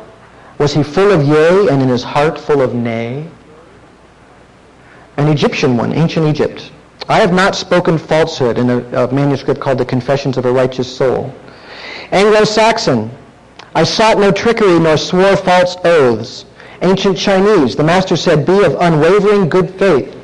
was 0.58 0.74
he 0.74 0.84
full 0.84 1.12
of 1.12 1.24
yea 1.24 1.68
and 1.70 1.82
in 1.82 1.90
his 1.90 2.04
heart 2.04 2.40
full 2.40 2.62
of 2.62 2.74
nay? 2.74 3.28
An 5.18 5.28
Egyptian 5.28 5.78
one, 5.78 5.94
ancient 5.94 6.28
Egypt. 6.28 6.72
I 7.08 7.20
have 7.20 7.34
not 7.34 7.56
spoken 7.56 7.98
falsehood 7.98 8.58
in 8.58 8.70
a, 8.70 9.06
a 9.06 9.14
manuscript 9.14 9.60
called 9.60 9.78
The 9.78 9.86
Confessions 9.86 10.38
of 10.38 10.46
a 10.46 10.52
Righteous 10.52 10.94
Soul. 10.94 11.34
Anglo-Saxon. 12.12 13.12
I 13.76 13.84
sought 13.84 14.18
no 14.18 14.32
trickery 14.32 14.80
nor 14.80 14.98
swore 14.98 15.36
false 15.36 15.76
oaths. 15.84 16.46
Ancient 16.82 17.18
Chinese. 17.18 17.76
The 17.76 17.84
master 17.84 18.16
said, 18.16 18.46
be 18.46 18.64
of 18.64 18.76
unwavering 18.80 19.50
good 19.50 19.70
faith. 19.76 20.16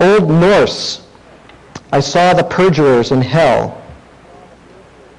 Old 0.00 0.30
Norse. 0.30 1.06
I 1.92 2.00
saw 2.00 2.32
the 2.32 2.44
perjurers 2.44 3.12
in 3.12 3.20
hell. 3.20 3.82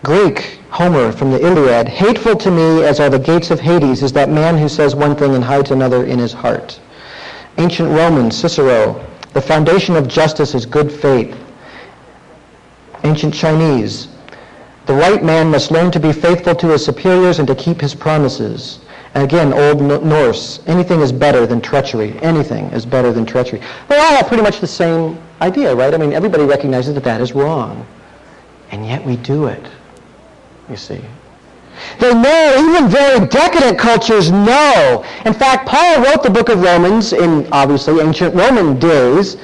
Greek. 0.04 0.60
Homer 0.74 1.12
from 1.12 1.30
the 1.30 1.40
Iliad, 1.40 1.88
hateful 1.88 2.36
to 2.36 2.50
me 2.50 2.84
as 2.84 3.00
are 3.00 3.08
the 3.08 3.20
gates 3.20 3.52
of 3.52 3.60
Hades 3.60 4.02
is 4.02 4.12
that 4.14 4.30
man 4.30 4.58
who 4.58 4.68
says 4.68 4.96
one 4.96 5.16
thing 5.16 5.36
and 5.36 5.44
hides 5.44 5.70
another 5.70 6.04
in 6.06 6.18
his 6.18 6.34
heart. 6.34 6.80
Ancient 7.60 7.90
Roman, 7.90 8.32
Cicero, 8.32 9.00
the 9.34 9.42
foundation 9.42 9.96
of 9.96 10.08
justice 10.08 10.56
is 10.56 10.66
good 10.66 10.92
faith. 10.92 11.38
Ancient 13.04 13.36
Chinese, 13.36 14.08
the 14.88 14.96
right 14.96 15.24
man 15.24 15.52
must 15.52 15.70
learn 15.70 15.92
to 15.92 16.00
be 16.00 16.12
faithful 16.12 16.56
to 16.56 16.70
his 16.70 16.84
superiors 16.84 17.38
and 17.38 17.48
to 17.48 17.54
keep 17.54 17.80
his 17.80 17.94
promises. 17.94 18.80
And 19.14 19.24
again, 19.24 19.54
Old 19.54 19.80
Norse, 19.80 20.60
anything 20.66 21.02
is 21.02 21.12
better 21.12 21.46
than 21.46 21.62
treachery. 21.62 22.18
Anything 22.24 22.66
is 22.72 22.84
better 22.84 23.14
than 23.14 23.28
treachery. 23.28 23.62
They 23.90 24.00
all 24.00 24.16
have 24.16 24.28
pretty 24.28 24.42
much 24.42 24.60
the 24.60 24.66
same 24.66 25.20
idea, 25.40 25.76
right? 25.76 25.94
I 25.94 25.98
mean, 25.98 26.14
everybody 26.14 26.46
recognizes 26.46 26.96
that 26.96 27.04
that 27.04 27.22
is 27.22 27.34
wrong. 27.34 27.86
And 28.72 28.88
yet 28.88 29.06
we 29.06 29.18
do 29.18 29.46
it 29.46 29.64
you 30.74 30.78
see. 30.78 31.02
They 32.00 32.14
know, 32.14 32.66
even 32.68 32.90
very 32.90 33.28
decadent 33.28 33.78
cultures 33.78 34.32
know. 34.32 35.06
In 35.26 35.34
fact, 35.34 35.68
Paul 35.68 36.04
wrote 36.04 36.24
the 36.24 36.32
book 36.32 36.50
of 36.50 36.62
Romans 36.62 37.14
in 37.14 37.48
obviously 37.52 38.02
ancient 38.02 38.34
Roman 38.34 38.80
days, 38.80 39.38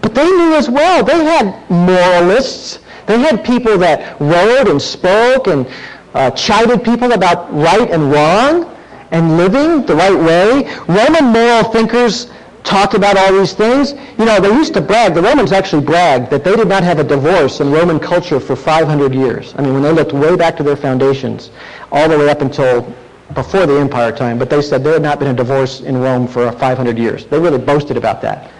but 0.00 0.14
they 0.14 0.24
knew 0.24 0.54
as 0.54 0.70
well. 0.70 1.04
They 1.04 1.22
had 1.24 1.70
moralists. 1.70 2.78
They 3.06 3.18
had 3.18 3.44
people 3.44 3.76
that 3.78 4.18
wrote 4.18 4.68
and 4.68 4.80
spoke 4.80 5.46
and 5.46 5.66
uh, 6.14 6.30
chided 6.30 6.82
people 6.84 7.12
about 7.12 7.52
right 7.52 7.90
and 7.90 8.10
wrong 8.10 8.74
and 9.10 9.36
living 9.36 9.84
the 9.84 9.94
right 9.94 10.18
way. 10.18 10.72
Roman 10.88 11.26
moral 11.26 11.64
thinkers 11.64 12.30
talked 12.64 12.94
about 12.94 13.16
all 13.16 13.32
these 13.32 13.52
things. 13.52 13.92
You 14.18 14.24
know, 14.24 14.40
they 14.40 14.52
used 14.52 14.74
to 14.74 14.80
brag, 14.80 15.14
the 15.14 15.22
Romans 15.22 15.52
actually 15.52 15.84
bragged 15.84 16.30
that 16.30 16.44
they 16.44 16.54
did 16.56 16.68
not 16.68 16.82
have 16.82 16.98
a 16.98 17.04
divorce 17.04 17.60
in 17.60 17.70
Roman 17.70 17.98
culture 17.98 18.40
for 18.40 18.56
500 18.56 19.14
years. 19.14 19.54
I 19.56 19.62
mean, 19.62 19.74
when 19.74 19.82
they 19.82 19.92
looked 19.92 20.12
way 20.12 20.36
back 20.36 20.56
to 20.58 20.62
their 20.62 20.76
foundations, 20.76 21.50
all 21.92 22.08
the 22.08 22.18
way 22.18 22.28
up 22.28 22.40
until 22.40 22.92
before 23.34 23.66
the 23.66 23.78
empire 23.78 24.12
time, 24.12 24.38
but 24.38 24.50
they 24.50 24.60
said 24.60 24.82
there 24.82 24.94
had 24.94 25.02
not 25.02 25.18
been 25.18 25.28
a 25.28 25.34
divorce 25.34 25.80
in 25.80 25.96
Rome 25.96 26.26
for 26.26 26.50
500 26.50 26.98
years. 26.98 27.26
They 27.26 27.38
really 27.38 27.58
boasted 27.58 27.96
about 27.96 28.20
that. 28.22 28.50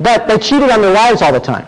But 0.00 0.26
they 0.26 0.38
cheated 0.38 0.70
on 0.70 0.80
their 0.80 0.94
wives 0.94 1.22
all 1.22 1.32
the 1.32 1.40
time. 1.40 1.66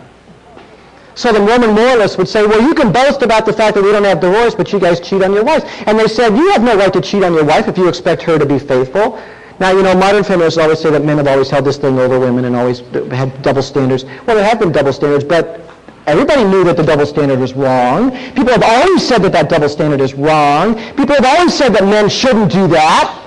So 1.16 1.32
the 1.32 1.40
Roman 1.40 1.74
moralists 1.74 2.18
would 2.18 2.28
say, 2.28 2.44
well, 2.44 2.60
you 2.60 2.74
can 2.74 2.92
boast 2.92 3.22
about 3.22 3.46
the 3.46 3.52
fact 3.52 3.76
that 3.76 3.84
we 3.84 3.92
don't 3.92 4.04
have 4.04 4.20
divorce, 4.20 4.54
but 4.54 4.72
you 4.72 4.80
guys 4.80 5.00
cheat 5.00 5.22
on 5.22 5.32
your 5.32 5.44
wives. 5.44 5.64
And 5.86 5.98
they 5.98 6.08
said, 6.08 6.36
you 6.36 6.50
have 6.50 6.62
no 6.62 6.76
right 6.76 6.92
to 6.92 7.00
cheat 7.00 7.22
on 7.22 7.34
your 7.34 7.44
wife 7.44 7.68
if 7.68 7.78
you 7.78 7.88
expect 7.88 8.22
her 8.22 8.36
to 8.38 8.46
be 8.46 8.58
faithful. 8.58 9.20
Now, 9.60 9.70
you 9.70 9.82
know, 9.82 9.94
modern 9.94 10.24
feminists 10.24 10.58
always 10.58 10.80
say 10.80 10.90
that 10.90 11.04
men 11.04 11.18
have 11.18 11.28
always 11.28 11.48
held 11.48 11.64
this 11.64 11.76
thing 11.76 11.98
over 11.98 12.18
women 12.18 12.44
and 12.44 12.56
always 12.56 12.80
had 13.12 13.40
double 13.42 13.62
standards. 13.62 14.04
Well, 14.04 14.36
there 14.36 14.44
have 14.44 14.58
been 14.58 14.72
double 14.72 14.92
standards, 14.92 15.24
but 15.24 15.60
everybody 16.06 16.44
knew 16.44 16.64
that 16.64 16.76
the 16.76 16.82
double 16.82 17.06
standard 17.06 17.38
was 17.38 17.54
wrong. 17.54 18.10
People 18.34 18.52
have 18.52 18.64
always 18.64 19.06
said 19.06 19.22
that 19.22 19.32
that 19.32 19.48
double 19.48 19.68
standard 19.68 20.00
is 20.00 20.14
wrong. 20.14 20.74
People 20.96 21.14
have 21.14 21.24
always 21.24 21.54
said 21.54 21.72
that 21.74 21.84
men 21.84 22.08
shouldn't 22.08 22.50
do 22.50 22.66
that. 22.68 23.20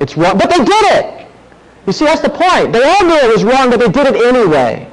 It's 0.00 0.16
wrong, 0.16 0.36
but 0.36 0.50
they 0.50 0.62
did 0.62 0.84
it. 0.96 1.26
You 1.86 1.92
see, 1.92 2.04
that's 2.04 2.20
the 2.20 2.30
point. 2.30 2.72
They 2.72 2.82
all 2.82 3.04
knew 3.04 3.14
it 3.14 3.32
was 3.32 3.44
wrong, 3.44 3.70
but 3.70 3.80
they 3.80 3.88
did 3.88 4.14
it 4.14 4.16
anyway. 4.16 4.90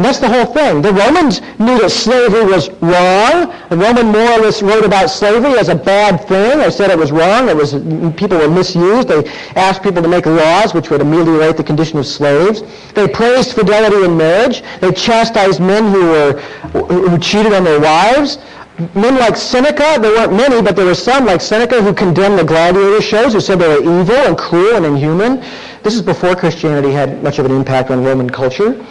And 0.00 0.06
that's 0.06 0.18
the 0.18 0.30
whole 0.30 0.46
thing. 0.46 0.80
The 0.80 0.94
Romans 0.94 1.42
knew 1.58 1.78
that 1.78 1.90
slavery 1.90 2.46
was 2.46 2.70
wrong. 2.80 3.52
The 3.68 3.76
Roman 3.76 4.06
moralists 4.06 4.62
wrote 4.62 4.82
about 4.82 5.10
slavery 5.10 5.58
as 5.58 5.68
a 5.68 5.74
bad 5.74 6.26
thing. 6.26 6.56
They 6.56 6.70
said 6.70 6.90
it 6.90 6.96
was 6.96 7.12
wrong. 7.12 7.50
It 7.50 7.54
was 7.54 7.72
people 8.16 8.38
were 8.38 8.48
misused. 8.48 9.08
They 9.08 9.28
asked 9.56 9.82
people 9.82 10.02
to 10.02 10.08
make 10.08 10.24
laws 10.24 10.72
which 10.72 10.88
would 10.88 11.02
ameliorate 11.02 11.58
the 11.58 11.64
condition 11.64 11.98
of 11.98 12.06
slaves. 12.06 12.62
They 12.94 13.08
praised 13.08 13.52
fidelity 13.52 14.02
in 14.02 14.16
marriage. 14.16 14.62
They 14.80 14.90
chastised 14.90 15.60
men 15.60 15.92
who 15.92 16.06
were 16.06 16.32
who 16.80 17.18
cheated 17.18 17.52
on 17.52 17.64
their 17.64 17.78
wives. 17.78 18.38
Men 18.94 19.16
like 19.16 19.36
Seneca, 19.36 19.98
there 20.00 20.12
weren't 20.12 20.32
many, 20.32 20.62
but 20.62 20.76
there 20.76 20.86
were 20.86 20.94
some 20.94 21.26
like 21.26 21.42
Seneca 21.42 21.82
who 21.82 21.92
condemned 21.92 22.38
the 22.38 22.44
gladiator 22.44 23.02
shows, 23.02 23.34
who 23.34 23.40
said 23.42 23.58
they 23.58 23.68
were 23.68 23.82
evil 24.00 24.16
and 24.16 24.38
cruel 24.38 24.76
and 24.76 24.86
inhuman. 24.86 25.44
This 25.82 25.94
is 25.94 26.00
before 26.00 26.34
Christianity 26.34 26.90
had 26.90 27.22
much 27.22 27.38
of 27.38 27.44
an 27.44 27.52
impact 27.52 27.90
on 27.90 28.02
Roman 28.02 28.30
culture. 28.30 28.82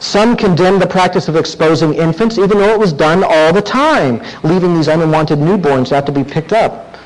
Some 0.00 0.34
condemned 0.34 0.80
the 0.80 0.86
practice 0.86 1.28
of 1.28 1.36
exposing 1.36 1.92
infants, 1.92 2.38
even 2.38 2.58
though 2.58 2.72
it 2.72 2.78
was 2.78 2.92
done 2.92 3.22
all 3.22 3.52
the 3.52 3.60
time, 3.60 4.22
leaving 4.42 4.74
these 4.74 4.88
unwanted 4.88 5.38
newborns 5.38 5.90
have 5.90 6.06
to 6.06 6.12
be 6.12 6.24
picked 6.24 6.54
up. 6.54 6.96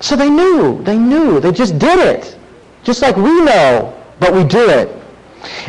So 0.00 0.16
they 0.16 0.28
knew, 0.28 0.82
they 0.82 0.98
knew, 0.98 1.38
they 1.38 1.52
just 1.52 1.78
did 1.78 2.00
it. 2.00 2.36
Just 2.82 3.00
like 3.00 3.16
we 3.16 3.40
know, 3.42 3.96
but 4.18 4.34
we 4.34 4.42
do 4.42 4.68
it. 4.68 4.97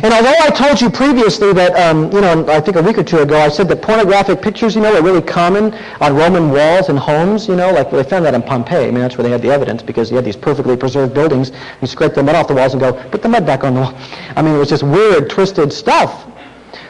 And 0.02 0.12
although 0.12 0.34
I 0.40 0.50
told 0.50 0.80
you 0.80 0.90
previously 0.90 1.52
that, 1.52 1.74
um, 1.76 2.10
you 2.12 2.20
know, 2.20 2.46
I 2.48 2.60
think 2.60 2.76
a 2.76 2.82
week 2.82 2.98
or 2.98 3.04
two 3.04 3.18
ago, 3.18 3.38
I 3.38 3.48
said 3.48 3.68
that 3.68 3.82
pornographic 3.82 4.42
pictures, 4.42 4.74
you 4.74 4.80
know, 4.80 4.96
are 4.96 5.02
really 5.02 5.22
common 5.22 5.72
on 6.00 6.16
Roman 6.16 6.50
walls 6.50 6.88
and 6.88 6.98
homes, 6.98 7.46
you 7.46 7.54
know, 7.54 7.70
like 7.72 7.90
they 7.90 8.02
found 8.02 8.24
that 8.24 8.34
in 8.34 8.42
Pompeii. 8.42 8.88
I 8.88 8.90
mean, 8.90 9.00
that's 9.00 9.16
where 9.16 9.24
they 9.24 9.30
had 9.30 9.42
the 9.42 9.50
evidence 9.50 9.82
because 9.82 10.10
you 10.10 10.16
had 10.16 10.24
these 10.24 10.36
perfectly 10.36 10.76
preserved 10.76 11.14
buildings. 11.14 11.52
You 11.80 11.86
scrape 11.86 12.14
the 12.14 12.22
mud 12.22 12.34
off 12.34 12.48
the 12.48 12.54
walls 12.54 12.72
and 12.72 12.80
go, 12.80 12.92
put 13.10 13.22
the 13.22 13.28
mud 13.28 13.46
back 13.46 13.62
on 13.62 13.74
the 13.74 13.80
wall. 13.82 13.94
I 14.36 14.42
mean, 14.42 14.54
it 14.54 14.58
was 14.58 14.70
just 14.70 14.82
weird, 14.82 15.30
twisted 15.30 15.72
stuff. 15.72 16.26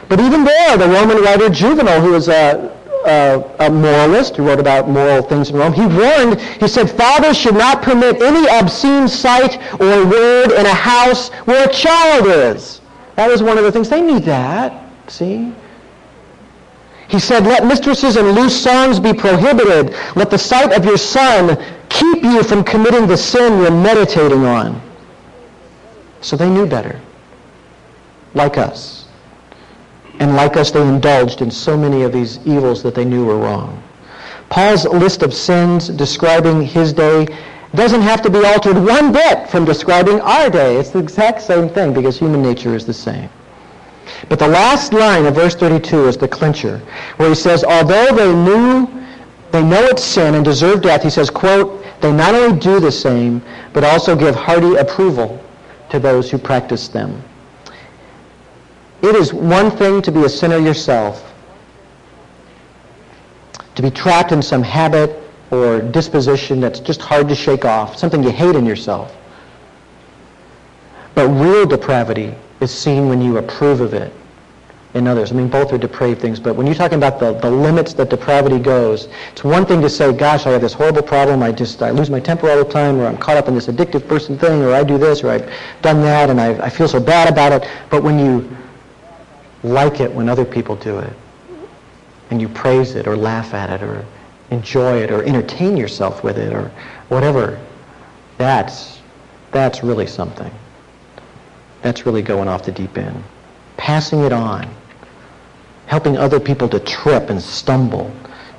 But 0.09 0.19
even 0.19 0.43
there, 0.43 0.77
the 0.77 0.89
Roman 0.89 1.17
writer 1.21 1.49
Juvenal, 1.49 2.01
who 2.01 2.11
was 2.11 2.27
a, 2.27 2.80
a, 3.05 3.43
a, 3.59 3.69
moralist 3.69 4.37
who 4.37 4.47
wrote 4.47 4.59
about 4.59 4.89
moral 4.89 5.21
things 5.21 5.49
in 5.49 5.55
Rome, 5.55 5.73
he 5.73 5.85
warned, 5.85 6.39
he 6.41 6.67
said, 6.67 6.89
fathers 6.89 7.37
should 7.37 7.55
not 7.55 7.81
permit 7.81 8.21
any 8.21 8.47
obscene 8.47 9.07
sight 9.07 9.57
or 9.79 10.05
word 10.05 10.51
in 10.51 10.65
a 10.65 10.73
house 10.73 11.29
where 11.45 11.67
a 11.67 11.73
child 11.73 12.27
is. 12.27 12.81
That 13.15 13.29
was 13.29 13.43
one 13.43 13.57
of 13.57 13.63
the 13.63 13.71
things. 13.71 13.89
They 13.89 14.01
knew 14.01 14.19
that, 14.21 14.85
see? 15.07 15.53
He 17.07 17.19
said, 17.19 17.43
let 17.43 17.65
mistresses 17.65 18.15
and 18.15 18.31
loose 18.31 18.61
songs 18.61 18.99
be 18.99 19.13
prohibited. 19.13 19.93
Let 20.15 20.29
the 20.29 20.37
sight 20.37 20.71
of 20.71 20.85
your 20.85 20.97
son 20.97 21.61
keep 21.89 22.23
you 22.23 22.41
from 22.41 22.63
committing 22.63 23.05
the 23.05 23.17
sin 23.17 23.61
you're 23.61 23.69
meditating 23.69 24.45
on. 24.45 24.81
So 26.21 26.37
they 26.37 26.49
knew 26.49 26.65
better, 26.65 27.01
like 28.33 28.57
us. 28.57 29.00
And 30.21 30.35
like 30.35 30.55
us, 30.55 30.69
they 30.69 30.87
indulged 30.87 31.41
in 31.41 31.49
so 31.49 31.75
many 31.75 32.03
of 32.03 32.13
these 32.13 32.37
evils 32.45 32.83
that 32.83 32.93
they 32.93 33.03
knew 33.03 33.25
were 33.25 33.39
wrong. 33.39 33.81
Paul's 34.51 34.85
list 34.85 35.23
of 35.23 35.33
sins 35.33 35.87
describing 35.87 36.61
his 36.61 36.93
day 36.93 37.25
doesn't 37.73 38.01
have 38.01 38.21
to 38.21 38.29
be 38.29 38.45
altered 38.45 38.77
one 38.77 39.11
bit 39.11 39.49
from 39.49 39.65
describing 39.65 40.21
our 40.21 40.47
day. 40.51 40.75
It's 40.75 40.91
the 40.91 40.99
exact 40.99 41.41
same 41.41 41.67
thing 41.69 41.91
because 41.91 42.19
human 42.19 42.43
nature 42.43 42.75
is 42.75 42.85
the 42.85 42.93
same. 42.93 43.29
But 44.29 44.37
the 44.37 44.47
last 44.47 44.93
line 44.93 45.25
of 45.25 45.33
verse 45.33 45.55
32 45.55 46.09
is 46.09 46.17
the 46.17 46.27
clincher, 46.27 46.77
where 47.17 47.29
he 47.29 47.33
says, 47.33 47.63
although 47.63 48.13
they 48.15 48.31
knew, 48.31 48.87
they 49.49 49.63
know 49.63 49.83
it's 49.85 50.03
sin 50.03 50.35
and 50.35 50.45
deserve 50.45 50.83
death, 50.83 51.01
he 51.01 51.09
says, 51.09 51.31
quote, 51.31 51.83
they 51.99 52.11
not 52.11 52.35
only 52.35 52.59
do 52.59 52.79
the 52.79 52.91
same, 52.91 53.41
but 53.73 53.83
also 53.83 54.15
give 54.15 54.35
hearty 54.35 54.75
approval 54.75 55.43
to 55.89 55.97
those 55.97 56.29
who 56.29 56.37
practice 56.37 56.89
them. 56.89 57.23
It 59.01 59.15
is 59.15 59.33
one 59.33 59.71
thing 59.71 60.01
to 60.03 60.11
be 60.11 60.23
a 60.25 60.29
sinner 60.29 60.57
yourself, 60.57 61.33
to 63.75 63.81
be 63.81 63.89
trapped 63.89 64.31
in 64.31 64.41
some 64.41 64.61
habit 64.61 65.17
or 65.49 65.81
disposition 65.81 66.59
that's 66.59 66.79
just 66.79 67.01
hard 67.01 67.27
to 67.29 67.35
shake 67.35 67.65
off, 67.65 67.97
something 67.97 68.23
you 68.23 68.29
hate 68.29 68.55
in 68.55 68.65
yourself. 68.65 69.15
But 71.15 71.27
real 71.29 71.65
depravity 71.65 72.33
is 72.61 72.71
seen 72.71 73.09
when 73.09 73.21
you 73.21 73.37
approve 73.37 73.81
of 73.81 73.93
it 73.93 74.13
in 74.93 75.07
others. 75.07 75.31
I 75.31 75.35
mean, 75.35 75.47
both 75.47 75.73
are 75.73 75.77
depraved 75.77 76.21
things, 76.21 76.39
but 76.39 76.55
when 76.55 76.67
you're 76.67 76.75
talking 76.75 76.97
about 76.97 77.19
the, 77.19 77.33
the 77.33 77.49
limits 77.49 77.93
that 77.93 78.09
depravity 78.09 78.59
goes, 78.59 79.07
it's 79.31 79.43
one 79.43 79.65
thing 79.65 79.81
to 79.81 79.89
say, 79.89 80.13
gosh, 80.13 80.45
I 80.45 80.51
have 80.51 80.61
this 80.61 80.73
horrible 80.73 81.01
problem, 81.01 81.41
I 81.41 81.51
just, 81.51 81.81
I 81.81 81.91
lose 81.91 82.09
my 82.09 82.19
temper 82.19 82.49
all 82.49 82.57
the 82.57 82.69
time, 82.69 82.99
or 82.99 83.07
I'm 83.07 83.17
caught 83.17 83.37
up 83.37 83.47
in 83.47 83.55
this 83.55 83.67
addictive 83.67 84.07
person 84.07 84.37
thing, 84.37 84.61
or 84.61 84.73
I 84.73 84.83
do 84.83 84.97
this, 84.97 85.23
or 85.23 85.29
I've 85.29 85.51
done 85.81 86.01
that, 86.01 86.29
and 86.29 86.39
I, 86.39 86.65
I 86.65 86.69
feel 86.69 86.87
so 86.87 86.99
bad 86.99 87.31
about 87.31 87.51
it. 87.51 87.69
But 87.89 88.03
when 88.03 88.19
you 88.19 88.57
like 89.63 89.99
it 89.99 90.11
when 90.11 90.29
other 90.29 90.45
people 90.45 90.75
do 90.75 90.99
it, 90.99 91.13
and 92.29 92.41
you 92.41 92.49
praise 92.49 92.95
it, 92.95 93.07
or 93.07 93.15
laugh 93.15 93.53
at 93.53 93.69
it, 93.69 93.83
or 93.83 94.05
enjoy 94.51 94.97
it 94.97 95.11
or 95.11 95.23
entertain 95.23 95.75
yourself 95.75 96.23
with 96.23 96.37
it 96.37 96.53
or 96.53 96.69
whatever, 97.07 97.59
that's, 98.37 98.99
that's 99.51 99.83
really 99.83 100.05
something. 100.05 100.51
That's 101.81 102.05
really 102.05 102.21
going 102.21 102.47
off 102.47 102.63
the 102.63 102.71
deep 102.71 102.97
end. 102.97 103.23
Passing 103.77 104.19
it 104.19 104.33
on. 104.33 104.69
Helping 105.87 106.17
other 106.17 106.39
people 106.39 106.69
to 106.69 106.79
trip 106.79 107.29
and 107.29 107.41
stumble. 107.41 108.11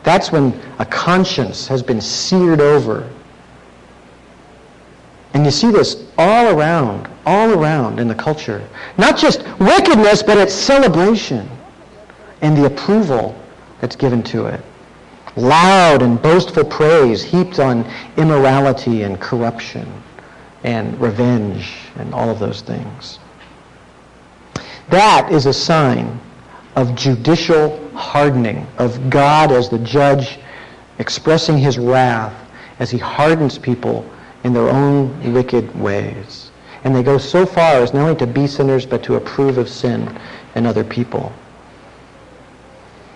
That's 0.02 0.32
when 0.32 0.58
a 0.78 0.84
conscience 0.84 1.68
has 1.68 1.82
been 1.82 2.00
seared 2.00 2.60
over. 2.60 3.08
And 5.34 5.44
you 5.44 5.50
see 5.50 5.70
this 5.70 6.04
all 6.18 6.58
around, 6.58 7.08
all 7.24 7.52
around 7.52 7.98
in 7.98 8.08
the 8.08 8.14
culture. 8.14 8.66
Not 8.98 9.16
just 9.16 9.42
wickedness, 9.58 10.22
but 10.22 10.36
it's 10.36 10.54
celebration 10.54 11.48
and 12.42 12.56
the 12.56 12.66
approval 12.66 13.34
that's 13.80 13.96
given 13.96 14.22
to 14.24 14.46
it 14.46 14.60
loud 15.36 16.02
and 16.02 16.20
boastful 16.20 16.64
praise 16.64 17.22
heaped 17.22 17.58
on 17.58 17.90
immorality 18.16 19.02
and 19.02 19.20
corruption 19.20 19.90
and 20.64 20.98
revenge 21.00 21.72
and 21.96 22.14
all 22.14 22.28
of 22.28 22.38
those 22.38 22.60
things. 22.62 23.18
That 24.90 25.32
is 25.32 25.46
a 25.46 25.52
sign 25.52 26.20
of 26.76 26.94
judicial 26.94 27.78
hardening, 27.94 28.66
of 28.78 29.10
God 29.10 29.52
as 29.52 29.68
the 29.68 29.78
judge 29.78 30.38
expressing 30.98 31.58
his 31.58 31.78
wrath 31.78 32.34
as 32.78 32.90
he 32.90 32.98
hardens 32.98 33.58
people 33.58 34.08
in 34.44 34.52
their 34.52 34.68
own 34.68 35.32
wicked 35.32 35.78
ways. 35.78 36.50
And 36.84 36.94
they 36.94 37.02
go 37.02 37.18
so 37.18 37.46
far 37.46 37.76
as 37.76 37.94
not 37.94 38.02
only 38.02 38.16
to 38.16 38.26
be 38.26 38.46
sinners, 38.46 38.84
but 38.84 39.02
to 39.04 39.14
approve 39.14 39.58
of 39.58 39.68
sin 39.68 40.18
in 40.54 40.66
other 40.66 40.84
people. 40.84 41.32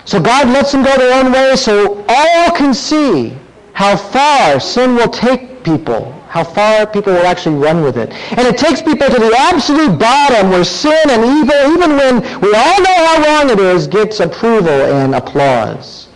So 0.05 0.21
God 0.21 0.49
lets 0.49 0.71
them 0.71 0.85
go 0.85 0.97
their 0.97 1.25
own 1.25 1.33
way 1.33 1.57
so 1.57 2.05
all 2.09 2.51
can 2.53 2.73
see 2.73 3.37
how 3.73 3.97
far 3.97 4.61
sin 4.61 4.95
will 4.95 5.09
take 5.09 5.65
people, 5.65 6.13
how 6.29 6.45
far 6.45 6.87
people 6.87 7.13
will 7.13 7.27
actually 7.27 7.57
run 7.57 7.83
with 7.83 7.99
it. 7.99 8.11
And 8.39 8.47
it 8.47 8.57
takes 8.57 8.81
people 8.81 9.09
to 9.09 9.19
the 9.19 9.35
absolute 9.37 9.99
bottom 9.99 10.51
where 10.51 10.65
sin 10.65 11.11
and 11.11 11.25
evil, 11.25 11.75
even 11.75 11.97
when 11.97 12.41
we 12.41 12.55
all 12.55 12.81
know 12.83 13.07
how 13.07 13.23
wrong 13.25 13.51
it 13.51 13.59
is, 13.59 13.89
gets 13.89 14.21
approval 14.21 14.69
and 14.71 15.15
applause. 15.15 16.07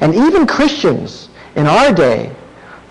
And 0.00 0.12
even 0.14 0.46
Christians 0.46 1.28
in 1.54 1.66
our 1.66 1.92
day 1.92 2.34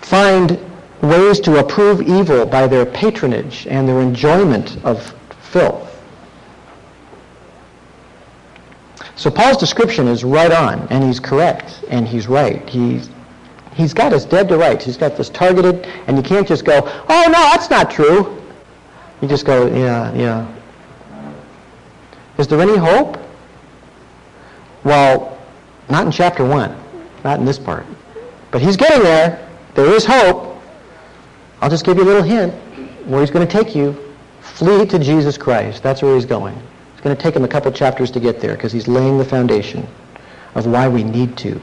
find 0.00 0.58
ways 1.02 1.40
to 1.40 1.58
approve 1.58 2.02
evil 2.02 2.46
by 2.46 2.66
their 2.66 2.86
patronage 2.86 3.66
and 3.68 3.88
their 3.88 4.00
enjoyment 4.00 4.78
of 4.84 5.14
filth. 5.50 5.86
So 9.16 9.30
Paul's 9.30 9.56
description 9.56 10.08
is 10.08 10.24
right 10.24 10.52
on, 10.52 10.86
and 10.90 11.02
he's 11.02 11.18
correct, 11.18 11.82
and 11.88 12.06
he's 12.06 12.28
right. 12.28 12.68
He's, 12.68 13.08
he's 13.74 13.94
got 13.94 14.12
us 14.12 14.26
dead 14.26 14.48
to 14.48 14.58
rights. 14.58 14.84
He's 14.84 14.98
got 14.98 15.16
this 15.16 15.30
targeted, 15.30 15.86
and 16.06 16.18
you 16.18 16.22
can't 16.22 16.46
just 16.46 16.66
go, 16.66 16.80
oh, 16.84 17.24
no, 17.26 17.32
that's 17.32 17.70
not 17.70 17.90
true. 17.90 18.42
You 19.22 19.28
just 19.28 19.46
go, 19.46 19.66
yeah, 19.74 20.12
yeah. 20.12 20.54
Is 22.36 22.46
there 22.46 22.60
any 22.60 22.76
hope? 22.76 23.18
Well, 24.84 25.38
not 25.88 26.04
in 26.04 26.12
chapter 26.12 26.44
1, 26.44 26.76
not 27.24 27.38
in 27.38 27.46
this 27.46 27.58
part. 27.58 27.86
But 28.50 28.60
he's 28.60 28.76
getting 28.76 29.02
there. 29.02 29.48
There 29.74 29.86
is 29.86 30.04
hope. 30.04 30.55
I'll 31.66 31.70
just 31.70 31.84
give 31.84 31.96
you 31.96 32.04
a 32.04 32.06
little 32.06 32.22
hint 32.22 32.54
where 33.06 33.20
he's 33.22 33.32
going 33.32 33.44
to 33.44 33.52
take 33.52 33.74
you. 33.74 33.92
Flee 34.40 34.86
to 34.86 35.00
Jesus 35.00 35.36
Christ. 35.36 35.82
That's 35.82 36.00
where 36.00 36.14
he's 36.14 36.24
going 36.24 36.56
It's 36.92 37.00
going 37.00 37.16
to 37.16 37.20
take 37.20 37.34
him 37.34 37.42
a 37.42 37.48
couple 37.48 37.72
chapters 37.72 38.08
to 38.12 38.20
get 38.20 38.40
there 38.40 38.54
because 38.54 38.70
he's 38.70 38.86
laying 38.86 39.18
the 39.18 39.24
foundation 39.24 39.84
of 40.54 40.68
why 40.68 40.86
we 40.86 41.02
need 41.02 41.36
to. 41.38 41.60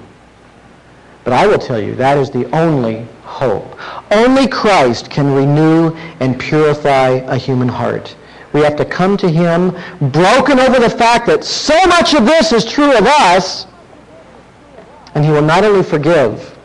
But 1.24 1.32
I 1.32 1.47
will 1.47 1.58
tell 1.58 1.80
you, 1.82 1.95
that 1.95 2.18
is 2.18 2.30
the 2.30 2.54
only 2.54 3.08
hope. 3.22 3.80
Only 4.12 4.45
Christ 4.45 5.10
can 5.10 5.34
renew 5.34 5.95
and 6.20 6.38
purify 6.38 7.12
a 7.28 7.38
human 7.38 7.70
heart. 7.70 8.14
We 8.51 8.60
have 8.60 8.76
to 8.76 8.84
come 8.84 9.16
to 9.16 9.30
him 9.30 9.70
broken 10.12 10.60
over 10.60 10.82
the 10.82 10.89
fact 10.89 11.28
that 11.28 11.45
so 11.45 11.82
much 11.86 12.14
of 12.14 12.26
this 12.26 12.51
is 12.51 12.66
true 12.66 12.91
of 12.97 13.06
us, 13.06 13.68
and 15.16 15.24
he 15.24 15.32
will 15.32 15.41
not 15.41 15.64
only 15.64 15.82
forgive, 15.82 16.58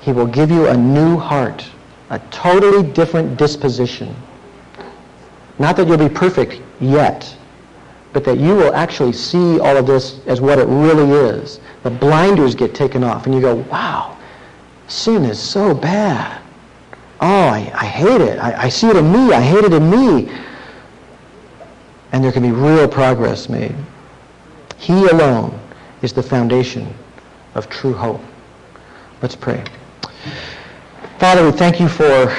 he 0.00 0.10
will 0.10 0.26
give 0.26 0.50
you 0.50 0.66
a 0.66 0.76
new 0.76 1.16
heart, 1.16 1.64
a 2.12 2.18
totally 2.30 2.82
different 2.92 3.38
disposition. 3.38 4.14
Not 5.58 5.76
that 5.76 5.88
you'll 5.88 5.96
be 5.96 6.10
perfect 6.10 6.60
yet, 6.78 7.34
but 8.12 8.22
that 8.24 8.38
you 8.38 8.54
will 8.54 8.74
actually 8.74 9.14
see 9.14 9.58
all 9.58 9.76
of 9.78 9.86
this 9.86 10.20
as 10.26 10.40
what 10.40 10.58
it 10.58 10.66
really 10.66 11.10
is. 11.10 11.58
The 11.82 11.90
blinders 11.90 12.54
get 12.54 12.74
taken 12.74 13.02
off, 13.02 13.24
and 13.24 13.34
you 13.34 13.40
go, 13.40 13.56
wow, 13.70 14.18
sin 14.88 15.24
is 15.24 15.38
so 15.38 15.74
bad. 15.74 16.40
Oh, 17.22 17.46
I, 17.48 17.72
I 17.74 17.86
hate 17.86 18.20
it. 18.20 18.38
I, 18.38 18.64
I 18.64 18.68
see 18.68 18.88
it 18.88 18.96
in 18.96 19.10
me. 19.10 19.32
I 19.32 19.40
hate 19.40 19.64
it 19.64 19.72
in 19.72 19.88
me. 19.88 20.30
And 22.12 22.22
there 22.22 22.32
can 22.32 22.42
be 22.42 22.50
real 22.50 22.86
progress 22.86 23.48
made. 23.48 23.74
He 24.76 25.06
alone 25.06 25.58
is 26.02 26.12
the 26.12 26.22
foundation 26.22 26.92
of 27.54 27.70
true 27.70 27.94
hope. 27.94 28.20
Let's 29.22 29.36
pray. 29.36 29.64
Father, 31.22 31.44
we 31.44 31.52
thank 31.52 31.78
you 31.78 31.86
for 31.86 32.34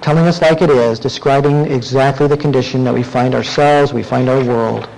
telling 0.00 0.26
us 0.26 0.40
like 0.40 0.62
it 0.62 0.70
is, 0.70 0.98
describing 0.98 1.70
exactly 1.70 2.26
the 2.26 2.38
condition 2.38 2.84
that 2.84 2.94
we 2.94 3.02
find 3.02 3.34
ourselves, 3.34 3.92
we 3.92 4.02
find 4.02 4.30
our 4.30 4.42
world. 4.42 4.88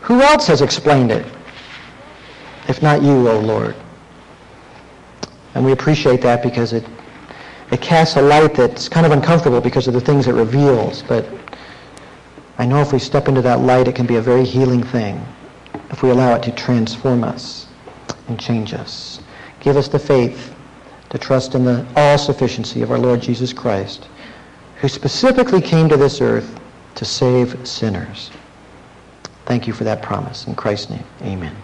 Who 0.00 0.20
else 0.22 0.48
has 0.48 0.60
explained 0.60 1.12
it, 1.12 1.24
if 2.66 2.82
not 2.82 3.00
you, 3.00 3.28
O 3.28 3.38
Lord? 3.38 3.76
And 5.54 5.64
we 5.64 5.70
appreciate 5.70 6.20
that 6.22 6.42
because 6.42 6.72
it, 6.72 6.84
it 7.70 7.80
casts 7.80 8.16
a 8.16 8.20
light 8.20 8.54
that's 8.54 8.88
kind 8.88 9.06
of 9.06 9.12
uncomfortable 9.12 9.60
because 9.60 9.86
of 9.86 9.94
the 9.94 10.00
things 10.00 10.26
it 10.26 10.32
reveals. 10.32 11.04
But 11.04 11.28
I 12.58 12.66
know 12.66 12.80
if 12.80 12.92
we 12.92 12.98
step 12.98 13.28
into 13.28 13.40
that 13.42 13.60
light, 13.60 13.86
it 13.86 13.94
can 13.94 14.06
be 14.06 14.16
a 14.16 14.20
very 14.20 14.44
healing 14.44 14.82
thing 14.82 15.24
if 15.90 16.02
we 16.02 16.10
allow 16.10 16.34
it 16.34 16.42
to 16.42 16.50
transform 16.50 17.22
us 17.22 17.68
and 18.26 18.36
change 18.36 18.74
us. 18.74 19.20
Give 19.60 19.76
us 19.76 19.86
the 19.86 20.00
faith 20.00 20.53
to 21.14 21.18
trust 21.20 21.54
in 21.54 21.64
the 21.64 21.86
all-sufficiency 21.94 22.82
of 22.82 22.90
our 22.90 22.98
Lord 22.98 23.22
Jesus 23.22 23.52
Christ, 23.52 24.08
who 24.80 24.88
specifically 24.88 25.60
came 25.60 25.88
to 25.88 25.96
this 25.96 26.20
earth 26.20 26.58
to 26.96 27.04
save 27.04 27.56
sinners. 27.66 28.32
Thank 29.46 29.68
you 29.68 29.72
for 29.72 29.84
that 29.84 30.02
promise. 30.02 30.48
In 30.48 30.56
Christ's 30.56 30.90
name, 30.90 31.04
amen. 31.22 31.54